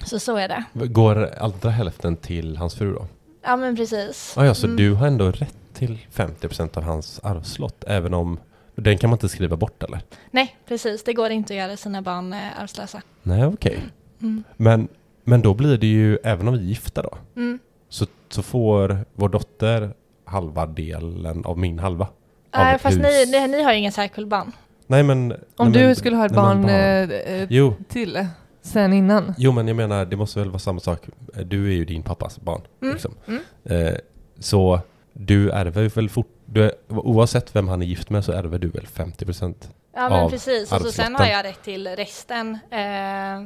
så 0.05 0.19
så 0.19 0.35
är 0.37 0.47
det. 0.47 0.63
Går 0.73 1.29
andra 1.39 1.69
hälften 1.69 2.15
till 2.17 2.57
hans 2.57 2.75
fru 2.75 2.93
då? 2.93 3.05
Ja 3.43 3.55
men 3.55 3.75
precis. 3.75 4.33
Ah, 4.37 4.45
ja, 4.45 4.53
så 4.53 4.65
Mm. 4.65 4.77
du 4.77 4.93
har 4.93 5.07
ändå 5.07 5.31
rätt 5.31 5.55
till 5.73 5.97
50% 6.11 6.77
av 6.77 6.83
hans 6.83 7.19
arvslott, 7.23 7.83
även 7.87 8.13
om 8.13 8.39
den 8.75 8.97
kan 8.97 9.09
man 9.09 9.15
inte 9.17 9.29
skriva 9.29 9.55
bort 9.57 9.83
eller? 9.83 9.99
Nej, 10.31 10.55
precis. 10.67 11.03
Det 11.03 11.13
går 11.13 11.29
inte 11.29 11.53
att 11.53 11.57
göra 11.57 11.77
sina 11.77 12.01
barn 12.01 12.33
eh, 12.33 12.59
arvslösa. 12.61 13.01
Nej, 13.23 13.45
okej. 13.45 13.79
Mm. 14.21 14.43
Men, 14.57 14.87
men 15.25 15.41
då 15.41 15.53
blir 15.53 15.77
det 15.77 15.87
ju, 15.87 16.17
även 16.23 16.47
om 16.47 16.53
vi 16.53 16.59
är 16.59 16.63
gifta 16.63 17.01
då, 17.01 17.17
Mm. 17.35 17.59
så, 17.89 18.05
så 18.29 18.43
får 18.43 19.05
vår 19.13 19.29
dotter 19.29 19.93
halva 20.25 20.65
delen 20.65 21.45
av 21.45 21.57
min 21.57 21.79
halva. 21.79 22.05
av 22.05 22.63
Nej, 22.63 22.75
ett 22.75 22.81
fast 22.81 22.97
ni, 22.97 23.25
ni, 23.31 23.47
ni 23.47 23.63
har 23.63 23.71
ju 23.73 23.79
ingen 23.79 23.91
särkullbarn. 23.91 24.51
Nej 24.87 25.03
men... 25.03 25.31
Om 25.55 25.71
nej, 25.71 25.81
du 25.81 25.85
men- 25.85 25.95
skulle 25.95 26.15
ha 26.15 26.25
ett 26.25 26.35
barn 26.35 26.61
bara- 26.61 26.71
eh, 26.71 27.41
eh, 27.57 27.73
till 27.87 28.27
sen 28.61 28.93
innan. 28.93 29.33
jo, 29.37 29.51
men 29.51 29.67
jag 29.67 29.75
menar 29.77 30.05
det 30.05 30.15
måste 30.15 30.39
väl 30.39 30.49
vara 30.49 30.59
samma 30.59 30.79
sak. 30.79 30.99
Du 31.45 31.67
är 31.67 31.75
ju 31.75 31.85
din 31.85 32.03
pappas 32.03 32.39
barn. 32.41 32.61
Mm. 32.81 32.93
Liksom. 32.93 33.13
Mm. 33.27 33.41
Eh, 33.63 33.93
så 34.39 34.79
du 35.13 35.51
ärver 35.51 35.89
väl 35.89 36.09
fort... 36.09 36.27
Du 36.45 36.63
är, 36.63 36.71
oavsett 36.87 37.55
vem 37.55 37.67
han 37.67 37.81
är 37.81 37.85
gift 37.85 38.09
med 38.09 38.25
så 38.25 38.31
ärver 38.31 38.59
du 38.59 38.67
väl 38.67 38.85
50%? 38.85 39.53
Ja 39.97 40.09
men 40.09 40.19
av 40.19 40.29
precis, 40.29 40.71
och 40.71 40.81
så 40.81 40.91
sen 40.91 41.15
har 41.15 41.25
jag 41.25 41.43
rätt 41.45 41.63
till 41.63 41.87
resten 41.87 42.53
eh, 42.71 42.77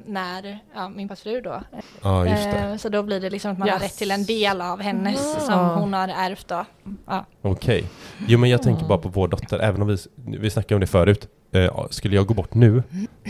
när 0.05 0.59
ja, 0.75 0.89
min 0.89 1.15
fru 1.15 1.41
då. 1.41 1.61
Ja, 2.01 2.25
just 2.27 2.43
det. 2.43 2.57
Eh, 2.59 2.75
så 2.75 2.89
då 2.89 3.03
blir 3.03 3.19
det 3.19 3.29
liksom 3.29 3.51
att 3.51 3.57
man 3.57 3.69
har 3.69 3.75
Yes. 3.75 3.83
rätt 3.83 3.97
till 3.97 4.11
en 4.11 4.25
del 4.25 4.61
av 4.61 4.81
hennes 4.81 5.35
Ah. 5.37 5.39
som 5.39 5.81
hon 5.81 5.93
har 5.93 6.07
ärvt 6.07 6.47
då. 6.47 6.65
Ja. 7.07 7.25
Okej. 7.41 7.83
Jo 8.27 8.39
men 8.39 8.49
jag 8.49 8.63
tänker 8.63 8.85
bara 8.85 8.97
på 8.97 9.09
vår 9.09 9.27
dotter, 9.27 9.59
även 9.59 9.81
om 9.81 9.87
vi, 9.87 9.97
vi 10.15 10.49
snackade 10.49 10.75
om 10.75 10.81
det 10.81 10.87
förut. 10.87 11.27
Eh, 11.51 11.85
skulle 11.89 12.15
jag 12.15 12.25
gå 12.27 12.33
bort 12.33 12.53
nu 12.53 12.83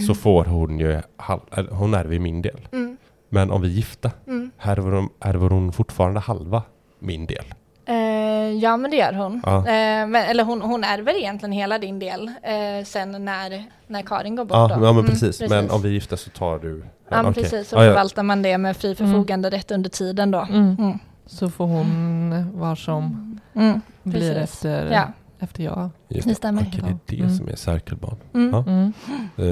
så 0.07 0.15
får 0.15 0.45
hon 0.45 0.79
ju, 0.79 1.01
halv, 1.17 1.39
eller 1.51 1.71
hon 1.71 1.93
ärver 1.93 2.19
min 2.19 2.41
del. 2.41 2.67
Mm. 2.71 2.97
Men 3.29 3.51
om 3.51 3.61
vi 3.61 3.67
är 3.67 3.71
gifta, 3.71 4.11
Mm. 4.27 4.51
ärver 4.59 4.91
hon, 4.91 5.09
ärver 5.19 5.49
hon 5.49 5.73
fortfarande 5.73 6.19
halva 6.19 6.63
min 6.99 7.25
del? 7.25 7.45
Eh, 7.89 8.53
ja 8.57 8.77
men 8.77 8.91
det 8.91 8.97
gör 8.97 9.13
hon. 9.13 9.41
Ja. 9.45 9.57
Eh, 9.57 10.07
men, 10.07 10.15
eller 10.15 10.43
hon, 10.43 10.61
hon 10.61 10.83
ärver 10.83 11.17
egentligen 11.17 11.51
hela 11.51 11.77
din 11.77 11.99
del 11.99 12.27
eh, 12.43 12.85
sen 12.85 13.25
när, 13.25 13.63
när 13.87 14.01
Karin 14.01 14.35
går 14.35 14.45
bort 14.45 14.55
Ja, 14.55 14.67
då. 14.67 14.73
ja 14.85 14.93
men 14.93 14.99
Mm, 14.99 15.05
precis. 15.05 15.49
Men 15.49 15.71
om 15.71 15.81
vi 15.81 15.89
är 15.89 15.93
gifta 15.93 16.17
så 16.17 16.29
tar 16.29 16.59
du... 16.59 16.83
Ja, 17.09 17.15
men 17.21 17.25
okej. 17.31 17.43
precis, 17.43 17.69
så 17.69 17.75
Ja, 17.75 17.83
ja. 17.83 17.89
förvaltar 17.91 18.23
man 18.23 18.41
det 18.41 18.57
med 18.57 18.77
fri 18.77 18.95
förfogande 18.95 19.49
rätt 19.49 19.71
under 19.71 19.89
tiden 19.89 20.31
då. 20.31 20.39
Mm. 20.49 20.75
Mm. 20.79 20.99
Så 21.25 21.49
får 21.49 21.65
hon 21.67 22.59
var 22.59 22.75
som 22.75 23.25
Mm. 23.55 23.81
blir 24.03 24.33
Precis. 24.33 24.55
efter, 24.55 24.91
Ja. 24.91 25.03
Efter 25.39 25.63
jag. 25.63 25.89
Just 26.07 26.27
det 26.27 26.35
stämmer. 26.35 26.61
Okej, 26.67 26.81
det 27.05 27.15
är 27.15 27.17
det 27.17 27.23
Mm. 27.23 27.37
som 27.37 27.47
är 27.47 27.55
särkullbarn. 27.55 28.15
Mm. 28.33 28.49
Ja. 28.53 28.63
Mm. 28.67 28.93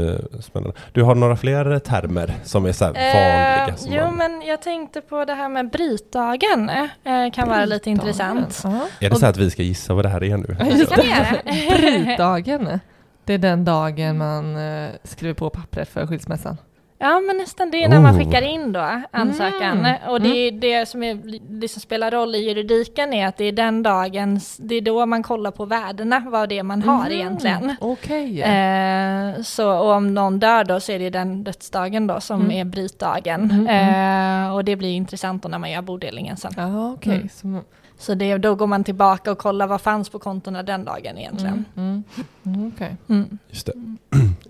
Eh, 0.10 0.40
spännande. 0.42 0.76
Du 0.92 1.04
har 1.04 1.16
några 1.16 1.36
fler 1.36 1.80
termer 1.80 2.34
som 2.44 2.66
är 2.66 2.72
så 2.72 2.86
här 2.86 2.94
vanliga? 2.94 3.68
Eh, 3.68 3.76
Som 3.76 3.94
jo, 3.94 4.06
man, 4.06 4.18
men 4.18 4.42
jag 4.48 4.62
tänkte 4.62 5.02
på 5.02 5.26
det 5.26 5.34
här 5.34 5.50
med 5.50 5.70
brytdagen. 5.72 6.70
Eh, 6.70 7.32
kan 7.34 7.50
vara 7.50 7.66
lite 7.66 7.90
intressant. 7.90 8.62
Ja. 8.64 8.82
är 9.00 9.10
det 9.10 9.16
så 9.16 9.26
att 9.26 9.38
vi 9.38 9.50
ska 9.50 9.64
gissa 9.64 9.94
vad 9.94 10.06
det 10.06 10.10
här 10.10 10.24
är 10.24 10.38
nu? 10.38 10.44
Det 10.48 10.56
kan 10.90 11.02
vi 11.02 11.10
göra. 11.10 11.78
Brytdagen. 11.78 12.80
Det 13.26 13.34
är 13.34 13.38
den 13.38 13.66
dagen 13.66 14.18
man 14.18 14.56
skriver 15.04 15.34
på 15.34 15.50
pappret 15.50 15.90
för 15.90 16.08
skilsmässan. 16.08 16.58
Ja, 17.00 17.20
men 17.20 17.38
nästan 17.38 17.72
det 17.72 17.84
är 17.84 17.89
när 17.89 18.00
man 18.02 18.14
Oh. 18.16 18.18
skickar 18.20 18.41
in 18.41 18.72
då 18.72 19.02
ansökan. 19.12 19.78
Mm. 19.80 20.10
Och 20.10 20.22
det, 20.22 20.30
är 20.30 20.52
det 20.52 20.86
som 20.86 21.04
är, 21.04 21.39
det 21.60 21.68
som 21.68 21.82
spelar 21.82 22.12
roll 22.12 22.36
i 22.36 22.38
juridiken 22.38 23.14
är 23.14 23.28
att 23.28 23.38
det 23.38 23.43
är 23.45 23.52
den 23.52 23.84
dagen, 23.84 24.39
det 24.58 24.76
är 24.76 24.82
då 24.82 25.06
man 25.06 25.24
kollar 25.24 25.52
på 25.52 25.66
värdena, 25.66 26.20
vad 26.30 26.50
det 26.50 26.58
är 26.60 26.64
man 26.64 26.82
har 26.82 27.04
Mhm. 27.04 27.12
egentligen. 27.12 27.76
Okej. 27.82 28.41
Eh, 28.41 29.41
så, 29.41 29.72
och 29.78 29.91
om 29.91 30.14
någon 30.14 30.39
dör 30.39 30.64
då 30.64 30.80
så 30.80 30.91
är 30.91 31.00
det 31.00 31.10
den 31.10 31.43
dödsdagen 31.43 32.08
då 32.08 32.20
som 32.20 32.41
Mm. 32.41 32.52
är 32.52 32.66
brytdagen. 32.66 33.41
Mm, 33.52 33.68
mm. 33.68 34.43
Eh, 34.48 34.54
och 34.56 34.66
det 34.66 34.76
blir 34.76 34.89
intressant 34.93 35.43
då 35.43 35.50
när 35.50 35.60
man 35.60 35.72
gör 35.72 35.82
bodelningen 35.82 36.38
sen. 36.38 36.54
Okej. 36.95 37.16
Mm. 37.16 37.30
Så- 37.30 37.62
Så 38.00 38.14
det, 38.14 38.38
då 38.38 38.56
går 38.56 38.68
man 38.68 38.84
tillbaka 38.84 39.32
och 39.32 39.38
kollar 39.38 39.68
vad 39.68 39.82
fanns 39.82 40.10
på 40.10 40.20
kontona 40.20 40.64
den 40.64 40.86
dagen 40.86 41.18
egentligen. 41.18 41.66
Mm, 41.76 42.04
mm. 42.45 42.56
Mm, 42.56 42.72
okej. 42.76 42.95
Mm. 43.10 43.38
Just 43.50 43.66
det. 43.66 43.74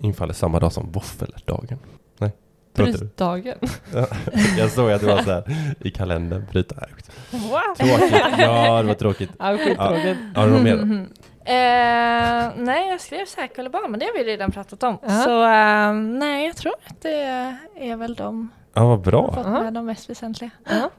Infaller 0.00 0.32
samma 0.34 0.60
dag 0.60 0.72
som 0.72 0.92
våffeldagen. 0.92 1.78
Nej, 2.18 2.30
det 2.30 2.30
var 2.30 2.30
inte 2.30 2.32
du. 2.32 2.67
Brytdagen. 2.84 3.58
Ja, 3.94 4.06
jag 4.58 4.70
såg 4.70 4.90
att 4.90 5.00
det 5.00 5.06
var 5.06 5.22
så 5.22 5.30
här 5.30 5.74
i 5.80 5.90
kalendern. 5.90 6.44
Bryta. 6.52 6.74
Nej, 6.80 6.90
Wow. 7.42 7.74
Tråkigt. 7.78 8.16
Ja, 8.38 8.82
det 8.82 8.88
var 8.88 8.94
tråkigt. 8.94 9.30
Ja, 9.38 9.58
skittråkigt. 9.58 10.18
Har 10.36 10.46
du 10.46 10.52
något 10.52 10.62
mer? 10.62 10.76
då? 10.76 10.84
Mhm. 10.84 11.06
Eh, 11.44 12.52
nej, 12.64 12.88
jag 12.90 13.00
skrev 13.00 13.24
särkullbarn, 13.26 13.90
men 13.90 14.00
det 14.00 14.06
har 14.06 14.18
vi 14.18 14.24
redan 14.24 14.50
pratat 14.52 14.82
om. 14.82 14.98
Ja. 15.02 15.08
Så 15.08 15.42
eh, 15.44 15.92
nej, 16.18 16.46
jag 16.46 16.56
tror 16.56 16.72
att 16.86 17.02
det 17.02 17.22
är 17.76 17.96
väl 17.96 18.14
de 18.14 18.48
Ja, 18.74 18.86
vad 18.88 19.00
bra. 19.00 19.32
fått 19.34 19.46
Ja. 19.46 19.62
med 19.62 19.72
de 19.74 19.86
mest 19.86 20.10
väsentliga. 20.10 20.50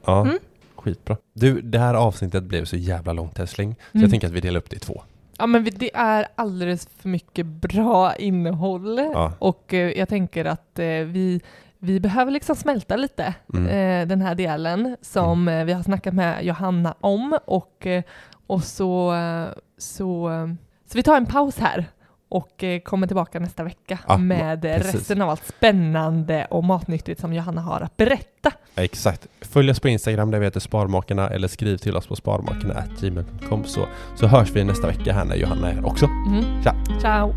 Ja, 0.04 0.20
Mm. 0.22 0.38
skitbra. 0.76 1.16
Du, 1.32 1.60
det 1.60 1.78
här 1.78 1.94
avsnittet 1.94 2.42
blev 2.42 2.64
så 2.64 2.76
jävla 2.76 3.12
långt 3.12 3.38
älskling. 3.38 3.74
Så 3.74 3.80
Mm. 3.98 4.02
jag 4.02 4.10
tänker 4.10 4.26
att 4.26 4.32
vi 4.32 4.40
delar 4.40 4.58
upp 4.60 4.70
det 4.70 4.76
i 4.76 4.78
två. 4.78 5.02
Ja, 5.38 5.46
men 5.46 5.64
det 5.64 5.90
är 5.94 6.26
alldeles 6.34 6.88
för 6.98 7.08
mycket 7.08 7.46
bra 7.46 8.14
innehåll. 8.14 8.98
Ja. 8.98 9.32
Och 9.38 9.74
eh, 9.74 9.98
jag 9.98 10.08
tänker 10.08 10.44
att 10.44 10.78
eh, 10.78 10.86
vi, 10.86 11.40
vi 11.80 12.00
behöver 12.00 12.32
liksom 12.32 12.56
smälta 12.56 12.96
lite 12.96 13.34
Mm. 13.54 13.66
eh, 13.66 14.08
den 14.08 14.22
här 14.22 14.34
delen 14.34 14.96
som 15.00 15.48
eh, 15.48 15.64
vi 15.64 15.72
har 15.72 15.82
snackat 15.82 16.14
med 16.14 16.44
Johanna 16.44 16.94
om. 17.00 17.38
Och, 17.44 17.86
eh, 17.86 18.02
och 18.46 18.62
så, 18.64 19.14
eh, 19.14 19.46
så, 19.78 20.30
så 20.90 20.98
vi 20.98 21.02
tar 21.02 21.16
en 21.16 21.26
paus 21.26 21.58
här 21.58 21.84
och 22.28 22.64
kommer 22.84 23.06
tillbaka 23.06 23.40
nästa 23.40 23.64
vecka 23.64 23.98
Ja, 24.08 24.16
med 24.16 24.62
precis. 24.62 24.94
resten 24.94 25.22
av 25.22 25.30
allt 25.30 25.46
spännande 25.46 26.46
och 26.50 26.64
matnyttigt 26.64 27.20
som 27.20 27.32
Johanna 27.34 27.60
har 27.60 27.80
att 27.80 27.96
berätta. 27.96 28.50
Exakt. 28.76 29.26
Följ 29.40 29.70
oss 29.70 29.80
på 29.80 29.88
Instagram 29.88 30.30
där 30.30 30.38
vi 30.38 30.44
heter 30.44 30.60
Sparmakarna 30.60 31.28
eller 31.28 31.48
skriv 31.48 31.76
till 31.76 31.96
oss 31.96 32.06
på 32.06 32.16
sparmakarna.gmail.com 32.16 33.64
så, 33.64 33.86
så 34.16 34.26
hörs 34.26 34.50
vi 34.50 34.64
nästa 34.64 34.86
vecka 34.86 35.12
här 35.12 35.24
när 35.24 35.36
Johanna 35.36 35.70
är 35.70 35.74
här 35.74 35.86
också. 35.86 36.06
Mm. 36.06 36.62
Tja! 36.62 36.74
Ciao! 37.00 37.34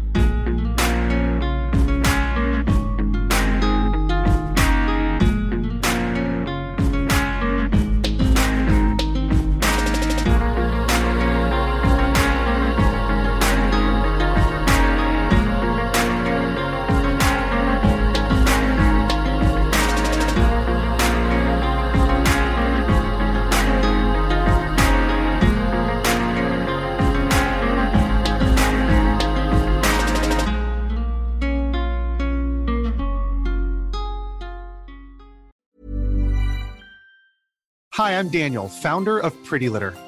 I'm 38.13 38.29
Daniel, 38.29 38.67
founder 38.67 39.19
of 39.19 39.33
Pretty 39.43 39.69
Litter. 39.69 39.93